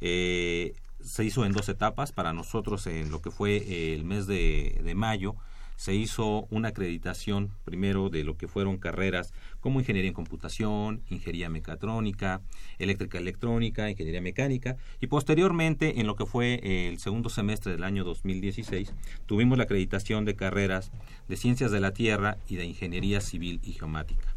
Eh, 0.00 0.74
se 1.00 1.24
hizo 1.24 1.44
en 1.44 1.52
dos 1.52 1.68
etapas. 1.68 2.12
Para 2.12 2.32
nosotros, 2.32 2.86
en 2.86 3.10
lo 3.10 3.20
que 3.22 3.30
fue 3.30 3.94
el 3.94 4.04
mes 4.04 4.26
de, 4.26 4.80
de, 4.82 4.94
mayo, 4.94 5.36
se 5.80 5.94
hizo 5.94 6.46
una 6.50 6.68
acreditación 6.68 7.50
primero 7.64 8.10
de 8.10 8.22
lo 8.22 8.36
que 8.36 8.48
fueron 8.48 8.76
carreras 8.76 9.32
como 9.60 9.80
ingeniería 9.80 10.08
en 10.08 10.14
computación, 10.14 11.00
ingeniería 11.08 11.48
mecatrónica, 11.48 12.42
eléctrica 12.78 13.16
electrónica, 13.16 13.88
ingeniería 13.88 14.20
mecánica 14.20 14.76
y 15.00 15.06
posteriormente 15.06 15.98
en 15.98 16.06
lo 16.06 16.16
que 16.16 16.26
fue 16.26 16.60
el 16.62 16.98
segundo 16.98 17.30
semestre 17.30 17.72
del 17.72 17.84
año 17.84 18.04
2016 18.04 18.92
tuvimos 19.24 19.56
la 19.56 19.64
acreditación 19.64 20.26
de 20.26 20.36
carreras 20.36 20.92
de 21.28 21.38
ciencias 21.38 21.70
de 21.70 21.80
la 21.80 21.94
tierra 21.94 22.36
y 22.46 22.56
de 22.56 22.66
ingeniería 22.66 23.22
civil 23.22 23.58
y 23.62 23.72
geomática. 23.72 24.29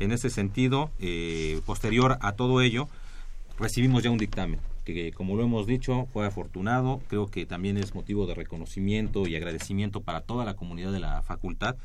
En 0.00 0.12
ese 0.12 0.30
sentido, 0.30 0.90
eh, 0.98 1.60
posterior 1.66 2.18
a 2.20 2.32
todo 2.32 2.62
ello, 2.62 2.88
recibimos 3.58 4.02
ya 4.02 4.10
un 4.10 4.18
dictamen 4.18 4.58
que 4.84 5.12
como 5.12 5.36
lo 5.36 5.44
hemos 5.44 5.66
dicho 5.66 6.06
fue 6.12 6.26
afortunado, 6.26 7.00
creo 7.08 7.30
que 7.30 7.46
también 7.46 7.76
es 7.76 7.94
motivo 7.94 8.26
de 8.26 8.34
reconocimiento 8.34 9.26
y 9.26 9.36
agradecimiento 9.36 10.00
para 10.00 10.22
toda 10.22 10.44
la 10.44 10.54
comunidad 10.54 10.92
de 10.92 11.00
la 11.00 11.22
facultad 11.22 11.76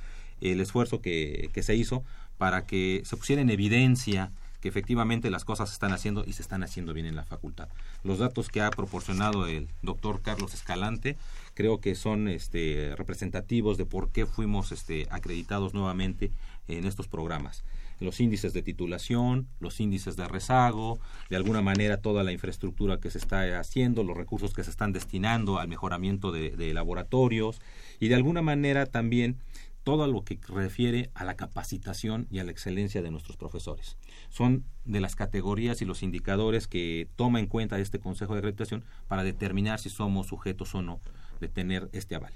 el 0.42 0.60
esfuerzo 0.60 1.02
que, 1.02 1.50
se 1.62 1.76
hizo 1.76 2.04
para 2.38 2.66
que 2.66 3.02
se 3.06 3.16
pusiera 3.16 3.42
en 3.42 3.50
evidencia 3.50 4.32
que 4.62 4.70
efectivamente 4.70 5.30
las 5.30 5.46
cosas 5.46 5.70
se 5.70 5.74
están 5.74 5.94
haciendo 5.94 6.24
y 6.26 6.34
se 6.34 6.42
están 6.42 6.64
haciendo 6.64 6.94
bien 6.94 7.06
en 7.06 7.16
la 7.16 7.24
facultad. 7.24 7.70
Los 8.04 8.20
datos 8.20 8.50
que 8.50 8.62
ha 8.62 8.72
proporcionado 8.72 9.48
el 9.48 9.68
doctor 9.82 10.22
Carlos 10.22 10.54
Escalante 10.54 11.18
creo 11.54 11.80
que 11.80 11.96
son 11.96 12.28
este, 12.28 12.96
representativos 12.98 13.78
de 13.78 13.86
por 13.86 14.10
qué 14.10 14.26
fuimos 14.26 14.72
este, 14.72 15.08
acreditados 15.12 15.74
nuevamente 15.74 16.32
en 16.68 16.86
estos 16.86 17.08
programas 17.08 17.64
los 18.00 18.20
índices 18.20 18.54
de 18.54 18.62
titulación, 18.62 19.48
los 19.60 19.80
índices 19.80 20.16
de 20.16 20.28
rezago, 20.28 21.00
de 21.30 21.36
alguna 21.36 21.62
manera 21.62 21.98
toda 21.98 22.24
la 22.24 22.32
infraestructura 22.32 23.00
que 23.00 23.12
se 23.12 23.18
está 23.18 23.60
haciendo, 23.60 24.04
los 24.04 24.18
recursos 24.18 24.54
que 24.54 24.64
se 24.64 24.70
están 24.70 24.92
destinando 24.92 25.60
al 25.60 25.68
mejoramiento 25.68 26.32
de, 26.32 26.74
laboratorios 26.74 27.62
y 28.00 28.08
de 28.08 28.16
alguna 28.16 28.42
manera 28.42 28.86
también 28.86 29.38
todo 29.84 30.08
lo 30.08 30.24
que 30.24 30.40
refiere 30.48 31.12
a 31.14 31.24
la 31.24 31.36
capacitación 31.36 32.28
y 32.32 32.40
a 32.40 32.44
la 32.44 32.52
excelencia 32.52 33.04
de 33.04 33.12
nuestros 33.12 33.38
profesores. 33.38 33.98
Son 34.30 34.64
de 34.84 35.00
las 35.00 35.16
categorías 35.16 35.82
y 35.82 35.86
los 35.86 36.02
indicadores 36.02 36.68
que 36.68 37.08
toma 37.16 37.40
en 37.40 37.46
cuenta 37.46 37.80
este 37.80 38.00
Consejo 38.00 38.34
de 38.34 38.40
Acreditación 38.40 38.84
para 39.08 39.24
determinar 39.24 39.80
si 39.80 39.90
somos 39.90 40.28
sujetos 40.28 40.74
o 40.74 40.82
no 40.82 41.00
de 41.40 41.50
tener 41.50 41.88
este 41.94 42.16
aval. 42.16 42.34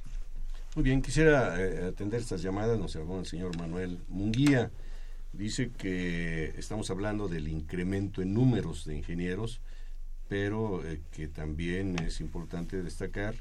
Muy 0.75 0.83
bien, 0.83 1.01
quisiera 1.01 1.59
eh, 1.59 1.87
atender 1.87 2.19
estas 2.21 2.43
llamadas, 2.43 2.77
nos 2.77 2.93
llamó 2.93 3.19
el 3.19 3.25
señor 3.25 3.57
Manuel 3.57 3.97
Munguía 4.07 4.69
dice 5.33 5.71
que 5.77 6.53
estamos 6.57 6.89
hablando 6.89 7.27
del 7.27 7.47
incremento 7.47 8.21
en 8.21 8.33
números 8.33 8.85
de 8.85 8.95
ingenieros, 8.95 9.61
pero 10.27 10.85
eh, 10.85 11.01
que 11.11 11.27
también 11.27 11.97
es 11.99 12.19
importante 12.21 12.81
destacar 12.81 13.35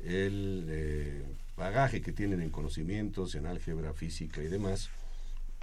el 0.00 0.66
eh, 0.68 1.24
bagaje 1.56 2.02
que 2.02 2.12
tienen 2.12 2.40
en 2.40 2.50
conocimientos, 2.50 3.34
en 3.34 3.46
álgebra, 3.46 3.92
física 3.92 4.42
y 4.42 4.48
demás, 4.48 4.90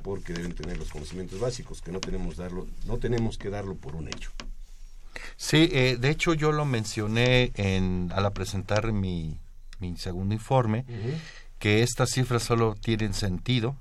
porque 0.02 0.34
deben 0.34 0.54
tener 0.54 0.78
los 0.78 0.90
conocimientos 0.90 1.40
básicos, 1.40 1.82
que 1.82 1.92
no 1.92 2.00
tenemos, 2.00 2.38
darlo, 2.38 2.68
no 2.86 2.98
tenemos 2.98 3.38
que 3.38 3.50
darlo 3.50 3.76
por 3.76 3.96
un 3.96 4.08
hecho. 4.08 4.32
Sí, 5.38 5.70
eh, 5.72 5.98
de 6.00 6.10
hecho 6.10 6.34
yo 6.34 6.52
lo 6.52 6.66
mencioné 6.66 7.52
en, 7.56 8.12
al 8.14 8.32
presentar 8.34 8.92
mi, 8.92 9.38
mi 9.80 9.98
segundo 9.98 10.34
informe, 10.34 10.86
que 11.60 11.84
estas 11.84 12.12
cifras 12.12 12.44
solo 12.44 12.76
tienen 12.76 13.14
sentido 13.14 13.76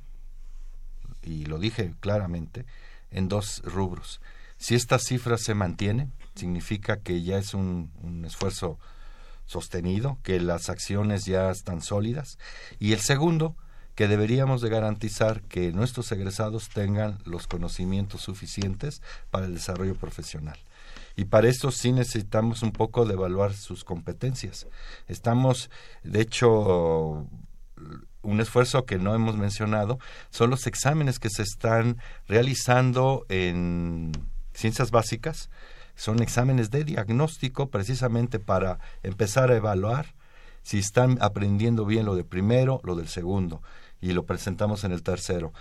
y 1.23 1.45
lo 1.47 1.59
dije 1.59 1.95
claramente, 2.01 2.67
en 3.11 3.29
dos 3.29 3.63
rubros. 3.65 4.21
Si 4.57 4.75
estas 4.75 5.05
cifras 5.05 5.43
se 5.43 5.55
mantienen, 5.55 6.13
significa 6.35 6.99
que 6.99 7.23
ya 7.23 7.39
es 7.39 7.55
un, 7.55 7.91
esfuerzo 8.27 8.79
sostenido, 9.47 10.19
que 10.23 10.39
las 10.39 10.69
acciones 10.69 11.25
ya 11.25 11.51
están 11.51 11.83
sólidas. 11.83 12.39
Y 12.79 12.93
el 12.93 13.01
segundo, 13.01 13.57
que 13.95 14.07
deberíamos 14.07 14.61
de 14.61 14.69
garantizar 14.69 15.43
que 15.43 15.73
nuestros 15.73 16.13
egresados 16.13 16.69
tengan 16.69 17.19
los 17.25 17.47
conocimientos 17.47 18.21
suficientes 18.21 19.03
para 19.31 19.47
el 19.47 19.55
desarrollo 19.55 19.95
profesional. 19.95 20.59
Y 21.17 21.25
para 21.25 21.49
esto 21.49 21.71
sí 21.71 21.93
necesitamos 21.93 22.63
un 22.63 22.73
poco 22.73 23.05
de 23.05 23.15
evaluar 23.15 23.55
sus 23.55 23.83
competencias. 23.83 24.67
Estamos, 25.09 25.71
de 26.05 26.21
hecho, 26.21 27.27
un 28.23 28.41
esfuerzo 28.41 28.85
que 28.85 28.99
no 28.99 29.15
hemos 29.15 29.37
mencionado 29.37 29.99
son 30.31 30.51
los 30.51 30.67
exámenes 30.67 31.19
que 31.19 31.31
se 31.31 31.43
están 31.43 31.99
realizando 32.29 33.25
en 33.29 34.13
ciencias 34.53 34.91
básicas. 34.91 35.51
Son 35.95 36.23
exámenes 36.23 36.71
de 36.71 36.85
diagnóstico 36.85 37.69
precisamente 37.69 38.39
para 38.39 38.79
empezar 39.03 39.51
a 39.51 39.57
evaluar 39.57 40.15
si 40.63 40.79
están 40.79 41.19
aprendiendo 41.21 41.85
bien 41.87 42.07
lo 42.07 42.15
de 42.15 42.25
primero, 42.25 42.81
lo 42.85 42.95
del 42.95 43.09
segundo, 43.09 43.63
y 44.01 44.13
lo 44.13 44.25
presentamos 44.25 44.85
en 44.85 44.93
el 44.93 45.03
tercero. 45.03 45.53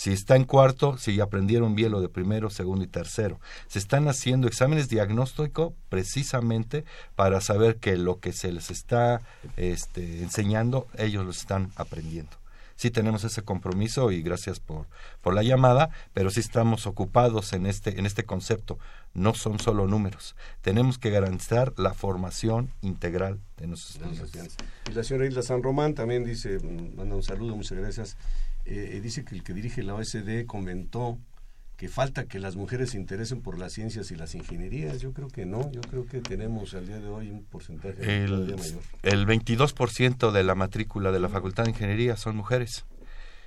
Si 0.00 0.12
está 0.12 0.34
en 0.34 0.44
cuarto, 0.44 0.96
si 0.96 1.20
aprendieron 1.20 1.74
bien 1.74 1.92
lo 1.92 2.00
de 2.00 2.08
primero, 2.08 2.48
segundo 2.48 2.82
y 2.82 2.86
tercero. 2.86 3.38
Se 3.66 3.78
están 3.78 4.08
haciendo 4.08 4.48
exámenes 4.48 4.88
diagnósticos 4.88 5.74
precisamente 5.90 6.86
para 7.16 7.42
saber 7.42 7.76
que 7.76 7.98
lo 7.98 8.18
que 8.18 8.32
se 8.32 8.50
les 8.50 8.70
está 8.70 9.20
este, 9.58 10.22
enseñando, 10.22 10.86
ellos 10.96 11.26
lo 11.26 11.30
están 11.30 11.70
aprendiendo. 11.76 12.30
Sí 12.76 12.90
tenemos 12.90 13.24
ese 13.24 13.42
compromiso 13.42 14.10
y 14.10 14.22
gracias 14.22 14.58
por, 14.58 14.86
por 15.20 15.34
la 15.34 15.42
llamada, 15.42 15.90
pero 16.14 16.30
sí 16.30 16.40
estamos 16.40 16.86
ocupados 16.86 17.52
en 17.52 17.66
este, 17.66 17.98
en 17.98 18.06
este 18.06 18.24
concepto. 18.24 18.78
No 19.12 19.34
son 19.34 19.58
solo 19.58 19.86
números. 19.86 20.34
Tenemos 20.62 20.96
que 20.96 21.10
garantizar 21.10 21.74
la 21.76 21.92
formación 21.92 22.70
integral 22.80 23.38
de 23.58 23.66
nuestros 23.66 23.96
estudiantes. 23.96 24.56
Y 24.90 24.94
la 24.94 25.04
señora 25.04 25.26
Hilda 25.26 25.42
San 25.42 25.62
Román 25.62 25.92
también 25.92 26.24
dice, 26.24 26.58
manda 26.96 27.16
un 27.16 27.22
saludo, 27.22 27.54
muchas 27.54 27.76
gracias. 27.76 28.16
Eh, 28.64 29.00
dice 29.02 29.24
que 29.24 29.34
el 29.34 29.42
que 29.42 29.54
dirige 29.54 29.82
la 29.82 29.94
OSD 29.94 30.46
comentó 30.46 31.18
que 31.80 31.88
falta 31.88 32.26
que 32.26 32.38
las 32.38 32.56
mujeres 32.56 32.90
se 32.90 32.98
interesen 32.98 33.40
por 33.40 33.58
las 33.58 33.72
ciencias 33.72 34.10
y 34.10 34.14
las 34.14 34.34
ingenierías. 34.34 35.00
Yo 35.00 35.14
creo 35.14 35.28
que 35.28 35.46
no, 35.46 35.72
yo 35.72 35.80
creo 35.80 36.04
que 36.04 36.20
tenemos 36.20 36.74
al 36.74 36.86
día 36.86 36.98
de 36.98 37.08
hoy 37.08 37.30
un 37.30 37.42
porcentaje 37.42 38.22
el, 38.22 38.54
mayor. 38.54 38.82
El 39.02 39.26
22% 39.26 40.30
de 40.30 40.44
la 40.44 40.54
matrícula 40.54 41.10
de 41.10 41.20
la 41.20 41.30
Facultad 41.30 41.64
de 41.64 41.70
Ingeniería 41.70 42.18
son 42.18 42.36
mujeres. 42.36 42.84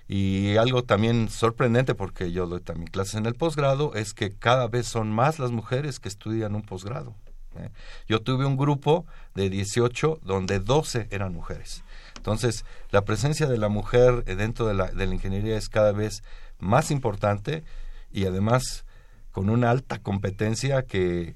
Y 0.07 0.57
algo 0.57 0.83
también 0.83 1.29
sorprendente, 1.29 1.93
porque 1.93 2.31
yo 2.31 2.47
doy 2.47 2.61
también 2.61 2.87
clases 2.87 3.15
en 3.15 3.27
el 3.27 3.35
posgrado, 3.35 3.93
es 3.93 4.15
que 4.15 4.31
cada 4.31 4.67
vez 4.67 4.87
son 4.87 5.11
más 5.11 5.37
las 5.37 5.51
mujeres 5.51 5.99
que 5.99 6.09
estudian 6.09 6.55
un 6.55 6.63
posgrado. 6.63 7.15
¿eh? 7.57 7.69
Yo 8.07 8.23
tuve 8.23 8.47
un 8.47 8.57
grupo 8.57 9.05
de 9.35 9.51
18 9.51 10.21
donde 10.23 10.59
12 10.59 11.07
eran 11.11 11.33
mujeres. 11.33 11.83
Entonces, 12.15 12.65
la 12.91 13.03
presencia 13.03 13.47
de 13.47 13.57
la 13.57 13.69
mujer 13.69 14.23
dentro 14.23 14.65
de 14.65 14.73
la, 14.73 14.87
de 14.91 15.07
la 15.07 15.13
ingeniería 15.13 15.57
es 15.57 15.69
cada 15.69 15.91
vez 15.91 16.23
más 16.59 16.91
importante 16.91 17.63
y 18.11 18.25
además 18.25 18.85
con 19.31 19.49
una 19.49 19.71
alta 19.71 19.99
competencia 19.99 20.83
que 20.83 21.35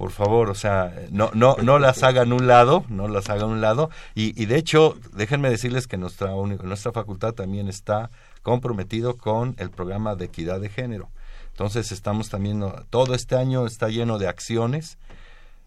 por 0.00 0.12
favor, 0.12 0.48
o 0.48 0.54
sea, 0.54 0.94
no, 1.10 1.30
no, 1.34 1.56
no 1.62 1.78
las 1.78 2.02
hagan 2.04 2.32
un 2.32 2.46
lado, 2.46 2.86
no 2.88 3.06
las 3.06 3.28
hagan 3.28 3.50
un 3.50 3.60
lado. 3.60 3.90
Y, 4.14 4.32
y 4.42 4.46
de 4.46 4.56
hecho, 4.56 4.96
déjenme 5.12 5.50
decirles 5.50 5.86
que 5.86 5.98
nuestra, 5.98 6.30
nuestra 6.30 6.90
facultad 6.90 7.34
también 7.34 7.68
está 7.68 8.10
comprometido 8.42 9.18
con 9.18 9.54
el 9.58 9.70
programa 9.70 10.14
de 10.14 10.24
equidad 10.24 10.58
de 10.58 10.70
género. 10.70 11.10
Entonces 11.50 11.92
estamos 11.92 12.30
también, 12.30 12.64
todo 12.88 13.14
este 13.14 13.36
año 13.36 13.66
está 13.66 13.90
lleno 13.90 14.16
de 14.16 14.28
acciones 14.28 14.96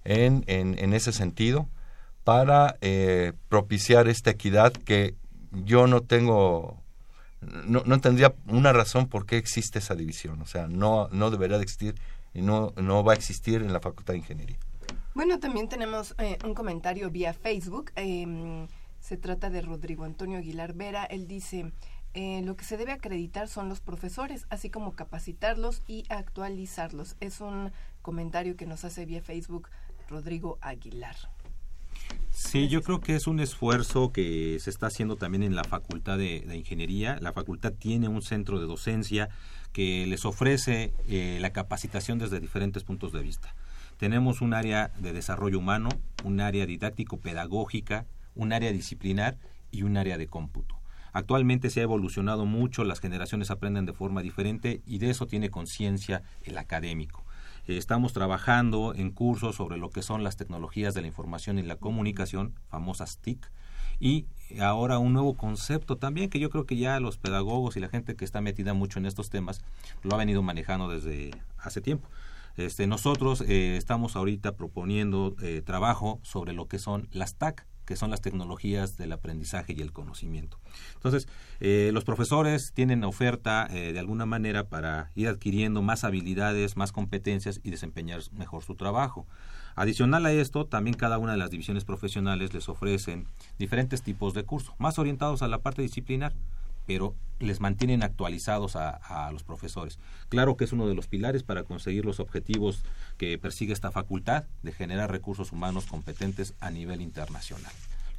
en, 0.04 0.44
en, 0.48 0.80
en 0.80 0.96
ese 0.96 1.12
sentido 1.12 1.68
para 2.24 2.78
eh, 2.82 3.34
propiciar 3.50 4.08
esta 4.08 4.32
equidad 4.32 4.74
que 4.74 5.16
yo 5.52 5.88
no 5.88 6.02
tengo 6.02 6.84
no, 7.66 7.84
no 7.86 8.00
tendría 8.00 8.36
una 8.48 8.74
razón 8.74 9.08
por 9.08 9.26
qué 9.26 9.38
existe 9.38 9.80
esa 9.80 9.96
división. 9.96 10.42
O 10.42 10.46
sea, 10.46 10.68
no, 10.68 11.08
no 11.12 11.32
debería 11.32 11.58
de 11.58 11.64
existir 11.64 11.96
y 12.34 12.42
no, 12.42 12.74
no 12.78 13.04
va 13.04 13.14
a 13.14 13.16
existir 13.16 13.62
en 13.62 13.74
la 13.74 13.80
Facultad 13.80 14.14
de 14.14 14.20
Ingeniería. 14.20 14.58
Bueno, 15.14 15.40
también 15.40 15.70
tenemos 15.70 16.16
eh, 16.18 16.38
un 16.44 16.54
comentario 16.54 17.10
vía 17.12 17.34
Facebook. 17.34 17.92
Em, 17.96 18.68
se 19.00 19.18
trata 19.18 19.50
de 19.50 19.62
Rodrigo 19.62 20.06
Antonio 20.06 20.40
Aguilar 20.40 20.74
Vera. 20.74 21.06
Él 21.06 21.28
dice, 21.28 21.72
eh, 22.14 22.42
lo 22.44 22.56
que 22.56 22.66
se 22.66 22.78
debe 22.78 22.94
acreditar 22.94 23.48
son 23.48 23.70
los 23.70 23.80
profesores, 23.80 24.46
así 24.50 24.70
como 24.70 24.94
capacitarlos 24.94 25.84
y 25.88 26.06
actualizarlos. 26.10 27.16
Es 27.20 27.42
un 27.42 27.72
comentario 28.02 28.56
que 28.56 28.66
nos 28.66 28.84
hace 28.86 29.06
vía 29.06 29.22
Facebook 29.22 29.70
Rodrigo 30.10 30.58
Aguilar. 30.62 31.16
Sí, 32.32 32.68
yo 32.68 32.82
creo 32.82 33.00
que 33.00 33.16
es 33.16 33.28
un 33.28 33.40
esfuerzo 33.40 34.12
que 34.12 34.58
se 34.60 34.70
está 34.70 34.88
haciendo 34.88 35.16
también 35.16 35.44
en 35.44 35.56
la 35.56 35.64
Facultad 35.64 36.18
de, 36.18 36.44
Ingeniería. 36.56 37.18
La 37.22 37.32
facultad 37.32 37.74
tiene 37.74 38.08
un 38.08 38.22
centro 38.22 38.60
de 38.60 38.66
docencia 38.66 39.30
que 39.72 40.06
les 40.08 40.26
ofrece 40.26 40.94
eh, 41.08 41.38
la 41.42 41.52
capacitación 41.52 42.20
desde 42.20 42.40
diferentes 42.40 42.84
puntos 42.84 43.12
de 43.12 43.22
vista. 43.22 43.56
Tenemos 43.98 44.42
un 44.42 44.54
área 44.54 44.92
de 45.00 45.14
desarrollo 45.14 45.60
humano, 45.60 45.90
un 46.24 46.42
área 46.42 46.66
didáctico-pedagógica, 46.66 48.06
un 48.36 48.52
área 48.52 48.72
disciplinar 48.72 49.38
y 49.72 49.84
un 49.84 49.98
área 49.98 50.18
de 50.18 50.28
cómputo. 50.28 50.80
Actualmente 51.12 51.70
se 51.70 51.80
ha 51.80 51.84
evolucionado 51.84 52.46
mucho, 52.46 52.84
las 52.84 53.00
generaciones 53.00 53.52
aprenden 53.52 53.86
de 53.86 53.94
forma 53.94 54.22
diferente 54.22 54.82
y 54.88 54.98
de 54.98 55.12
eso 55.12 55.28
tiene 55.28 55.52
conciencia 55.52 56.24
el 56.42 56.58
académico. 56.58 57.24
Eh, 57.68 57.78
estamos 57.78 58.14
trabajando 58.14 58.94
en 58.96 59.12
cursos 59.12 59.56
sobre 59.56 59.78
lo 59.78 59.90
que 59.90 60.02
son 60.02 60.24
las 60.24 60.36
tecnologías 60.36 60.94
de 60.94 61.02
la 61.02 61.08
información 61.08 61.60
y 61.60 61.64
la 61.64 61.78
comunicación, 61.78 62.54
famosas 62.70 63.18
TIC, 63.20 63.52
y 64.00 64.26
ahora 64.60 65.00
un 65.00 65.14
nuevo 65.14 65.36
concepto 65.36 65.98
también 65.98 66.30
que 66.30 66.40
yo 66.40 66.50
creo 66.50 66.66
que 66.66 66.76
ya 66.76 67.00
los 67.00 67.18
pedagogos 67.18 67.78
y 67.78 67.80
la 67.80 67.90
gente 67.90 68.16
que 68.16 68.26
está 68.26 68.42
metida 68.42 68.74
mucho 68.74 69.00
en 69.00 69.06
estos 69.06 69.30
temas 69.30 69.62
lo 70.02 70.14
ha 70.16 70.18
venido 70.18 70.42
manejando 70.42 70.90
desde 70.90 71.32
hace 71.58 71.80
tiempo. 71.80 72.10
Este, 72.58 72.86
nosotros 72.86 73.42
eh, 73.42 73.78
estamos 73.78 74.16
ahorita 74.16 74.56
proponiendo 74.56 75.36
eh, 75.42 75.62
trabajo 75.66 76.20
sobre 76.22 76.54
lo 76.54 76.68
que 76.68 76.80
son 76.80 77.08
las 77.12 77.36
TAC, 77.36 77.66
que 77.86 77.96
son 77.96 78.10
las 78.12 78.22
tecnologías 78.22 78.98
del 78.98 79.12
aprendizaje 79.12 79.74
y 79.76 79.82
el 79.82 79.92
conocimiento. 79.92 80.60
Entonces, 80.96 81.28
eh, 81.60 81.92
los 81.94 82.04
profesores 82.04 82.72
tienen 82.74 83.04
oferta 83.04 83.68
eh, 83.72 83.94
de 83.94 84.00
alguna 84.00 84.26
manera 84.26 84.70
para 84.70 85.12
ir 85.16 85.28
adquiriendo 85.28 85.82
más 85.82 86.04
habilidades, 86.04 86.78
más 86.78 86.92
competencias 86.92 87.60
y 87.64 87.70
desempeñar 87.70 88.22
mejor 88.32 88.64
su 88.64 88.76
trabajo. 88.76 89.28
Adicional 89.76 90.26
a 90.26 90.32
esto, 90.32 90.66
también 90.66 90.96
cada 90.96 91.18
una 91.18 91.32
de 91.32 91.38
las 91.40 91.50
divisiones 91.50 91.84
profesionales 91.84 92.54
les 92.54 92.70
ofrecen 92.70 93.28
diferentes 93.58 94.04
tipos 94.04 94.34
de 94.34 94.44
cursos, 94.44 94.76
más 94.78 95.00
orientados 95.00 95.42
a 95.42 95.48
la 95.48 95.60
parte 95.60 95.82
disciplinar 95.82 96.34
pero 96.86 97.16
les 97.40 97.60
mantienen 97.60 98.04
actualizados 98.04 98.76
a, 98.76 99.30
los 99.32 99.44
profesores. 99.44 100.00
Claro 100.30 100.56
que 100.58 100.64
es 100.64 100.72
uno 100.72 100.88
de 100.88 100.96
los 100.96 101.08
pilares 101.08 101.44
para 101.44 101.64
conseguir 101.64 102.06
los 102.06 102.20
objetivos 102.20 102.84
que 103.18 103.38
persigue 103.38 103.74
esta 103.74 103.92
facultad 103.92 104.46
de 104.62 104.72
generar 104.72 105.12
recursos 105.12 105.52
humanos 105.52 105.86
competentes 105.86 106.54
a 106.60 106.72
nivel 106.72 107.02
internacional. 107.02 107.72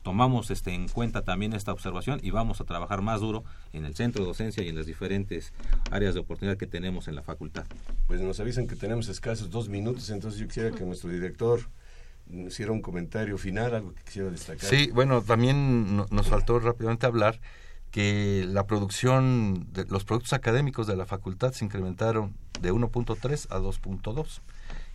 Tomamos 0.03 0.51
este, 0.51 0.75
en 0.75 0.89
cuenta 0.89 1.23
también 1.23 1.55
esta 1.55 1.73
observación 1.73 2.21
y 2.23 2.31
vamos 2.31 2.61
a 2.61 2.65
trabajar 2.65 3.01
más 3.01 3.21
duro 3.23 3.43
en 3.73 3.87
el 3.87 3.95
centro 3.95 4.23
de 4.23 4.29
docencia 4.29 4.62
y 4.62 4.69
en 4.69 4.77
las 4.77 4.85
diferentes 4.85 5.55
áreas 5.91 6.12
de 6.12 6.21
oportunidad 6.21 6.59
que 6.59 6.67
tenemos 6.67 7.09
en 7.09 7.15
la 7.15 7.23
facultad. 7.23 7.65
Pues 8.07 8.21
nos 8.21 8.39
avisan 8.39 8.67
que 8.67 8.77
tenemos 8.77 9.09
escasos 9.09 9.51
dos 9.51 9.71
minutos, 9.71 10.11
entonces 10.11 10.39
yo 10.39 10.47
quisiera 10.47 10.73
que 10.73 10.85
nuestro 10.85 11.09
director 11.09 11.61
hiciera 12.31 12.73
un 12.73 12.83
comentario 12.83 13.39
final, 13.39 13.75
algo 13.75 13.95
que 13.95 14.03
quisiera 14.03 14.31
destacar. 14.31 14.69
Sí, 14.69 14.91
bueno, 14.93 15.23
también 15.23 15.97
nos 15.97 16.29
faltó 16.29 16.59
rápidamente 16.59 17.07
hablar 17.07 17.41
que 17.95 18.45
la 18.49 18.66
producción 18.66 19.68
de 19.72 19.84
los 19.84 20.03
productos 20.03 20.32
académicos 20.32 20.88
de 20.88 20.97
la 20.97 21.07
facultad 21.07 21.53
se 21.53 21.64
incrementaron 21.64 22.34
de 22.61 22.72
1.3 22.72 23.47
a 23.51 23.61
2.2. 23.61 24.40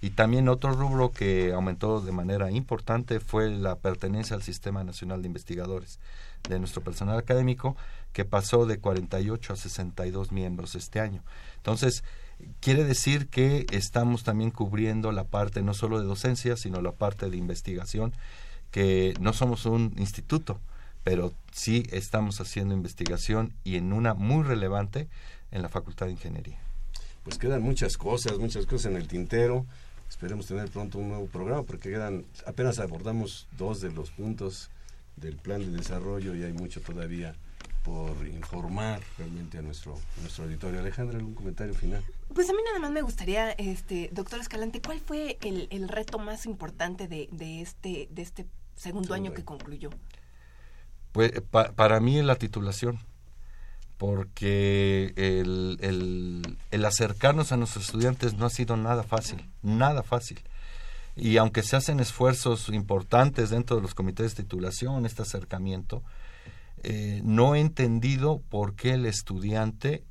Y 0.01 0.09
también 0.09 0.49
otro 0.49 0.73
rubro 0.73 1.09
que 1.13 1.53
aumentó 1.53 2.01
de 2.01 2.11
manera 2.11 2.51
importante 2.51 3.21
fue 3.21 3.51
la 3.51 3.77
pertenencia 3.77 4.35
al 4.35 4.43
Sistema 4.43 4.83
Nacional 4.83 5.21
de 5.21 5.27
Investigadores 5.27 6.01
de 6.49 6.59
nuestro 6.59 6.81
personal 6.81 7.17
académico, 7.17 7.77
que 8.11 8.25
pasó 8.25 8.65
de 8.65 8.79
48 8.79 9.53
a 9.53 9.55
62 9.55 10.33
miembros 10.33 10.75
este 10.75 10.99
año. 10.99 11.23
Entonces, 11.55 12.03
quiere 12.59 12.83
decir 12.83 13.29
que 13.29 13.65
estamos 13.71 14.25
también 14.25 14.51
cubriendo 14.51 15.13
la 15.13 15.23
parte 15.23 15.61
no 15.61 15.73
solo 15.73 16.01
de 16.01 16.05
docencia, 16.05 16.57
sino 16.57 16.81
la 16.81 16.91
parte 16.91 17.29
de 17.29 17.37
investigación, 17.37 18.11
que 18.71 19.13
no 19.21 19.31
somos 19.31 19.65
un 19.65 19.93
instituto, 19.95 20.59
pero 21.09 21.33
sí 21.51 21.87
estamos 21.91 22.39
haciendo 22.39 22.75
investigación 22.75 23.51
y 23.63 23.77
en 23.77 23.93
una 23.93 24.13
muy 24.13 24.43
relevante 24.43 25.07
en 25.49 25.63
la 25.63 25.67
Facultad 25.67 26.05
de 26.05 26.11
Ingeniería. 26.11 26.59
Pues 27.23 27.39
quedan 27.39 27.63
muchas 27.63 27.97
cosas, 27.97 28.37
muchas 28.37 28.67
cosas 28.67 28.91
en 28.91 28.97
el 28.97 29.07
tintero. 29.07 29.65
Esperemos 30.07 30.45
tener 30.45 30.69
pronto 30.69 30.99
un 30.99 31.09
nuevo 31.09 31.25
programa 31.25 31.63
porque 31.63 31.89
quedan 31.89 32.25
apenas 32.45 32.77
abordamos 32.77 33.47
dos 33.57 33.81
de 33.81 33.91
los 33.91 34.11
puntos 34.11 34.69
del 35.15 35.37
plan 35.37 35.61
de 35.61 35.75
desarrollo 35.75 36.35
y 36.35 36.43
hay 36.43 36.53
mucho 36.53 36.79
todavía 36.79 37.33
por 37.83 38.27
informar 38.27 39.01
realmente 39.17 39.57
a 39.57 39.63
nuestro 39.63 39.97
nuestro 40.21 40.43
auditorio. 40.43 40.79
Alejandra, 40.79 41.17
¿algún 41.17 41.33
comentario 41.33 41.73
final? 41.73 42.03
Pues 42.35 42.51
a 42.51 42.53
mí 42.53 42.59
nada 42.67 42.77
más 42.77 42.91
me 42.91 43.01
gustaría, 43.01 43.49
este, 43.53 44.11
doctor 44.13 44.39
Escalante, 44.41 44.79
¿cuál 44.79 44.99
fue 44.99 45.39
el, 45.41 45.89
reto 45.89 46.19
más 46.19 46.45
importante 46.45 47.07
de, 47.07 47.29
este, 47.61 48.09
de 48.11 48.21
este 48.21 48.45
segundo, 48.75 49.15
año 49.15 49.33
que 49.33 49.43
concluyó? 49.43 49.89
Pues 51.11 51.31
para 51.51 51.99
mí 51.99 52.19
es 52.19 52.25
la 52.25 52.35
titulación, 52.35 52.99
porque 53.97 55.13
el, 55.17 55.77
el, 56.71 56.85
acercarnos 56.85 57.51
a 57.51 57.57
nuestros 57.57 57.85
estudiantes 57.85 58.35
no 58.35 58.45
ha 58.45 58.49
sido 58.49 58.77
nada 58.77 59.03
fácil, 59.03 59.49
nada 59.61 60.03
fácil. 60.03 60.39
Y 61.15 61.35
aunque 61.37 61.63
se 61.63 61.75
hacen 61.75 61.99
esfuerzos 61.99 62.69
importantes 62.69 63.49
dentro 63.49 63.75
de 63.75 63.81
los 63.81 63.95
comités 63.95 64.35
de 64.35 64.43
titulación, 64.43 65.05
este 65.05 65.23
acercamiento, 65.23 66.01
eh, 66.83 67.21
no 67.25 67.55
he 67.55 67.59
entendido 67.59 68.41
por 68.49 68.75
qué 68.75 68.91
el 68.91 69.05
estudiante, 69.05 70.05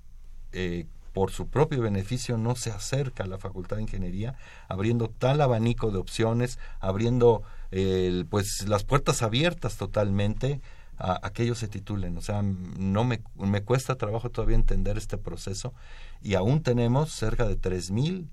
eh, 0.53 0.85
por 1.15 1.31
su 1.31 1.49
propio 1.49 1.81
beneficio, 1.81 2.37
no 2.37 2.57
se 2.57 2.71
acerca 2.71 3.25
a 3.25 3.27
la 3.27 3.39
Facultad 3.39 3.77
de 3.77 3.83
Ingeniería, 3.85 4.37
abriendo 4.69 5.09
tal 5.09 5.41
abanico 5.41 5.91
de 5.91 5.99
opciones, 5.99 6.59
abriendo 6.81 7.43
pues 8.31 8.67
las 8.67 8.85
puertas 8.85 9.23
abiertas 9.23 9.77
totalmente 9.77 10.63
a, 10.99 11.31
que 11.33 11.45
ellos 11.45 11.59
se 11.59 11.69
titulen. 11.69 12.17
O 12.17 12.21
sea, 12.21 12.43
no 12.43 13.05
me, 13.05 13.23
me 13.37 13.63
cuesta 13.63 13.97
trabajo 13.97 14.31
todavía 14.31 14.57
entender 14.57 14.99
este 14.99 15.19
proceso 15.19 15.75
y 16.23 16.35
aún 16.35 16.63
tenemos 16.63 17.13
cerca 17.13 17.47
de 17.47 17.59
3.000 17.59 18.27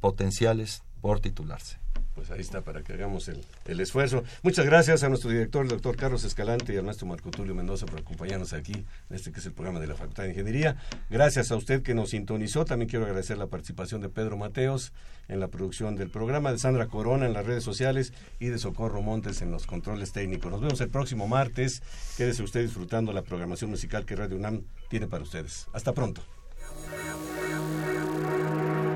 potenciales 0.00 0.82
por 1.00 1.20
titularse 1.20 1.78
pues 2.16 2.30
ahí 2.30 2.40
está 2.40 2.62
para 2.62 2.82
que 2.82 2.94
hagamos 2.94 3.28
el, 3.28 3.44
el, 3.66 3.78
esfuerzo. 3.78 4.24
Muchas 4.42 4.64
gracias 4.64 5.02
a 5.02 5.08
nuestro 5.10 5.30
director, 5.30 5.62
el 5.62 5.68
doctor 5.68 5.96
Carlos 5.96 6.24
Escalante, 6.24 6.72
y 6.72 6.78
a 6.78 6.82
nuestro 6.82 7.06
Marco 7.06 7.30
Tulio 7.30 7.54
Mendoza 7.54 7.84
por 7.84 8.00
acompañarnos 8.00 8.54
aquí 8.54 8.72
en 8.72 9.16
este 9.16 9.30
que 9.30 9.40
es 9.40 9.46
el 9.46 9.52
programa 9.52 9.78
de 9.80 9.86
la 9.86 9.94
Facultad 9.94 10.22
de 10.22 10.30
Ingeniería. 10.30 10.76
Gracias 11.10 11.52
a 11.52 11.56
usted 11.56 11.82
que 11.82 11.94
nos 11.94 12.10
sintonizó. 12.10 12.64
También 12.64 12.88
quiero 12.88 13.04
agradecer 13.04 13.36
la 13.36 13.48
participación 13.48 14.00
de 14.00 14.08
Pedro 14.08 14.38
Mateos 14.38 14.94
en 15.28 15.40
la 15.40 15.48
producción 15.48 15.94
del 15.94 16.08
programa, 16.08 16.52
de 16.52 16.58
Sandra 16.58 16.86
Corona 16.86 17.26
en 17.26 17.34
las 17.34 17.44
redes 17.44 17.62
sociales 17.62 18.14
y 18.40 18.46
de 18.46 18.58
Socorro 18.58 19.02
Montes 19.02 19.42
en 19.42 19.50
los 19.50 19.66
controles 19.66 20.12
técnicos. 20.12 20.50
Nos 20.50 20.62
vemos 20.62 20.80
el 20.80 20.88
próximo 20.88 21.28
martes. 21.28 21.82
Quédese 22.16 22.42
usted 22.42 22.62
disfrutando 22.62 23.12
la 23.12 23.22
programación 23.22 23.70
musical 23.70 24.06
que 24.06 24.16
Radio 24.16 24.38
UNAM 24.38 24.62
tiene 24.88 25.06
para 25.06 25.22
ustedes. 25.22 25.66
Hasta 25.74 25.92
pronto. 25.92 26.22